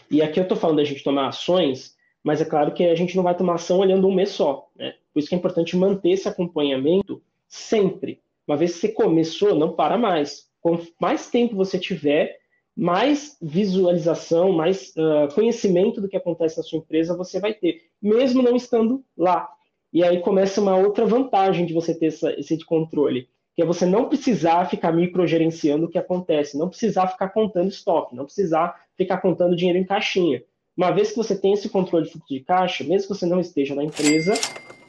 E 0.10 0.22
aqui 0.22 0.40
eu 0.40 0.44
estou 0.44 0.58
falando 0.58 0.78
da 0.78 0.84
gente 0.84 1.04
tomar 1.04 1.28
ações, 1.28 1.96
mas 2.24 2.40
é 2.40 2.46
claro 2.46 2.74
que 2.74 2.86
a 2.86 2.96
gente 2.96 3.16
não 3.16 3.24
vai 3.24 3.36
tomar 3.36 3.56
ação 3.56 3.80
olhando 3.80 4.08
um 4.08 4.14
mês 4.14 4.30
só. 4.30 4.70
Né? 4.76 4.94
Por 5.12 5.20
isso 5.20 5.30
que 5.30 5.36
é 5.36 5.38
importante 5.38 5.76
manter 5.76 6.12
esse 6.12 6.28
acompanhamento 6.28 7.22
sempre. 7.48 8.22
Uma 8.48 8.56
vez 8.56 8.74
que 8.74 8.80
você 8.82 8.90
começou, 8.90 9.56
não 9.56 9.74
para 9.74 9.98
mais. 9.98 10.50
Quanto 10.62 10.88
mais 11.00 11.30
tempo 11.30 11.56
você 11.56 11.80
tiver, 11.80 12.41
mais 12.76 13.38
visualização, 13.42 14.52
mais 14.52 14.94
uh, 14.96 15.34
conhecimento 15.34 16.00
do 16.00 16.08
que 16.08 16.18
acontece 16.18 16.58
na 16.58 16.64
sua 16.64 16.80
empresa 16.80 17.18
você 17.18 17.40
vai 17.40 17.54
ter, 17.54 17.82
mesmo 18.02 18.42
não 18.42 18.56
estando 18.56 19.04
lá. 19.18 19.50
E 19.94 20.04
aí 20.04 20.22
começa 20.22 20.62
uma 20.62 20.76
outra 20.78 21.06
vantagem 21.06 21.66
de 21.66 21.74
você 21.74 21.94
ter 21.94 22.08
essa, 22.08 22.32
esse 22.40 22.64
controle, 22.66 23.28
que 23.54 23.62
é 23.62 23.66
você 23.66 23.86
não 23.86 24.08
precisar 24.08 24.70
ficar 24.70 24.94
microgerenciando 24.94 25.86
o 25.86 25.90
que 25.90 25.98
acontece, 25.98 26.58
não 26.58 26.70
precisar 26.70 27.08
ficar 27.08 27.30
contando 27.30 27.68
estoque, 27.68 28.16
não 28.16 28.24
precisar 28.24 28.86
ficar 28.98 29.18
contando 29.18 29.56
dinheiro 29.56 29.78
em 29.78 29.86
caixinha. 29.86 30.42
Uma 30.76 30.92
vez 30.92 31.10
que 31.10 31.18
você 31.18 31.38
tem 31.38 31.54
esse 31.54 31.68
controle 31.68 32.06
de 32.06 32.12
fluxo 32.12 32.34
de 32.34 32.40
caixa, 32.40 32.86
mesmo 32.86 33.10
que 33.10 33.20
você 33.20 33.26
não 33.26 33.42
esteja 33.42 33.76
na 33.76 33.84
empresa, 33.84 34.34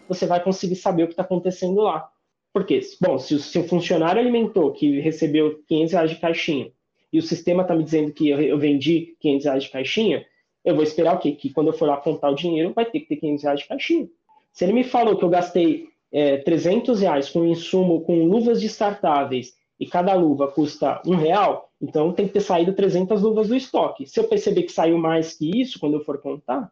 você 0.08 0.24
vai 0.24 0.42
conseguir 0.42 0.76
saber 0.76 1.02
o 1.02 1.06
que 1.08 1.14
está 1.14 1.24
acontecendo 1.24 1.80
lá. 1.80 2.08
Por 2.52 2.64
quê? 2.64 2.80
Bom, 3.00 3.18
se 3.18 3.34
o 3.34 3.40
seu 3.40 3.64
funcionário 3.64 4.20
alimentou 4.20 4.72
que 4.72 5.00
recebeu 5.00 5.60
500 5.66 5.92
reais 5.92 6.10
de 6.10 6.16
caixinha 6.16 6.70
e 7.12 7.18
o 7.18 7.22
sistema 7.22 7.62
está 7.62 7.74
me 7.74 7.84
dizendo 7.84 8.12
que 8.12 8.28
eu 8.28 8.58
vendi 8.58 9.16
500 9.20 9.44
reais 9.44 9.64
de 9.64 9.70
caixinha, 9.70 10.26
eu 10.64 10.74
vou 10.74 10.84
esperar 10.84 11.16
o 11.16 11.18
quê? 11.18 11.32
Que 11.32 11.50
quando 11.50 11.68
eu 11.68 11.72
for 11.72 11.86
lá 11.86 11.96
contar 11.96 12.30
o 12.30 12.34
dinheiro, 12.34 12.72
vai 12.72 12.84
ter 12.86 13.00
que 13.00 13.08
ter 13.08 13.16
500 13.16 13.44
reais 13.44 13.60
de 13.60 13.68
caixinha. 13.68 14.08
Se 14.52 14.64
ele 14.64 14.72
me 14.72 14.84
falou 14.84 15.16
que 15.16 15.24
eu 15.24 15.28
gastei 15.28 15.88
é, 16.10 16.38
300 16.38 17.00
reais 17.00 17.28
com 17.28 17.44
insumo, 17.44 18.02
com 18.02 18.24
luvas 18.24 18.60
descartáveis, 18.60 19.54
e 19.82 19.86
cada 19.86 20.14
luva 20.14 20.46
custa 20.46 21.02
um 21.04 21.16
real, 21.16 21.68
então 21.80 22.12
tem 22.12 22.28
que 22.28 22.34
ter 22.34 22.40
saído 22.40 22.72
300 22.72 23.20
luvas 23.20 23.48
do 23.48 23.56
estoque. 23.56 24.06
Se 24.06 24.20
eu 24.20 24.28
perceber 24.28 24.62
que 24.62 24.70
saiu 24.70 24.96
mais 24.96 25.34
que 25.34 25.60
isso 25.60 25.80
quando 25.80 25.94
eu 25.94 26.04
for 26.04 26.18
contar, 26.18 26.70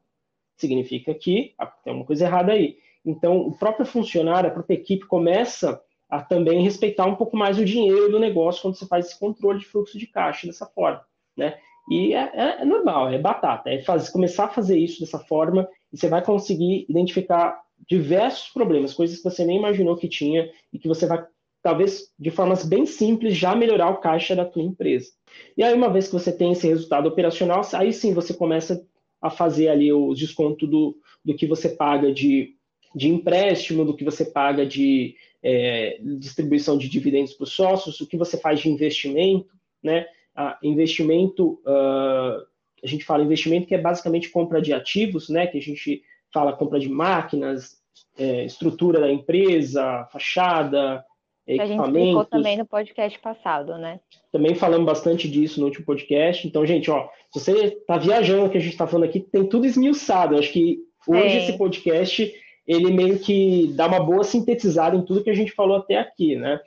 significa 0.57 1.13
que 1.13 1.53
tem 1.83 1.93
uma 1.93 2.05
coisa 2.05 2.27
errada 2.27 2.53
aí. 2.53 2.77
Então, 3.05 3.39
o 3.39 3.53
próprio 3.57 3.85
funcionário, 3.85 4.49
a 4.49 4.53
própria 4.53 4.77
equipe 4.77 5.07
começa 5.07 5.83
a 6.11 6.21
também 6.21 6.63
respeitar 6.63 7.07
um 7.07 7.15
pouco 7.15 7.37
mais 7.37 7.59
o 7.59 7.65
dinheiro 7.65 8.11
do 8.11 8.19
negócio 8.19 8.63
quando 8.63 8.75
você 8.75 8.87
faz 8.87 9.07
esse 9.07 9.19
controle 9.19 9.61
de 9.61 9.67
fluxo 9.67 9.99
de 9.99 10.07
caixa 10.07 10.47
dessa 10.47 10.67
forma, 10.67 11.03
né? 11.37 11.57
E 11.89 12.13
é, 12.15 12.31
é, 12.35 12.63
é 12.63 12.65
normal, 12.65 13.09
é 13.09 13.19
batata, 13.19 13.71
é 13.71 13.81
fazer, 13.83 14.13
começar 14.13 14.45
a 14.45 14.49
fazer 14.49 14.79
isso 14.79 15.01
dessa 15.01 15.19
forma 15.19 15.69
e 15.93 15.99
você 15.99 16.09
vai 16.09 16.23
conseguir 16.23 16.87
identificar 16.89 17.61
diversos 17.89 18.49
problemas, 18.51 18.95
coisas 18.95 19.17
que 19.17 19.25
você 19.25 19.45
nem 19.45 19.59
imaginou 19.59 19.97
que 19.97 20.09
tinha 20.09 20.51
e 20.73 20.79
que 20.79 20.87
você 20.87 21.07
vai, 21.07 21.25
talvez, 21.63 22.13
de 22.19 22.31
formas 22.31 22.65
bem 22.65 22.87
simples, 22.87 23.37
já 23.37 23.57
melhorar 23.57 23.91
o 23.91 23.99
caixa 23.99 24.37
da 24.37 24.45
tua 24.45 24.63
empresa. 24.63 25.11
E 25.57 25.63
aí, 25.63 25.75
uma 25.75 25.91
vez 25.91 26.07
que 26.07 26.13
você 26.13 26.31
tem 26.31 26.53
esse 26.53 26.67
resultado 26.67 27.09
operacional, 27.09 27.63
aí 27.75 27.93
sim 27.93 28.15
você 28.15 28.35
começa 28.35 28.87
a 29.21 29.31
fazer 29.31 29.69
ali 29.69 29.93
o 29.93 30.15
desconto 30.15 30.67
do, 30.67 30.97
do 31.25 31.35
que 31.35 31.47
você 31.47 31.69
paga 31.69 32.13
de, 32.13 32.55
de 32.95 33.09
empréstimo, 33.09 33.85
do 33.85 33.97
que 33.97 34.05
você 34.05 34.25
paga 34.25 34.67
de 34.67 35.15
é, 35.43 35.99
distribuição 36.19 36.77
de 36.77 36.89
dividendos 36.89 37.35
para 37.35 37.45
os 37.45 37.53
sócios, 37.53 38.01
o 38.01 38.07
que 38.07 38.17
você 38.17 38.37
faz 38.37 38.61
de 38.61 38.69
investimento, 38.69 39.51
né? 39.83 40.07
A 40.35 40.59
investimento, 40.63 41.61
uh, 41.67 42.45
a 42.83 42.87
gente 42.87 43.05
fala 43.05 43.25
investimento 43.25 43.67
que 43.67 43.75
é 43.75 43.79
basicamente 43.79 44.31
compra 44.31 44.61
de 44.61 44.73
ativos, 44.73 45.29
né? 45.29 45.47
Que 45.47 45.59
a 45.59 45.63
gente 45.63 46.03
fala 46.33 46.53
compra 46.53 46.79
de 46.79 46.89
máquinas, 46.89 47.81
é, 48.19 48.45
estrutura 48.45 49.01
da 49.01 49.11
empresa, 49.11 50.07
fachada, 50.13 51.05
que 51.47 51.55
equipamentos. 51.55 51.81
A 51.81 51.87
gente 51.87 51.97
explicou 51.97 52.25
também 52.25 52.59
no 52.59 52.67
podcast 52.67 53.19
passado, 53.19 53.79
né? 53.79 54.01
Também 54.31 54.55
falamos 54.55 54.87
bastante 54.87 55.29
disso 55.29 55.61
no 55.61 55.67
último 55.67 55.85
podcast. 55.85 56.47
Então, 56.47 56.65
gente, 56.65 56.91
ó, 56.91 57.09
se 57.33 57.41
você 57.41 57.53
está 57.53 57.97
viajando 57.97 58.47
o 58.47 58.51
que 58.51 58.59
a 58.59 58.61
gente 58.61 58.73
está 58.73 58.87
falando 58.87 59.09
aqui, 59.09 59.21
tem 59.21 59.45
tudo 59.47 59.67
esmiuçado. 59.67 60.35
Eu 60.35 60.39
acho 60.39 60.53
que 60.53 60.79
hoje 61.07 61.39
esse 61.39 61.59
podcast 61.59 62.33
ele 62.71 62.93
meio 62.93 63.19
que 63.19 63.73
dá 63.75 63.89
uma 63.89 63.99
boa 63.99 64.23
sintetizada 64.23 64.97
em 64.97 65.05
tudo 65.05 65.25
que 65.25 65.31
a 65.31 65.35
gente 65.35 65.51
falou 65.51 65.77
até 65.77 65.97
aqui, 65.97 66.37
né? 66.37 66.61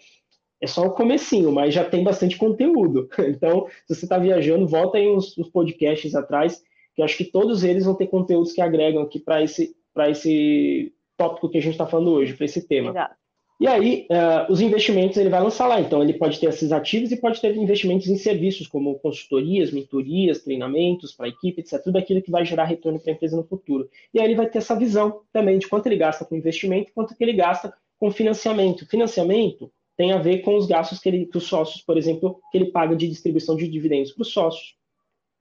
É 0.59 0.67
só 0.67 0.85
o 0.85 0.91
comecinho, 0.91 1.49
mas 1.49 1.73
já 1.73 1.85
tem 1.85 2.03
bastante 2.03 2.37
conteúdo. 2.37 3.07
Então, 3.29 3.67
se 3.87 3.95
você 3.95 4.05
está 4.05 4.17
viajando, 4.17 4.67
volta 4.67 4.97
aí 4.97 5.07
uns, 5.07 5.37
uns 5.37 5.49
podcasts 5.49 6.13
atrás 6.13 6.61
que 6.93 7.01
acho 7.01 7.17
que 7.17 7.23
todos 7.23 7.63
eles 7.63 7.85
vão 7.85 7.95
ter 7.95 8.07
conteúdos 8.07 8.51
que 8.51 8.61
agregam 8.61 9.01
aqui 9.01 9.17
para 9.17 9.41
esse, 9.41 9.75
esse 10.09 10.93
tópico 11.17 11.49
que 11.49 11.57
a 11.57 11.61
gente 11.61 11.71
está 11.71 11.87
falando 11.87 12.11
hoje, 12.11 12.33
para 12.33 12.45
esse 12.45 12.67
tema. 12.67 12.89
Exato. 12.89 13.15
E 13.63 13.67
aí, 13.67 14.05
uh, 14.11 14.51
os 14.51 14.59
investimentos 14.59 15.15
ele 15.15 15.29
vai 15.29 15.41
lançar 15.41 15.67
lá. 15.67 15.79
Então, 15.79 16.03
ele 16.03 16.15
pode 16.15 16.37
ter 16.37 16.47
esses 16.47 16.73
ativos 16.73 17.13
e 17.13 17.15
pode 17.15 17.39
ter 17.39 17.55
investimentos 17.55 18.09
em 18.09 18.17
serviços, 18.17 18.67
como 18.67 18.99
consultorias, 18.99 19.71
mentorias, 19.71 20.43
treinamentos 20.43 21.13
para 21.13 21.27
a 21.27 21.29
equipe, 21.29 21.61
etc. 21.61 21.81
Tudo 21.81 21.97
aquilo 21.97 22.21
que 22.21 22.29
vai 22.29 22.43
gerar 22.43 22.65
retorno 22.65 22.99
para 22.99 23.13
a 23.13 23.15
empresa 23.15 23.37
no 23.37 23.45
futuro. 23.45 23.89
E 24.13 24.19
aí, 24.19 24.25
ele 24.25 24.35
vai 24.35 24.49
ter 24.49 24.57
essa 24.57 24.75
visão 24.75 25.21
também 25.31 25.57
de 25.59 25.69
quanto 25.69 25.85
ele 25.85 25.95
gasta 25.95 26.25
com 26.25 26.35
investimento 26.35 26.89
e 26.89 26.93
quanto 26.93 27.15
que 27.15 27.23
ele 27.23 27.31
gasta 27.31 27.73
com 27.97 28.11
financiamento. 28.11 28.85
Financiamento 28.85 29.71
tem 29.95 30.11
a 30.11 30.17
ver 30.17 30.39
com 30.39 30.57
os 30.57 30.67
gastos 30.67 30.99
que, 30.99 31.07
ele, 31.07 31.25
que 31.25 31.37
os 31.37 31.45
sócios, 31.45 31.81
por 31.81 31.97
exemplo, 31.97 32.41
que 32.51 32.57
ele 32.57 32.65
paga 32.69 32.97
de 32.97 33.07
distribuição 33.07 33.55
de 33.55 33.65
dividendos 33.65 34.11
para 34.11 34.23
os 34.23 34.33
sócios. 34.33 34.75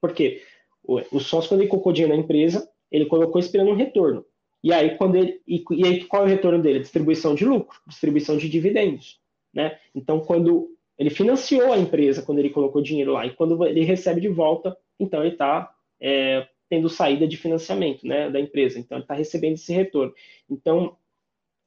Por 0.00 0.14
quê? 0.14 0.40
O, 0.85 1.00
o 1.16 1.18
sócio, 1.18 1.48
quando 1.48 1.62
ele 1.62 1.70
colocou 1.70 1.92
dinheiro 1.92 2.14
na 2.14 2.22
empresa, 2.22 2.70
ele 2.88 3.06
colocou 3.06 3.40
esperando 3.40 3.72
um 3.72 3.76
retorno. 3.76 4.24
E 4.62 4.72
aí, 4.72 4.96
quando 4.96 5.16
ele, 5.16 5.40
e, 5.46 5.64
e 5.72 5.85
aí, 5.85 6.05
qual 6.05 6.22
é 6.22 6.27
o 6.27 6.29
retorno 6.29 6.62
dele? 6.62 6.81
Distribuição 6.81 7.35
de 7.35 7.44
lucro, 7.44 7.81
distribuição 7.87 8.37
de 8.37 8.48
dividendos. 8.48 9.20
Né? 9.53 9.79
Então, 9.94 10.20
quando 10.20 10.70
ele 10.98 11.11
financiou 11.11 11.72
a 11.72 11.79
empresa, 11.79 12.22
quando 12.22 12.38
ele 12.38 12.51
colocou 12.51 12.81
dinheiro 12.81 13.12
lá, 13.12 13.27
e 13.27 13.35
quando 13.35 13.64
ele 13.66 13.83
recebe 13.83 14.20
de 14.20 14.29
volta, 14.29 14.77
então 15.01 15.20
ele 15.20 15.33
está 15.33 15.75
é, 16.01 16.46
tendo 16.68 16.88
saída 16.88 17.27
de 17.27 17.37
financiamento 17.37 18.07
né, 18.07 18.31
da 18.31 18.38
empresa. 18.38 18.79
Então, 18.79 18.98
ele 18.98 19.05
está 19.05 19.14
recebendo 19.14 19.55
esse 19.55 19.72
retorno. 19.72 20.14
Então, 20.48 20.96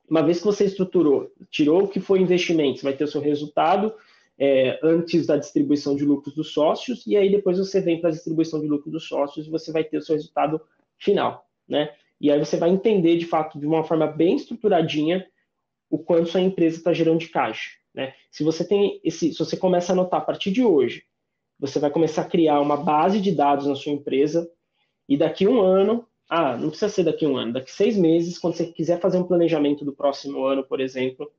uma 0.10 0.24
vez 0.24 0.40
que 0.40 0.46
você 0.46 0.66
estruturou, 0.66 1.32
tirou 1.50 1.84
o 1.84 1.88
que 1.88 2.00
foi 2.00 2.20
investimento, 2.20 2.80
você 2.80 2.84
vai 2.86 2.94
ter 2.94 3.04
o 3.04 3.08
seu 3.08 3.20
resultado 3.20 3.94
é, 4.38 4.80
antes 4.84 5.26
da 5.26 5.38
distribuição 5.38 5.96
de 5.96 6.06
lucros 6.06 6.36
dos 6.36 6.54
sócios, 6.54 7.06
e 7.08 7.16
aí 7.18 7.30
depois 7.32 7.58
você 7.58 7.82
vem 7.82 8.00
para 8.00 8.10
a 8.10 8.14
distribuição 8.14 8.62
de 8.62 8.68
lucros 8.68 8.92
dos 8.92 9.08
sócios 9.08 9.48
e 9.48 9.50
você 9.50 9.72
vai 9.72 9.84
ter 9.84 9.98
o 9.98 10.02
seu 10.02 10.16
resultado 10.16 10.62
final, 10.98 11.48
né? 11.68 11.94
E 12.20 12.32
aí 12.32 12.40
você 12.40 12.58
vai 12.58 12.70
entender, 12.70 13.18
de 13.18 13.26
fato, 13.26 13.60
de 13.60 13.66
uma 13.66 13.84
forma 13.84 14.08
bem 14.08 14.36
estruturadinha, 14.36 15.28
o 15.90 15.98
quanto 15.98 16.30
sua 16.30 16.42
empresa 16.42 16.78
está 16.78 16.94
gerando 16.94 17.20
de 17.20 17.30
caixa, 17.30 17.72
né? 17.94 18.14
Se 18.32 18.44
você 18.44 18.68
tem 18.68 19.00
esse, 19.04 19.34
se 19.34 19.40
você 19.40 19.56
começa 19.56 19.92
a 19.92 19.94
anotar 19.94 20.22
a 20.22 20.24
partir 20.24 20.52
de 20.52 20.64
hoje, 20.64 21.04
você 21.60 21.80
vai 21.80 21.90
começar 21.90 22.24
a 22.24 22.30
criar 22.30 22.60
uma 22.60 22.78
base 22.78 23.22
de 23.22 23.32
dados 23.32 23.66
na 23.66 23.76
sua 23.76 23.94
empresa, 23.94 24.50
e 25.08 25.16
daqui 25.16 25.48
um 25.48 25.62
ano, 25.62 26.08
ah, 26.28 26.58
não 26.58 26.70
precisa 26.70 26.90
ser 26.90 27.04
daqui 27.04 27.26
um 27.26 27.38
ano, 27.38 27.54
daqui 27.54 27.72
seis 27.72 27.96
meses, 27.96 28.38
quando 28.38 28.56
você 28.56 28.66
quiser 28.66 29.00
fazer 29.00 29.18
um 29.18 29.28
planejamento 29.28 29.86
do 29.86 29.94
próximo 29.94 30.44
ano, 30.44 30.64
por 30.64 30.80
exemplo, 30.80 31.32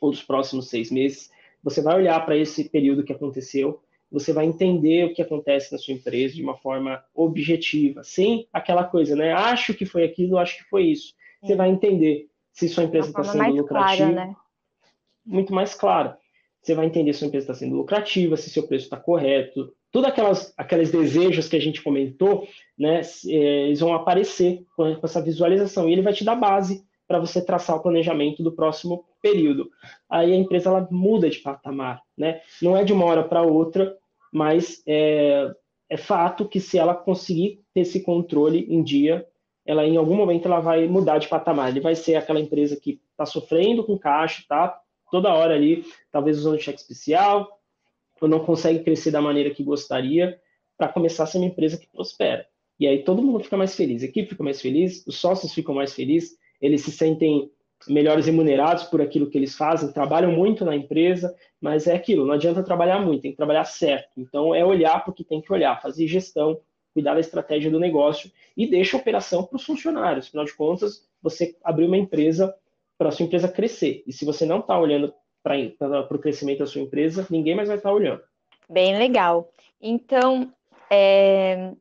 ou 0.00 0.10
dos 0.10 0.22
próximos 0.22 0.68
seis 0.68 0.90
meses, 0.90 1.30
você 1.62 1.82
vai 1.82 1.96
olhar 1.96 2.24
para 2.24 2.36
esse 2.36 2.68
período 2.68 3.04
que 3.04 3.12
aconteceu, 3.12 3.82
você 4.10 4.32
vai 4.32 4.46
entender 4.46 5.04
o 5.04 5.14
que 5.14 5.22
acontece 5.22 5.70
na 5.70 5.78
sua 5.78 5.94
empresa 5.94 6.34
de 6.34 6.42
uma 6.42 6.56
forma 6.56 7.02
objetiva, 7.14 8.02
sem 8.02 8.48
aquela 8.52 8.84
coisa, 8.84 9.14
né? 9.14 9.32
Acho 9.32 9.74
que 9.74 9.84
foi 9.84 10.04
aquilo, 10.04 10.38
acho 10.38 10.58
que 10.58 10.64
foi 10.64 10.84
isso. 10.84 11.14
Você 11.42 11.54
vai 11.54 11.68
entender 11.68 12.28
se 12.52 12.68
sua 12.68 12.84
empresa 12.84 13.08
está 13.08 13.22
sendo 13.22 13.54
lucrativa. 13.54 14.10
Clara, 14.10 14.26
né? 14.26 14.36
Muito 15.24 15.52
mais 15.52 15.74
claro. 15.74 16.14
Você 16.62 16.74
vai 16.74 16.86
entender 16.86 17.12
se 17.12 17.20
sua 17.20 17.28
empresa 17.28 17.44
está 17.44 17.54
sendo 17.54 17.76
lucrativa, 17.76 18.36
se 18.36 18.50
seu 18.50 18.66
preço 18.66 18.84
está 18.84 18.96
correto. 18.96 19.72
Todos 19.92 20.08
aquelas, 20.08 20.52
aqueles 20.56 20.90
desejos 20.90 21.48
que 21.48 21.56
a 21.56 21.60
gente 21.60 21.82
comentou, 21.82 22.48
né? 22.78 23.00
É, 23.26 23.66
eles 23.66 23.80
vão 23.80 23.94
aparecer 23.94 24.64
com 24.74 24.86
essa 25.02 25.22
visualização 25.22 25.88
e 25.88 25.92
ele 25.92 26.02
vai 26.02 26.12
te 26.12 26.24
dar 26.24 26.34
base 26.34 26.87
para 27.08 27.18
você 27.18 27.42
traçar 27.42 27.74
o 27.74 27.80
planejamento 27.80 28.42
do 28.42 28.52
próximo 28.52 29.06
período. 29.22 29.70
Aí 30.08 30.30
a 30.30 30.36
empresa 30.36 30.68
ela 30.68 30.86
muda 30.90 31.30
de 31.30 31.38
patamar, 31.38 32.02
né? 32.16 32.42
Não 32.60 32.76
é 32.76 32.84
de 32.84 32.92
uma 32.92 33.06
hora 33.06 33.24
para 33.24 33.42
outra, 33.42 33.96
mas 34.30 34.82
é, 34.86 35.50
é 35.88 35.96
fato 35.96 36.46
que 36.46 36.60
se 36.60 36.78
ela 36.78 36.94
conseguir 36.94 37.62
ter 37.72 37.80
esse 37.80 38.02
controle 38.02 38.66
em 38.68 38.82
dia, 38.82 39.26
ela 39.64 39.86
em 39.86 39.96
algum 39.96 40.14
momento 40.14 40.46
ela 40.46 40.60
vai 40.60 40.86
mudar 40.86 41.16
de 41.16 41.28
patamar. 41.28 41.70
Ele 41.70 41.80
vai 41.80 41.94
ser 41.94 42.14
aquela 42.14 42.40
empresa 42.40 42.78
que 42.78 43.00
está 43.10 43.24
sofrendo 43.24 43.82
com 43.84 43.98
caixa, 43.98 44.44
tá? 44.46 44.78
Toda 45.10 45.32
hora 45.32 45.54
ali, 45.54 45.86
talvez 46.12 46.38
usando 46.38 46.60
cheque 46.60 46.78
especial, 46.78 47.48
ou 48.20 48.28
não 48.28 48.40
consegue 48.40 48.84
crescer 48.84 49.10
da 49.10 49.22
maneira 49.22 49.50
que 49.50 49.64
gostaria, 49.64 50.38
para 50.76 50.88
começar 50.88 51.24
a 51.24 51.26
ser 51.26 51.38
uma 51.38 51.46
empresa 51.46 51.78
que 51.78 51.88
prospera. 51.90 52.46
E 52.78 52.86
aí 52.86 53.02
todo 53.02 53.22
mundo 53.22 53.42
fica 53.42 53.56
mais 53.56 53.74
feliz, 53.74 54.02
a 54.02 54.06
equipe 54.06 54.28
fica 54.28 54.44
mais 54.44 54.60
feliz, 54.60 55.04
os 55.06 55.16
sócios 55.16 55.52
ficam 55.52 55.74
mais 55.74 55.92
felizes, 55.92 56.36
eles 56.60 56.82
se 56.82 56.92
sentem 56.92 57.50
melhores 57.86 58.26
remunerados 58.26 58.84
por 58.84 59.00
aquilo 59.00 59.30
que 59.30 59.38
eles 59.38 59.56
fazem, 59.56 59.92
trabalham 59.92 60.32
muito 60.32 60.64
na 60.64 60.74
empresa, 60.74 61.34
mas 61.60 61.86
é 61.86 61.94
aquilo, 61.94 62.26
não 62.26 62.34
adianta 62.34 62.62
trabalhar 62.62 62.98
muito, 63.00 63.22
tem 63.22 63.30
que 63.30 63.36
trabalhar 63.36 63.64
certo. 63.64 64.10
Então 64.16 64.54
é 64.54 64.64
olhar 64.64 65.02
para 65.04 65.10
o 65.10 65.14
que 65.14 65.22
tem 65.22 65.40
que 65.40 65.52
olhar, 65.52 65.80
fazer 65.80 66.06
gestão, 66.08 66.60
cuidar 66.92 67.14
da 67.14 67.20
estratégia 67.20 67.70
do 67.70 67.78
negócio 67.78 68.30
e 68.56 68.66
deixa 68.66 68.96
a 68.96 69.00
operação 69.00 69.44
para 69.44 69.56
os 69.56 69.64
funcionários. 69.64 70.26
Afinal 70.26 70.44
de 70.44 70.54
contas, 70.54 71.06
você 71.22 71.56
abriu 71.62 71.86
uma 71.86 71.96
empresa 71.96 72.52
para 72.96 73.08
a 73.08 73.12
sua 73.12 73.26
empresa 73.26 73.48
crescer. 73.48 74.02
E 74.06 74.12
se 74.12 74.24
você 74.24 74.44
não 74.44 74.58
está 74.58 74.78
olhando 74.78 75.14
para 75.42 75.56
o 76.10 76.18
crescimento 76.18 76.58
da 76.58 76.66
sua 76.66 76.82
empresa, 76.82 77.26
ninguém 77.30 77.54
mais 77.54 77.68
vai 77.68 77.76
estar 77.76 77.90
tá 77.90 77.94
olhando. 77.94 78.20
Bem 78.68 78.98
legal. 78.98 79.52
Então, 79.80 80.52
é, 80.90 81.72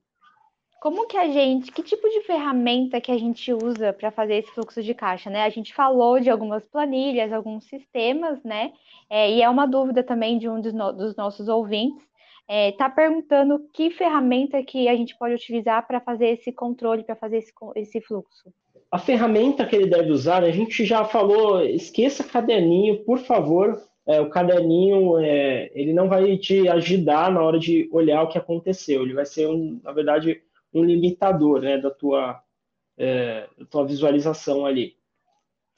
como 0.80 1.08
que 1.08 1.18
a 1.18 1.28
gente, 1.28 1.72
que 1.72 1.82
tipo 1.82 2.08
de 2.10 2.22
ferramenta 2.22 3.02
que 3.02 3.12
a 3.12 3.18
gente 3.18 3.52
usa 3.52 3.92
para 3.94 4.12
fazer 4.12 4.36
esse 4.36 4.52
fluxo 4.52 4.82
de 4.84 4.94
caixa, 4.94 5.30
né? 5.30 5.44
A 5.44 5.50
gente 5.50 5.74
falou 5.74 6.20
de 6.20 6.30
algumas 6.30 6.66
planilhas, 6.66 7.34
alguns 7.34 7.66
sistemas, 7.66 8.44
né? 8.44 8.72
É, 9.10 9.32
e 9.32 9.42
é 9.42 9.50
uma 9.50 9.66
dúvida 9.66 10.04
também 10.04 10.38
de 10.38 10.48
um 10.48 10.62
dos, 10.62 10.74
no, 10.74 10.92
dos 10.92 11.16
nossos 11.16 11.48
ouvintes. 11.48 12.04
está 12.48 12.86
é, 12.86 12.90
perguntando 12.90 13.60
que 13.74 13.90
ferramenta 13.90 14.62
que 14.64 14.88
a 14.88 14.96
gente 14.96 15.18
pode 15.18 15.34
utilizar 15.34 15.86
para 15.88 16.00
fazer 16.00 16.28
esse 16.28 16.52
controle, 16.52 17.04
para 17.04 17.16
fazer 17.16 17.38
esse, 17.38 17.52
esse 17.76 18.02
fluxo. 18.02 18.54
A 18.92 19.00
ferramenta 19.00 19.66
que 19.66 19.76
ele 19.76 19.90
deve 19.90 20.12
usar, 20.12 20.44
a 20.44 20.52
gente 20.52 20.86
já 20.86 21.04
falou, 21.04 21.62
esqueça 21.62 22.24
caderninho, 22.24 23.04
por 23.04 23.20
favor. 23.20 23.82
É, 24.06 24.22
o 24.22 24.30
caderninho, 24.30 25.18
é, 25.20 25.70
ele 25.74 25.92
não 25.92 26.08
vai 26.08 26.38
te 26.38 26.70
ajudar 26.70 27.30
na 27.30 27.42
hora 27.42 27.60
de 27.60 27.90
olhar 27.92 28.24
o 28.24 28.30
que 28.30 28.38
aconteceu. 28.38 29.02
Ele 29.02 29.14
vai 29.14 29.26
ser, 29.26 29.48
um, 29.48 29.82
na 29.84 29.92
verdade, 29.92 30.42
um 30.78 30.84
limitador 30.84 31.62
né, 31.62 31.78
da, 31.78 31.90
tua, 31.90 32.42
é, 32.98 33.48
da 33.58 33.66
tua 33.66 33.86
visualização 33.86 34.66
ali, 34.66 34.96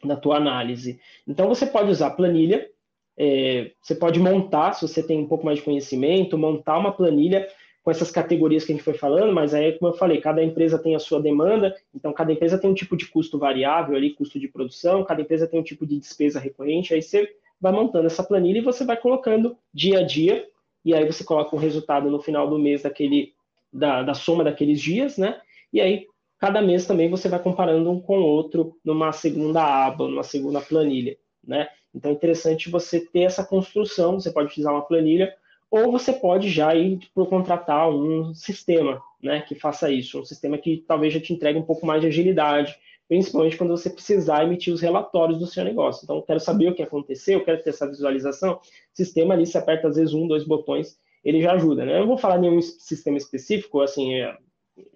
da 0.03 0.15
tua 0.15 0.37
análise. 0.37 0.99
Então, 1.27 1.47
você 1.47 1.65
pode 1.65 1.91
usar 1.91 2.11
planilha, 2.11 2.69
é, 3.17 3.71
você 3.81 3.95
pode 3.95 4.19
montar, 4.19 4.73
se 4.73 4.87
você 4.87 5.03
tem 5.03 5.19
um 5.19 5.27
pouco 5.27 5.45
mais 5.45 5.59
de 5.59 5.65
conhecimento, 5.65 6.37
montar 6.37 6.77
uma 6.77 6.91
planilha 6.91 7.47
com 7.83 7.91
essas 7.91 8.11
categorias 8.11 8.65
que 8.65 8.71
a 8.71 8.75
gente 8.75 8.83
foi 8.83 8.93
falando, 8.93 9.33
mas 9.33 9.53
aí, 9.53 9.77
como 9.77 9.91
eu 9.91 9.97
falei, 9.97 10.21
cada 10.21 10.43
empresa 10.43 10.77
tem 10.77 10.95
a 10.95 10.99
sua 10.99 11.21
demanda, 11.21 11.75
então 11.93 12.13
cada 12.13 12.31
empresa 12.31 12.57
tem 12.57 12.69
um 12.69 12.73
tipo 12.73 12.95
de 12.95 13.07
custo 13.07 13.39
variável 13.39 13.95
ali, 13.95 14.13
custo 14.13 14.39
de 14.39 14.47
produção, 14.47 15.03
cada 15.03 15.21
empresa 15.21 15.47
tem 15.47 15.59
um 15.59 15.63
tipo 15.63 15.85
de 15.85 15.97
despesa 15.97 16.39
recorrente, 16.39 16.93
aí 16.93 17.01
você 17.01 17.33
vai 17.59 17.71
montando 17.71 18.07
essa 18.07 18.23
planilha 18.23 18.59
e 18.59 18.63
você 18.63 18.85
vai 18.85 18.97
colocando 18.97 19.57
dia 19.73 19.99
a 19.99 20.03
dia, 20.03 20.47
e 20.83 20.93
aí 20.93 21.05
você 21.05 21.23
coloca 21.23 21.55
o 21.55 21.59
resultado 21.59 22.09
no 22.09 22.21
final 22.21 22.49
do 22.49 22.59
mês 22.59 22.83
daquele, 22.83 23.33
da, 23.71 24.03
da 24.03 24.13
soma 24.13 24.43
daqueles 24.43 24.81
dias, 24.81 25.17
né? 25.17 25.39
E 25.71 25.79
aí, 25.79 26.05
cada 26.39 26.61
mês 26.61 26.85
também 26.85 27.09
você 27.09 27.29
vai 27.29 27.41
comparando 27.41 27.91
um 27.91 27.99
com 27.99 28.19
o 28.19 28.25
outro 28.25 28.77
numa 28.83 29.11
segunda 29.11 29.61
aba, 29.61 30.07
numa 30.07 30.23
segunda 30.23 30.61
planilha, 30.61 31.17
né? 31.43 31.67
Então 31.93 32.11
é 32.11 32.13
interessante 32.13 32.69
você 32.69 32.99
ter 32.99 33.21
essa 33.21 33.43
construção, 33.43 34.19
você 34.19 34.31
pode 34.31 34.47
utilizar 34.47 34.73
uma 34.73 34.85
planilha, 34.85 35.33
ou 35.71 35.91
você 35.91 36.13
pode 36.13 36.49
já 36.49 36.73
ir 36.75 36.99
por 37.13 37.27
contratar 37.27 37.89
um 37.89 38.33
sistema 38.33 39.01
né, 39.21 39.41
que 39.41 39.55
faça 39.55 39.91
isso, 39.91 40.19
um 40.19 40.25
sistema 40.25 40.57
que 40.57 40.83
talvez 40.87 41.13
já 41.13 41.19
te 41.19 41.33
entregue 41.33 41.59
um 41.59 41.63
pouco 41.63 41.85
mais 41.85 42.01
de 42.01 42.07
agilidade, 42.07 42.75
principalmente 43.07 43.57
quando 43.57 43.71
você 43.71 43.89
precisar 43.89 44.43
emitir 44.43 44.73
os 44.73 44.81
relatórios 44.81 45.39
do 45.39 45.47
seu 45.47 45.63
negócio. 45.63 46.03
Então, 46.03 46.21
quero 46.21 46.39
saber 46.39 46.69
o 46.69 46.75
que 46.75 46.83
aconteceu, 46.83 47.43
quero 47.43 47.61
ter 47.61 47.71
essa 47.71 47.87
visualização. 47.87 48.59
Sistema 48.93 49.33
ali, 49.33 49.45
você 49.45 49.57
aperta 49.57 49.87
às 49.87 49.95
vezes 49.95 50.13
um, 50.13 50.27
dois 50.27 50.43
botões, 50.43 50.97
ele 51.23 51.41
já 51.41 51.53
ajuda. 51.53 51.85
Né? 51.85 51.95
Eu 51.95 52.01
não 52.01 52.07
vou 52.07 52.17
falar 52.17 52.37
nenhum 52.37 52.61
sistema 52.61 53.17
específico, 53.17 53.81
assim, 53.81 54.15
é, 54.15 54.25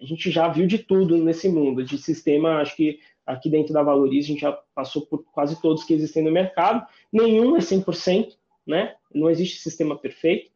a 0.00 0.04
gente 0.04 0.30
já 0.30 0.48
viu 0.48 0.66
de 0.66 0.78
tudo 0.78 1.18
nesse 1.18 1.48
mundo, 1.48 1.84
de 1.84 1.98
sistema, 1.98 2.60
acho 2.60 2.76
que 2.76 2.98
aqui 3.26 3.48
dentro 3.48 3.72
da 3.72 3.82
Valorize, 3.82 4.26
a 4.26 4.32
gente 4.32 4.40
já 4.42 4.52
passou 4.74 5.06
por 5.06 5.24
quase 5.32 5.60
todos 5.60 5.84
que 5.84 5.94
existem 5.94 6.22
no 6.22 6.30
mercado. 6.30 6.86
Nenhum 7.12 7.56
é 7.56 7.60
100%, 7.60 8.36
né? 8.66 8.94
Não 9.12 9.30
existe 9.30 9.60
sistema 9.60 9.96
perfeito, 9.96 10.50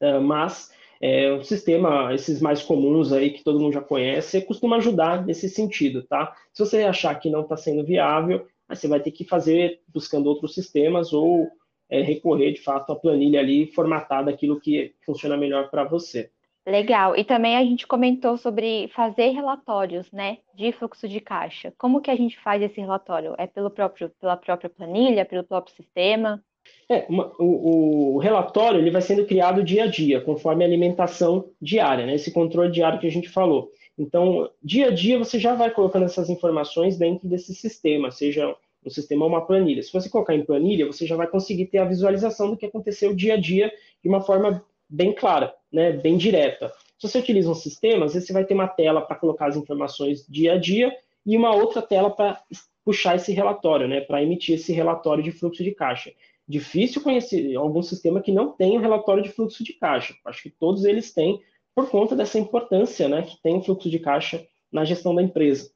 uh, 0.00 0.20
mas 0.20 0.70
é, 1.00 1.32
o 1.32 1.42
sistema, 1.42 2.14
esses 2.14 2.40
mais 2.40 2.62
comuns 2.62 3.12
aí 3.12 3.30
que 3.30 3.42
todo 3.42 3.58
mundo 3.58 3.72
já 3.72 3.80
conhece, 3.80 4.40
costuma 4.42 4.76
ajudar 4.76 5.24
nesse 5.24 5.48
sentido, 5.48 6.02
tá? 6.02 6.34
Se 6.52 6.64
você 6.64 6.82
achar 6.82 7.14
que 7.16 7.30
não 7.30 7.42
está 7.42 7.56
sendo 7.56 7.84
viável, 7.84 8.46
aí 8.68 8.76
você 8.76 8.88
vai 8.88 9.00
ter 9.00 9.10
que 9.10 9.24
fazer 9.24 9.80
buscando 9.88 10.26
outros 10.26 10.54
sistemas 10.54 11.12
ou 11.12 11.48
é, 11.88 12.02
recorrer 12.02 12.52
de 12.52 12.60
fato 12.60 12.92
à 12.92 12.96
planilha 12.96 13.40
ali 13.40 13.66
formatada 13.66 14.30
aquilo 14.30 14.60
que 14.60 14.94
funciona 15.04 15.36
melhor 15.36 15.70
para 15.70 15.84
você. 15.84 16.30
Legal. 16.66 17.14
E 17.14 17.24
também 17.24 17.56
a 17.56 17.62
gente 17.62 17.86
comentou 17.86 18.38
sobre 18.38 18.88
fazer 18.88 19.30
relatórios, 19.30 20.10
né, 20.10 20.38
de 20.54 20.72
fluxo 20.72 21.06
de 21.06 21.20
caixa. 21.20 21.74
Como 21.76 22.00
que 22.00 22.10
a 22.10 22.16
gente 22.16 22.40
faz 22.40 22.62
esse 22.62 22.80
relatório? 22.80 23.34
É 23.36 23.46
pelo 23.46 23.70
próprio, 23.70 24.10
pela 24.18 24.36
própria 24.36 24.70
planilha, 24.70 25.26
pelo 25.26 25.44
próprio 25.44 25.74
sistema? 25.74 26.42
É, 26.88 27.04
uma, 27.08 27.30
o, 27.38 28.14
o, 28.14 28.18
relatório 28.18 28.80
ele 28.80 28.90
vai 28.90 29.02
sendo 29.02 29.26
criado 29.26 29.62
dia 29.62 29.84
a 29.84 29.86
dia, 29.86 30.22
conforme 30.22 30.64
a 30.64 30.66
alimentação 30.66 31.50
diária, 31.60 32.06
né, 32.06 32.14
esse 32.14 32.32
controle 32.32 32.72
diário 32.72 32.98
que 32.98 33.06
a 33.06 33.10
gente 33.10 33.28
falou. 33.28 33.70
Então, 33.98 34.50
dia 34.62 34.86
a 34.86 34.90
dia 34.90 35.18
você 35.18 35.38
já 35.38 35.54
vai 35.54 35.70
colocando 35.70 36.06
essas 36.06 36.30
informações 36.30 36.96
dentro 36.96 37.28
desse 37.28 37.54
sistema, 37.54 38.10
seja 38.10 38.56
um 38.84 38.90
sistema 38.90 39.24
ou 39.24 39.30
uma 39.30 39.46
planilha. 39.46 39.82
Se 39.82 39.92
você 39.92 40.08
colocar 40.08 40.34
em 40.34 40.44
planilha, 40.44 40.86
você 40.86 41.06
já 41.06 41.16
vai 41.16 41.26
conseguir 41.26 41.66
ter 41.66 41.78
a 41.78 41.84
visualização 41.84 42.50
do 42.50 42.56
que 42.56 42.66
aconteceu 42.66 43.14
dia 43.14 43.34
a 43.34 43.36
dia 43.36 43.72
de 44.02 44.08
uma 44.08 44.20
forma 44.20 44.64
bem 44.88 45.12
clara, 45.12 45.54
né, 45.72 45.92
bem 45.92 46.16
direta. 46.16 46.72
Se 46.98 47.08
você 47.08 47.18
utiliza 47.18 47.50
um 47.50 47.54
sistema, 47.54 48.04
às 48.04 48.14
vezes 48.14 48.26
você 48.26 48.32
vai 48.32 48.44
ter 48.44 48.54
uma 48.54 48.68
tela 48.68 49.00
para 49.00 49.16
colocar 49.16 49.46
as 49.46 49.56
informações 49.56 50.26
dia 50.28 50.54
a 50.54 50.58
dia 50.58 50.94
e 51.26 51.36
uma 51.36 51.54
outra 51.54 51.82
tela 51.82 52.10
para 52.10 52.40
puxar 52.84 53.16
esse 53.16 53.32
relatório, 53.32 53.88
né, 53.88 54.00
para 54.00 54.22
emitir 54.22 54.56
esse 54.56 54.72
relatório 54.72 55.22
de 55.22 55.32
fluxo 55.32 55.64
de 55.64 55.72
caixa. 55.72 56.12
Difícil 56.46 57.02
conhecer 57.02 57.56
algum 57.56 57.82
sistema 57.82 58.20
que 58.20 58.30
não 58.30 58.52
tenha 58.52 58.78
um 58.78 58.82
relatório 58.82 59.22
de 59.22 59.30
fluxo 59.30 59.64
de 59.64 59.72
caixa. 59.72 60.14
Acho 60.26 60.42
que 60.42 60.50
todos 60.50 60.84
eles 60.84 61.12
têm 61.12 61.40
por 61.74 61.90
conta 61.90 62.14
dessa 62.14 62.38
importância, 62.38 63.08
né, 63.08 63.22
que 63.22 63.40
tem 63.42 63.56
o 63.56 63.62
fluxo 63.62 63.90
de 63.90 63.98
caixa 63.98 64.46
na 64.70 64.84
gestão 64.84 65.14
da 65.14 65.22
empresa. 65.22 65.73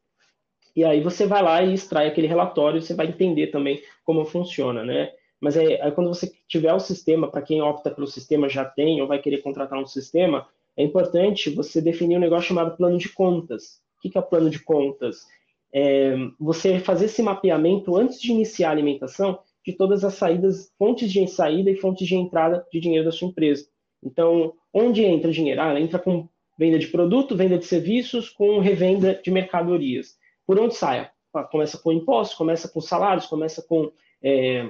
E 0.78 0.84
aí 0.84 1.00
você 1.00 1.26
vai 1.26 1.42
lá 1.42 1.60
e 1.60 1.74
extrai 1.74 2.06
aquele 2.06 2.28
relatório, 2.28 2.80
você 2.80 2.94
vai 2.94 3.08
entender 3.08 3.48
também 3.48 3.82
como 4.04 4.24
funciona, 4.24 4.84
né? 4.84 5.10
Mas 5.40 5.56
é, 5.56 5.72
é 5.72 5.90
quando 5.90 6.06
você 6.06 6.32
tiver 6.46 6.72
o 6.72 6.78
sistema, 6.78 7.28
para 7.28 7.42
quem 7.42 7.60
opta 7.60 7.90
pelo 7.90 8.06
sistema 8.06 8.48
já 8.48 8.64
tem 8.64 9.00
ou 9.00 9.08
vai 9.08 9.20
querer 9.20 9.38
contratar 9.38 9.76
um 9.76 9.86
sistema, 9.86 10.46
é 10.76 10.84
importante 10.84 11.50
você 11.50 11.82
definir 11.82 12.16
um 12.16 12.20
negócio 12.20 12.46
chamado 12.46 12.76
plano 12.76 12.96
de 12.96 13.08
contas. 13.08 13.80
O 13.98 14.08
que 14.08 14.16
é 14.16 14.22
plano 14.22 14.48
de 14.48 14.60
contas? 14.60 15.26
É 15.74 16.14
você 16.38 16.78
fazer 16.78 17.06
esse 17.06 17.24
mapeamento 17.24 17.96
antes 17.96 18.20
de 18.20 18.30
iniciar 18.30 18.68
a 18.68 18.70
alimentação 18.70 19.40
de 19.66 19.72
todas 19.72 20.04
as 20.04 20.14
saídas, 20.14 20.72
fontes 20.78 21.10
de 21.10 21.26
saída 21.26 21.72
e 21.72 21.76
fontes 21.76 22.06
de 22.06 22.14
entrada 22.14 22.64
de 22.72 22.78
dinheiro 22.78 23.04
da 23.04 23.10
sua 23.10 23.26
empresa. 23.26 23.66
Então, 24.00 24.52
onde 24.72 25.04
entra 25.04 25.32
dinheiro? 25.32 25.60
Ah, 25.60 25.80
entra 25.80 25.98
com 25.98 26.28
venda 26.56 26.78
de 26.78 26.86
produto, 26.86 27.36
venda 27.36 27.58
de 27.58 27.66
serviços, 27.66 28.28
com 28.28 28.60
revenda 28.60 29.20
de 29.20 29.28
mercadorias. 29.32 30.16
Por 30.48 30.58
onde 30.58 30.74
sai? 30.74 31.10
Ah, 31.34 31.44
começa 31.44 31.76
com 31.76 31.92
impostos, 31.92 32.34
começa 32.34 32.70
com 32.70 32.80
salários, 32.80 33.26
começa 33.26 33.62
com 33.62 33.92
é, 34.22 34.66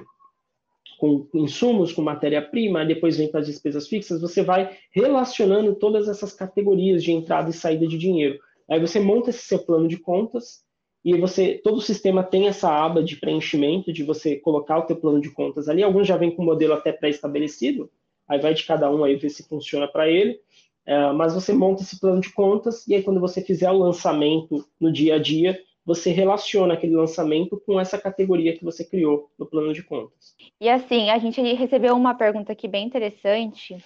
com 0.99 1.25
insumos, 1.33 1.93
com 1.93 2.01
matéria-prima, 2.01 2.85
depois 2.85 3.15
vem 3.15 3.31
para 3.31 3.39
as 3.39 3.47
despesas 3.47 3.87
fixas, 3.87 4.19
você 4.19 4.43
vai 4.43 4.77
relacionando 4.91 5.73
todas 5.73 6.09
essas 6.09 6.33
categorias 6.33 7.01
de 7.01 7.13
entrada 7.13 7.49
e 7.49 7.53
saída 7.53 7.87
de 7.87 7.97
dinheiro. 7.97 8.37
Aí 8.69 8.77
você 8.77 8.99
monta 8.99 9.29
esse 9.29 9.45
seu 9.45 9.59
plano 9.59 9.87
de 9.87 9.95
contas 9.95 10.65
e 11.03 11.15
você 11.15 11.57
todo 11.63 11.77
o 11.77 11.81
sistema 11.81 12.23
tem 12.23 12.49
essa 12.49 12.69
aba 12.69 13.01
de 13.01 13.15
preenchimento 13.15 13.93
de 13.93 14.03
você 14.03 14.35
colocar 14.35 14.79
o 14.79 14.85
teu 14.85 14.97
plano 14.97 15.21
de 15.21 15.31
contas 15.31 15.69
ali. 15.69 15.81
Alguns 15.81 16.05
já 16.05 16.17
vêm 16.17 16.35
com 16.35 16.43
o 16.43 16.45
modelo 16.45 16.73
até 16.73 16.91
pré-estabelecido, 16.91 17.89
aí 18.27 18.37
vai 18.37 18.53
de 18.53 18.65
cada 18.65 18.91
um 18.91 19.05
aí 19.05 19.15
ver 19.15 19.29
se 19.29 19.47
funciona 19.47 19.87
para 19.87 20.09
ele. 20.09 20.41
É, 20.85 21.13
mas 21.13 21.33
você 21.33 21.53
monta 21.53 21.83
esse 21.83 21.97
plano 21.97 22.19
de 22.19 22.33
contas 22.33 22.85
e 22.85 22.95
aí 22.95 23.01
quando 23.01 23.21
você 23.21 23.41
fizer 23.41 23.71
o 23.71 23.77
lançamento 23.77 24.67
no 24.77 24.91
dia 24.91 25.15
a 25.15 25.19
dia, 25.19 25.57
você 25.85 26.11
relaciona 26.11 26.73
aquele 26.73 26.95
lançamento 26.95 27.61
com 27.65 27.79
essa 27.79 27.97
categoria 27.97 28.55
que 28.55 28.63
você 28.63 28.83
criou 28.83 29.29
no 29.37 29.45
plano 29.45 29.73
de 29.73 29.83
contas. 29.83 30.35
E 30.59 30.69
assim, 30.69 31.09
a 31.09 31.17
gente 31.17 31.41
recebeu 31.41 31.95
uma 31.95 32.13
pergunta 32.13 32.51
aqui 32.51 32.67
bem 32.67 32.85
interessante, 32.85 33.77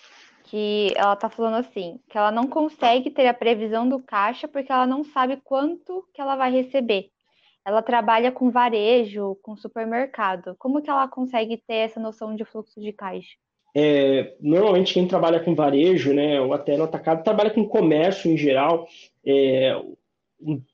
que 0.43 0.93
ela 0.95 1.13
está 1.13 1.29
falando 1.29 1.55
assim, 1.55 1.99
que 2.09 2.17
ela 2.17 2.31
não 2.31 2.47
consegue 2.47 3.09
ter 3.09 3.27
a 3.27 3.33
previsão 3.33 3.87
do 3.87 3.99
caixa 3.99 4.47
porque 4.47 4.71
ela 4.71 4.85
não 4.85 5.03
sabe 5.03 5.39
quanto 5.43 6.07
que 6.13 6.21
ela 6.21 6.35
vai 6.35 6.51
receber. 6.51 7.09
Ela 7.65 7.81
trabalha 7.81 8.31
com 8.31 8.51
varejo, 8.51 9.37
com 9.41 9.55
supermercado. 9.55 10.55
Como 10.59 10.81
que 10.81 10.89
ela 10.89 11.07
consegue 11.07 11.57
ter 11.65 11.75
essa 11.75 11.99
noção 11.99 12.35
de 12.35 12.43
fluxo 12.43 12.81
de 12.81 12.91
caixa? 12.91 13.35
É, 13.75 14.35
normalmente 14.39 14.93
quem 14.93 15.07
trabalha 15.07 15.39
com 15.39 15.55
varejo, 15.55 16.13
né, 16.13 16.39
ou 16.39 16.53
até 16.53 16.77
no 16.77 16.83
atacado, 16.83 17.23
trabalha 17.23 17.49
com 17.49 17.67
comércio 17.67 18.29
em 18.29 18.37
geral. 18.37 18.87
É, 19.25 19.75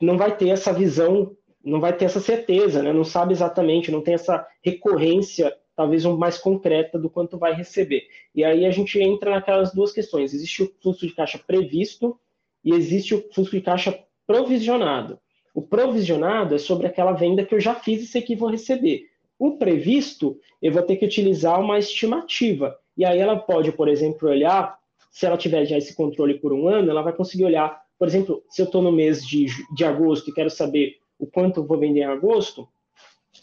não 0.02 0.18
vai 0.18 0.36
ter 0.36 0.50
essa 0.50 0.74
visão, 0.74 1.36
não 1.64 1.80
vai 1.80 1.96
ter 1.96 2.06
essa 2.06 2.20
certeza, 2.20 2.82
né? 2.82 2.94
não 2.94 3.04
sabe 3.04 3.34
exatamente, 3.34 3.92
não 3.92 4.02
tem 4.02 4.14
essa 4.14 4.46
recorrência, 4.64 5.56
talvez 5.76 6.04
mais 6.06 6.38
concreta 6.38 6.98
do 6.98 7.10
quanto 7.10 7.38
vai 7.38 7.54
receber. 7.54 8.04
E 8.34 8.44
aí 8.44 8.66
a 8.66 8.72
gente 8.72 9.00
entra 9.00 9.32
naquelas 9.32 9.74
duas 9.74 9.92
questões: 9.92 10.34
existe 10.34 10.64
o 10.64 10.72
fluxo 10.82 11.08
de 11.08 11.14
caixa 11.14 11.38
previsto 11.38 12.20
e 12.64 12.74
existe 12.74 13.16
o 13.16 13.24
fluxo 13.34 13.52
de 13.52 13.62
caixa 13.62 13.98
provisionado. 14.28 15.20
O 15.54 15.62
provisionado 15.62 16.56
é 16.56 16.58
sobre 16.58 16.88
aquela 16.88 17.14
venda 17.14 17.46
que 17.46 17.56
eu 17.56 17.60
já 17.60 17.76
fiz 17.76 18.04
e 18.04 18.08
sei 18.08 18.22
que 18.22 18.36
vou 18.36 18.50
receber. 18.50 19.06
O 19.38 19.58
previsto, 19.58 20.38
eu 20.62 20.72
vou 20.72 20.84
ter 20.84 20.98
que 20.98 21.06
utilizar 21.06 21.60
uma 21.60 21.80
estimativa. 21.80 22.78
E 22.98 23.06
aí 23.06 23.18
ela 23.18 23.38
pode, 23.38 23.72
por 23.72 23.88
exemplo, 23.88 24.30
olhar, 24.30 24.78
se 25.10 25.26
ela 25.26 25.38
tiver 25.38 25.66
já 25.66 25.78
esse 25.78 25.96
controle 25.96 26.36
por 26.40 26.52
um 26.52 26.68
ano, 26.68 26.92
ela 26.92 27.02
vai 27.02 27.14
conseguir 27.14 27.46
olhar 27.46 27.82
por 28.00 28.08
exemplo, 28.08 28.42
se 28.50 28.62
eu 28.62 28.66
estou 28.66 28.82
no 28.82 28.94
mês 28.94 29.28
de, 29.28 29.48
de 29.76 29.84
agosto 29.84 30.30
e 30.30 30.34
quero 30.34 30.50
saber 30.50 30.98
o 31.20 31.28
quanto 31.28 31.60
eu 31.60 31.66
vou 31.66 31.78
vender 31.78 32.00
em 32.00 32.06
agosto, 32.06 32.66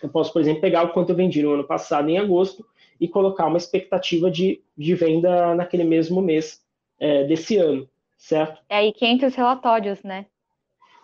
eu 0.02 0.08
posso, 0.08 0.32
por 0.32 0.40
exemplo, 0.40 0.62
pegar 0.62 0.82
o 0.82 0.92
quanto 0.92 1.10
eu 1.10 1.16
vendi 1.16 1.42
no 1.42 1.52
ano 1.52 1.64
passado 1.64 2.08
em 2.08 2.18
agosto 2.18 2.66
e 2.98 3.06
colocar 3.06 3.46
uma 3.46 3.58
expectativa 3.58 4.30
de, 4.30 4.62
de 4.76 4.94
venda 4.94 5.54
naquele 5.54 5.84
mesmo 5.84 6.22
mês 6.22 6.64
é, 6.98 7.24
desse 7.24 7.58
ano, 7.58 7.86
certo? 8.16 8.62
É 8.70 8.76
aí 8.76 8.92
que 8.94 9.04
entra 9.04 9.28
os 9.28 9.34
relatórios, 9.34 10.02
né? 10.02 10.24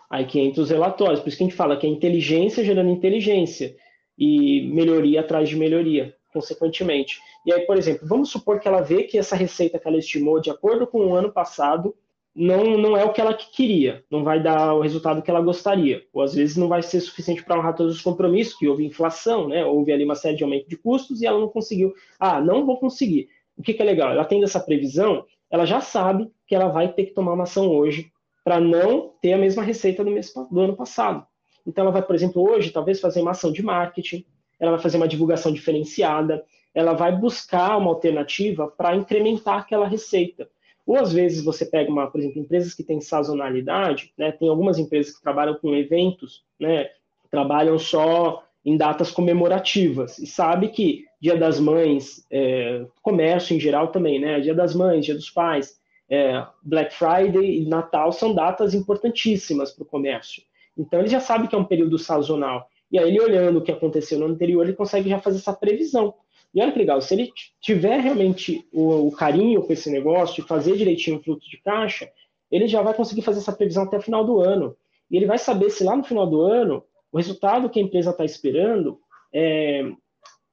Aí 0.09 0.25
que 0.25 0.39
entra 0.39 0.63
os 0.63 0.71
relatórios. 0.71 1.19
Por 1.19 1.27
isso 1.27 1.37
que 1.37 1.43
a 1.43 1.47
gente 1.47 1.55
fala 1.55 1.77
que 1.77 1.85
é 1.85 1.89
inteligência 1.89 2.63
gerando 2.63 2.89
inteligência 2.89 3.75
e 4.17 4.67
melhoria 4.73 5.21
atrás 5.21 5.47
de 5.47 5.55
melhoria. 5.55 6.15
consequentemente. 6.33 7.19
E 7.45 7.53
aí, 7.53 7.61
por 7.61 7.77
exemplo, 7.77 8.07
vamos 8.07 8.31
supor 8.31 8.59
que 8.59 8.67
ela 8.67 8.81
vê 8.81 9.03
que 9.03 9.19
essa 9.19 9.35
receita 9.35 9.77
que 9.77 9.87
ela 9.87 9.97
estimou 9.97 10.41
de 10.41 10.49
acordo 10.49 10.87
com 10.87 11.05
o 11.05 11.13
ano 11.13 11.31
passado 11.31 11.95
não, 12.35 12.77
não 12.77 12.97
é 12.97 13.05
o 13.05 13.13
que 13.13 13.21
ela 13.21 13.33
queria, 13.33 14.03
não 14.09 14.23
vai 14.23 14.41
dar 14.41 14.73
o 14.73 14.81
resultado 14.81 15.21
que 15.21 15.29
ela 15.29 15.41
gostaria, 15.41 16.03
ou 16.11 16.23
às 16.23 16.33
vezes 16.33 16.57
não 16.57 16.67
vai 16.67 16.81
ser 16.81 16.99
suficiente 16.99 17.43
para 17.43 17.57
honrar 17.57 17.75
todos 17.75 17.95
os 17.95 18.01
compromissos, 18.01 18.55
que 18.57 18.67
houve 18.67 18.85
inflação, 18.85 19.47
né? 19.47 19.63
houve 19.63 19.91
ali 19.91 20.03
uma 20.03 20.15
série 20.15 20.35
de 20.35 20.43
aumento 20.43 20.67
de 20.67 20.75
custos 20.75 21.21
e 21.21 21.27
ela 21.27 21.39
não 21.39 21.47
conseguiu. 21.47 21.93
Ah, 22.19 22.41
não 22.41 22.65
vou 22.65 22.79
conseguir. 22.79 23.29
O 23.55 23.61
que, 23.61 23.73
que 23.73 23.81
é 23.81 23.85
legal? 23.85 24.11
Ela 24.11 24.25
tendo 24.25 24.45
essa 24.45 24.59
previsão, 24.59 25.25
ela 25.49 25.65
já 25.65 25.79
sabe 25.79 26.31
que 26.47 26.55
ela 26.55 26.69
vai 26.69 26.91
ter 26.91 27.05
que 27.05 27.13
tomar 27.13 27.33
uma 27.33 27.43
ação 27.43 27.69
hoje 27.69 28.11
para 28.43 28.59
não 28.59 29.13
ter 29.21 29.33
a 29.33 29.37
mesma 29.37 29.61
receita 29.61 30.03
do, 30.03 30.09
mês, 30.09 30.33
do 30.51 30.59
ano 30.59 30.75
passado. 30.75 31.25
Então 31.65 31.83
ela 31.83 31.91
vai, 31.91 32.01
por 32.01 32.15
exemplo, 32.15 32.41
hoje 32.41 32.71
talvez 32.71 32.99
fazer 32.99 33.21
uma 33.21 33.31
ação 33.31 33.51
de 33.51 33.61
marketing, 33.61 34.25
ela 34.59 34.71
vai 34.71 34.79
fazer 34.79 34.97
uma 34.97 35.07
divulgação 35.07 35.53
diferenciada, 35.53 36.43
ela 36.73 36.93
vai 36.93 37.15
buscar 37.15 37.77
uma 37.77 37.91
alternativa 37.91 38.67
para 38.67 38.95
incrementar 38.95 39.59
aquela 39.59 39.87
receita. 39.87 40.49
Ou 40.85 40.97
às 40.97 41.13
vezes 41.13 41.43
você 41.43 41.65
pega 41.65 41.89
uma, 41.89 42.07
por 42.09 42.19
exemplo, 42.19 42.41
empresas 42.41 42.73
que 42.73 42.83
têm 42.83 42.99
sazonalidade, 42.99 44.13
né? 44.17 44.31
Tem 44.31 44.49
algumas 44.49 44.77
empresas 44.77 45.15
que 45.15 45.21
trabalham 45.21 45.55
com 45.55 45.73
eventos, 45.73 46.43
né? 46.59 46.89
Trabalham 47.31 47.79
só 47.79 48.43
em 48.65 48.77
datas 48.77 49.11
comemorativas 49.11 50.17
e 50.19 50.27
sabe 50.27 50.69
que 50.69 51.05
Dia 51.19 51.37
das 51.37 51.59
Mães, 51.59 52.25
é, 52.31 52.85
comércio 53.01 53.55
em 53.55 53.59
geral 53.59 53.89
também, 53.89 54.19
né? 54.19 54.39
Dia 54.41 54.53
das 54.53 54.75
Mães, 54.75 55.05
Dia 55.05 55.15
dos 55.15 55.29
Pais, 55.29 55.79
é, 56.09 56.45
Black 56.61 56.93
Friday 56.93 57.61
e 57.61 57.65
Natal 57.65 58.11
são 58.11 58.33
datas 58.33 58.73
importantíssimas 58.73 59.71
para 59.71 59.83
o 59.83 59.87
comércio. 59.87 60.43
Então 60.77 60.99
ele 60.99 61.07
já 61.07 61.19
sabe 61.19 61.47
que 61.47 61.55
é 61.55 61.57
um 61.57 61.65
período 61.65 61.97
sazonal. 61.97 62.67
E 62.91 62.99
aí 62.99 63.07
ele 63.07 63.21
olhando 63.21 63.59
o 63.59 63.61
que 63.61 63.71
aconteceu 63.71 64.19
no 64.19 64.25
anterior, 64.25 64.63
ele 64.63 64.75
consegue 64.75 65.09
já 65.09 65.19
fazer 65.19 65.37
essa 65.37 65.53
previsão. 65.53 66.13
E 66.53 66.61
olha 66.61 66.71
que 66.71 66.77
legal, 66.77 67.01
se 67.01 67.15
ele 67.15 67.31
tiver 67.59 67.99
realmente 67.99 68.67
o, 68.71 69.07
o 69.07 69.11
carinho 69.11 69.63
com 69.63 69.73
esse 69.73 69.89
negócio, 69.89 70.41
de 70.41 70.47
fazer 70.47 70.77
direitinho 70.77 71.17
o 71.17 71.23
fluxo 71.23 71.49
de 71.49 71.57
caixa, 71.57 72.09
ele 72.51 72.67
já 72.67 72.81
vai 72.81 72.93
conseguir 72.93 73.23
fazer 73.23 73.39
essa 73.39 73.51
previsão 73.51 73.83
até 73.83 73.97
o 73.97 74.01
final 74.01 74.23
do 74.23 74.39
ano. 74.39 74.77
E 75.09 75.17
ele 75.17 75.25
vai 75.25 75.39
saber 75.39 75.71
se 75.71 75.83
lá 75.83 75.95
no 75.95 76.03
final 76.03 76.27
do 76.27 76.41
ano 76.41 76.83
o 77.11 77.17
resultado 77.17 77.69
que 77.69 77.79
a 77.79 77.83
empresa 77.83 78.11
está 78.11 78.23
esperando 78.23 78.99
é 79.33 79.91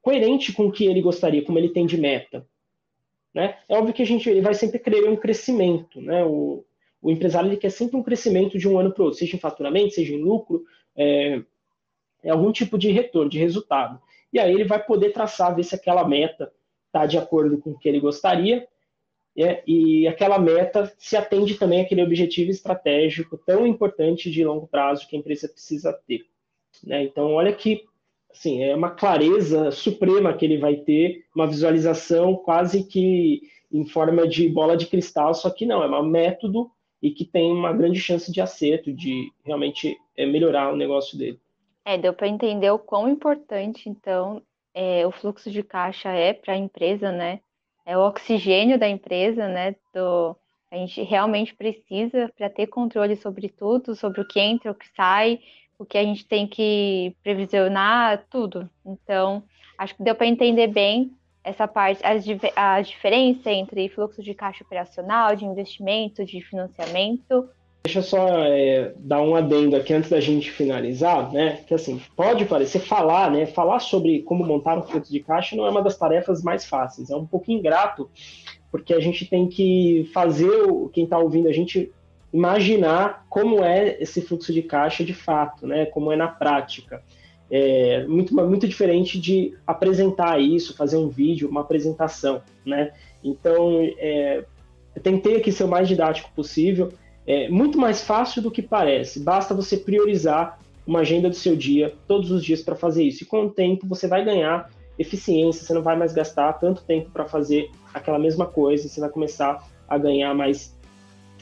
coerente 0.01 0.55
com 0.55 0.66
o 0.66 0.72
que 0.72 0.86
ele 0.86 1.03
gostaria, 1.03 1.44
como 1.44 1.59
ele 1.59 1.68
tem 1.68 1.84
de 1.84 1.98
meta. 1.98 2.46
Né? 3.34 3.59
É 3.68 3.76
óbvio 3.76 3.92
que 3.92 4.03
a 4.03 4.07
gente 4.07 4.28
ele 4.28 4.40
vai 4.40 4.55
sempre 4.55 4.78
querer 4.78 5.07
um 5.07 5.16
crescimento. 5.16 6.01
Né? 6.01 6.24
O, 6.24 6.64
o 7.03 7.11
empresário 7.11 7.51
ele 7.51 7.59
quer 7.59 7.70
sempre 7.70 7.98
um 7.98 8.03
crescimento 8.03 8.59
de 8.59 8.66
um 8.66 8.78
ano 8.78 8.92
para 8.92 9.03
o 9.03 9.05
outro, 9.05 9.18
seja 9.18 9.36
em 9.36 9.40
faturamento, 9.40 9.94
seja 9.94 10.14
em 10.14 10.22
lucro, 10.22 10.64
é, 10.96 11.42
é 12.24 12.30
algum 12.30 12.51
tipo 12.51 12.78
de 12.78 12.90
retorno, 12.90 13.30
de 13.30 13.38
resultado 13.38 14.01
e 14.33 14.39
aí 14.39 14.53
ele 14.53 14.64
vai 14.64 14.83
poder 14.83 15.11
traçar, 15.12 15.55
ver 15.55 15.64
se 15.64 15.74
aquela 15.74 16.07
meta 16.07 16.53
está 16.87 17.07
de 17.07 17.18
acordo 17.18 17.59
com 17.59 17.70
o 17.70 17.78
que 17.78 17.89
ele 17.89 18.01
gostaria, 18.01 18.66
é, 19.37 19.62
e 19.66 20.09
aquela 20.09 20.39
meta 20.39 20.93
se 20.99 21.16
atende 21.16 21.55
também 21.55 21.81
àquele 21.81 22.03
objetivo 22.03 22.51
estratégico 22.51 23.39
tão 23.39 23.66
importante 23.66 24.31
de 24.31 24.45
longo 24.45 24.66
prazo 24.66 25.07
que 25.07 25.14
a 25.14 25.18
empresa 25.18 25.49
precisa 25.49 25.93
ter. 26.07 26.26
Né? 26.85 27.05
Então, 27.05 27.33
olha 27.35 27.53
que 27.53 27.85
assim, 28.33 28.62
é 28.62 28.74
uma 28.74 28.91
clareza 28.91 29.70
suprema 29.70 30.33
que 30.33 30.45
ele 30.45 30.59
vai 30.59 30.76
ter, 30.76 31.24
uma 31.35 31.47
visualização 31.47 32.37
quase 32.37 32.85
que 32.85 33.43
em 33.72 33.85
forma 33.87 34.26
de 34.26 34.49
bola 34.49 34.76
de 34.76 34.87
cristal, 34.87 35.35
só 35.35 35.51
que 35.51 35.66
não, 35.66 35.83
é 35.83 36.01
um 36.01 36.07
método 36.07 36.70
e 37.03 37.11
que 37.11 37.24
tem 37.24 37.53
uma 37.53 37.72
grande 37.72 37.99
chance 37.99 38.31
de 38.31 38.41
acerto, 38.41 38.93
de 38.93 39.33
realmente 39.45 39.97
é, 40.16 40.26
melhorar 40.26 40.72
o 40.72 40.76
negócio 40.76 41.16
dele. 41.16 41.41
É, 41.85 41.97
deu 41.97 42.12
para 42.12 42.28
entender 42.28 42.70
o 42.70 42.78
quão 42.78 43.09
importante, 43.09 43.89
então, 43.89 44.43
é, 44.74 45.07
o 45.07 45.11
fluxo 45.11 45.51
de 45.51 45.62
caixa 45.62 46.11
é 46.11 46.33
para 46.33 46.55
a 46.55 46.57
empresa, 46.57 47.11
né? 47.11 47.41
É 47.87 47.97
o 47.97 48.07
oxigênio 48.07 48.78
da 48.78 48.89
empresa, 48.89 49.49
né? 49.49 49.74
Do, 49.93 50.37
a 50.70 50.76
gente 50.76 51.03
realmente 51.03 51.55
precisa 51.55 52.31
para 52.37 52.49
ter 52.49 52.66
controle 52.68 53.16
sobre 53.16 53.49
tudo, 53.49 53.97
sobre 53.97 54.20
o 54.20 54.28
que 54.28 54.39
entra, 54.39 54.70
o 54.70 54.74
que 54.74 54.89
sai, 54.95 55.41
o 55.78 55.85
que 55.85 55.99
a 55.99 56.05
gente 56.05 56.26
tem 56.26 56.47
que 56.47 57.16
previsionar, 57.22 58.24
tudo. 58.31 58.70
Então, 58.85 59.43
acho 59.78 59.97
que 59.97 60.03
deu 60.03 60.14
para 60.14 60.26
entender 60.26 60.68
bem 60.68 61.11
essa 61.43 61.66
parte, 61.66 62.03
a, 62.05 62.74
a 62.74 62.83
diferença 62.83 63.51
entre 63.51 63.89
fluxo 63.89 64.22
de 64.22 64.35
caixa 64.35 64.62
operacional, 64.62 65.35
de 65.35 65.45
investimento, 65.45 66.24
de 66.24 66.41
financiamento 66.43 67.49
Deixa 67.83 68.01
eu 68.01 68.03
só 68.03 68.28
é, 68.45 68.93
dar 68.99 69.22
um 69.22 69.35
adendo 69.35 69.74
aqui 69.74 69.95
antes 69.95 70.11
da 70.11 70.20
gente 70.20 70.51
finalizar, 70.51 71.33
né? 71.33 71.61
Que 71.66 71.72
assim, 71.72 72.01
pode 72.14 72.45
parecer 72.45 72.81
falar, 72.81 73.31
né? 73.31 73.47
Falar 73.47 73.81
sobre 73.81 74.20
como 74.20 74.45
montar 74.45 74.78
um 74.78 74.83
fluxo 74.83 75.11
de 75.11 75.20
caixa 75.20 75.57
não 75.57 75.66
é 75.66 75.70
uma 75.70 75.83
das 75.83 75.97
tarefas 75.97 76.43
mais 76.43 76.66
fáceis. 76.66 77.11
É 77.11 77.16
um 77.16 77.26
pouco 77.26 77.51
ingrato, 77.51 78.11
porque 78.70 78.93
a 78.93 79.01
gente 79.01 79.24
tem 79.24 79.49
que 79.49 80.09
fazer 80.12 80.51
o, 80.68 80.91
quem 80.91 81.05
está 81.05 81.18
ouvindo 81.18 81.49
a 81.49 81.53
gente 81.53 81.91
imaginar 82.33 83.24
como 83.31 83.64
é 83.64 83.97
esse 84.01 84.20
fluxo 84.20 84.53
de 84.53 84.62
caixa 84.62 85.03
de 85.03 85.14
fato, 85.14 85.66
né? 85.66 85.87
Como 85.87 86.12
é 86.12 86.16
na 86.16 86.28
prática. 86.28 87.03
É 87.51 88.05
muito, 88.07 88.35
muito 88.35 88.68
diferente 88.68 89.18
de 89.18 89.57
apresentar 89.66 90.39
isso, 90.39 90.76
fazer 90.76 90.99
um 90.99 91.09
vídeo, 91.09 91.49
uma 91.49 91.62
apresentação, 91.62 92.43
né? 92.64 92.93
Então, 93.24 93.81
é, 93.99 94.45
eu 94.95 95.03
tentei 95.03 95.37
aqui 95.37 95.51
ser 95.51 95.64
o 95.64 95.68
mais 95.68 95.89
didático 95.89 96.31
possível 96.37 96.93
é 97.31 97.49
muito 97.49 97.78
mais 97.78 98.03
fácil 98.03 98.43
do 98.43 98.51
que 98.51 98.61
parece. 98.61 99.20
Basta 99.20 99.55
você 99.55 99.76
priorizar 99.76 100.59
uma 100.85 101.01
agenda 101.01 101.28
do 101.28 101.37
seu 101.37 101.55
dia, 101.55 101.95
todos 102.09 102.33
os 102.33 102.45
dias 102.45 102.61
para 102.61 102.74
fazer 102.74 103.05
isso. 103.05 103.22
E 103.22 103.26
com 103.26 103.45
o 103.45 103.51
tempo 103.51 103.87
você 103.87 104.09
vai 104.09 104.24
ganhar 104.24 104.68
eficiência, 104.99 105.64
você 105.64 105.72
não 105.72 105.81
vai 105.81 105.97
mais 105.97 106.12
gastar 106.12 106.53
tanto 106.55 106.83
tempo 106.83 107.09
para 107.11 107.24
fazer 107.24 107.70
aquela 107.95 108.18
mesma 108.18 108.47
coisa, 108.47 108.89
você 108.89 108.99
vai 108.99 109.09
começar 109.09 109.64
a 109.89 109.97
ganhar 109.97 110.35
mais, 110.35 110.76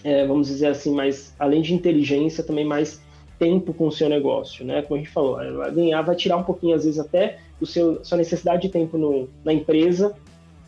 é, 0.04 0.26
vamos 0.26 0.48
dizer 0.48 0.66
assim, 0.66 0.94
mais, 0.94 1.34
além 1.38 1.62
de 1.62 1.72
inteligência, 1.72 2.44
também 2.44 2.66
mais 2.66 3.00
tempo 3.38 3.72
com 3.72 3.86
o 3.86 3.92
seu 3.92 4.10
negócio, 4.10 4.66
né? 4.66 4.82
Como 4.82 4.96
a 4.96 4.98
gente 5.02 5.12
falou, 5.12 5.36
vai 5.56 5.72
ganhar, 5.72 6.02
vai 6.02 6.16
tirar 6.16 6.36
um 6.36 6.42
pouquinho, 6.42 6.76
às 6.76 6.84
vezes, 6.84 7.00
até 7.00 7.38
o 7.58 7.64
seu 7.64 8.04
sua 8.04 8.18
necessidade 8.18 8.62
de 8.62 8.68
tempo 8.68 8.98
no, 8.98 9.26
na 9.42 9.54
empresa 9.54 10.14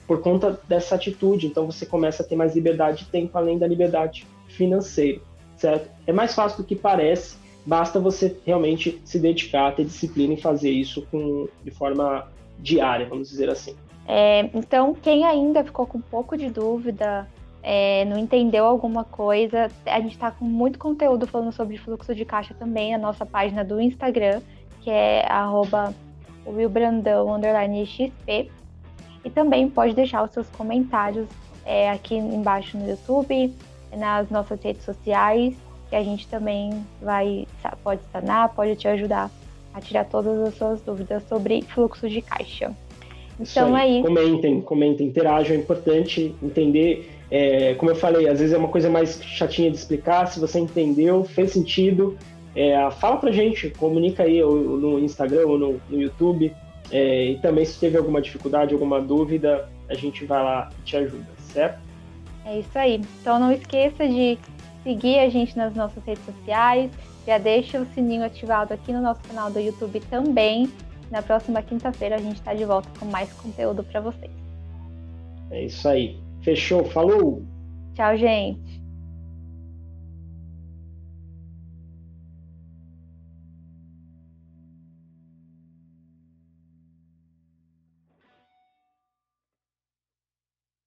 por 0.06 0.22
conta 0.22 0.58
dessa 0.66 0.94
atitude. 0.94 1.46
Então 1.46 1.66
você 1.66 1.84
começa 1.84 2.22
a 2.22 2.26
ter 2.26 2.36
mais 2.36 2.54
liberdade 2.54 3.04
de 3.04 3.10
tempo, 3.10 3.36
além 3.36 3.58
da 3.58 3.66
liberdade 3.66 4.26
financeiro, 4.50 5.22
certo? 5.56 5.90
É 6.06 6.12
mais 6.12 6.34
fácil 6.34 6.58
do 6.58 6.64
que 6.64 6.76
parece, 6.76 7.36
basta 7.64 8.00
você 8.00 8.36
realmente 8.44 9.00
se 9.04 9.18
dedicar, 9.18 9.74
ter 9.74 9.84
disciplina 9.84 10.34
e 10.34 10.40
fazer 10.40 10.70
isso 10.70 11.06
com, 11.10 11.48
de 11.64 11.70
forma 11.70 12.28
diária, 12.58 13.06
vamos 13.08 13.28
dizer 13.28 13.48
assim. 13.48 13.74
É, 14.06 14.50
então, 14.54 14.94
quem 14.94 15.24
ainda 15.24 15.62
ficou 15.62 15.86
com 15.86 15.98
um 15.98 16.02
pouco 16.02 16.36
de 16.36 16.50
dúvida, 16.50 17.28
é, 17.62 18.04
não 18.06 18.18
entendeu 18.18 18.64
alguma 18.64 19.04
coisa, 19.04 19.70
a 19.86 20.00
gente 20.00 20.12
está 20.12 20.30
com 20.30 20.44
muito 20.44 20.78
conteúdo 20.78 21.26
falando 21.26 21.52
sobre 21.52 21.76
fluxo 21.76 22.14
de 22.14 22.24
caixa 22.24 22.54
também, 22.54 22.94
a 22.94 22.98
nossa 22.98 23.26
página 23.26 23.64
do 23.64 23.80
Instagram, 23.80 24.40
que 24.80 24.90
é 24.90 25.26
arroba 25.30 25.94
XP. 27.86 28.50
E 29.22 29.30
também 29.30 29.68
pode 29.68 29.94
deixar 29.94 30.24
os 30.24 30.30
seus 30.32 30.48
comentários 30.48 31.28
é, 31.64 31.90
aqui 31.90 32.14
embaixo 32.14 32.78
no 32.78 32.88
YouTube, 32.88 33.54
nas 33.96 34.30
nossas 34.30 34.62
redes 34.62 34.84
sociais, 34.84 35.54
que 35.88 35.96
a 35.96 36.02
gente 36.02 36.26
também 36.28 36.84
vai 37.02 37.46
pode 37.82 38.00
sanar, 38.12 38.50
pode 38.50 38.76
te 38.76 38.86
ajudar 38.88 39.30
a 39.74 39.80
tirar 39.80 40.04
todas 40.04 40.38
as 40.40 40.54
suas 40.54 40.80
dúvidas 40.82 41.22
sobre 41.28 41.62
fluxo 41.62 42.08
de 42.08 42.22
caixa. 42.22 42.72
Então 43.38 43.74
aí. 43.74 43.96
aí. 43.96 44.02
Comentem, 44.02 44.60
comentem, 44.60 45.06
interajam, 45.06 45.56
é 45.56 45.58
importante 45.58 46.34
entender. 46.42 47.10
É, 47.30 47.74
como 47.74 47.90
eu 47.90 47.96
falei, 47.96 48.28
às 48.28 48.40
vezes 48.40 48.54
é 48.54 48.58
uma 48.58 48.68
coisa 48.68 48.90
mais 48.90 49.22
chatinha 49.22 49.70
de 49.70 49.76
explicar. 49.76 50.26
Se 50.26 50.40
você 50.40 50.58
entendeu, 50.58 51.24
fez 51.24 51.52
sentido, 51.52 52.16
é, 52.54 52.90
fala 52.92 53.16
pra 53.16 53.30
gente, 53.30 53.70
comunica 53.70 54.24
aí 54.24 54.42
ou, 54.42 54.56
no 54.56 54.98
Instagram 54.98 55.46
ou 55.46 55.58
no, 55.58 55.80
no 55.88 56.00
YouTube. 56.00 56.52
É, 56.90 57.26
e 57.26 57.38
também 57.38 57.64
se 57.64 57.78
teve 57.78 57.96
alguma 57.96 58.20
dificuldade, 58.20 58.74
alguma 58.74 59.00
dúvida, 59.00 59.68
a 59.88 59.94
gente 59.94 60.24
vai 60.24 60.42
lá 60.42 60.68
e 60.80 60.82
te 60.82 60.96
ajuda, 60.96 61.28
certo? 61.52 61.89
É 62.50 62.58
isso 62.58 62.76
aí. 62.76 63.00
Então 63.20 63.38
não 63.38 63.52
esqueça 63.52 64.08
de 64.08 64.36
seguir 64.82 65.20
a 65.20 65.28
gente 65.28 65.56
nas 65.56 65.72
nossas 65.72 66.04
redes 66.04 66.24
sociais. 66.24 66.90
Já 67.24 67.38
deixa 67.38 67.80
o 67.80 67.86
sininho 67.94 68.24
ativado 68.24 68.74
aqui 68.74 68.92
no 68.92 69.00
nosso 69.00 69.20
canal 69.20 69.52
do 69.52 69.60
YouTube 69.60 70.00
também. 70.10 70.68
Na 71.12 71.22
próxima 71.22 71.62
quinta-feira 71.62 72.16
a 72.16 72.18
gente 72.18 72.36
está 72.36 72.52
de 72.52 72.64
volta 72.64 72.88
com 72.98 73.06
mais 73.06 73.32
conteúdo 73.34 73.84
para 73.84 74.00
vocês. 74.00 74.32
É 75.52 75.64
isso 75.64 75.88
aí. 75.88 76.18
Fechou. 76.42 76.84
Falou! 76.86 77.44
Tchau, 77.94 78.16
gente. 78.16 78.79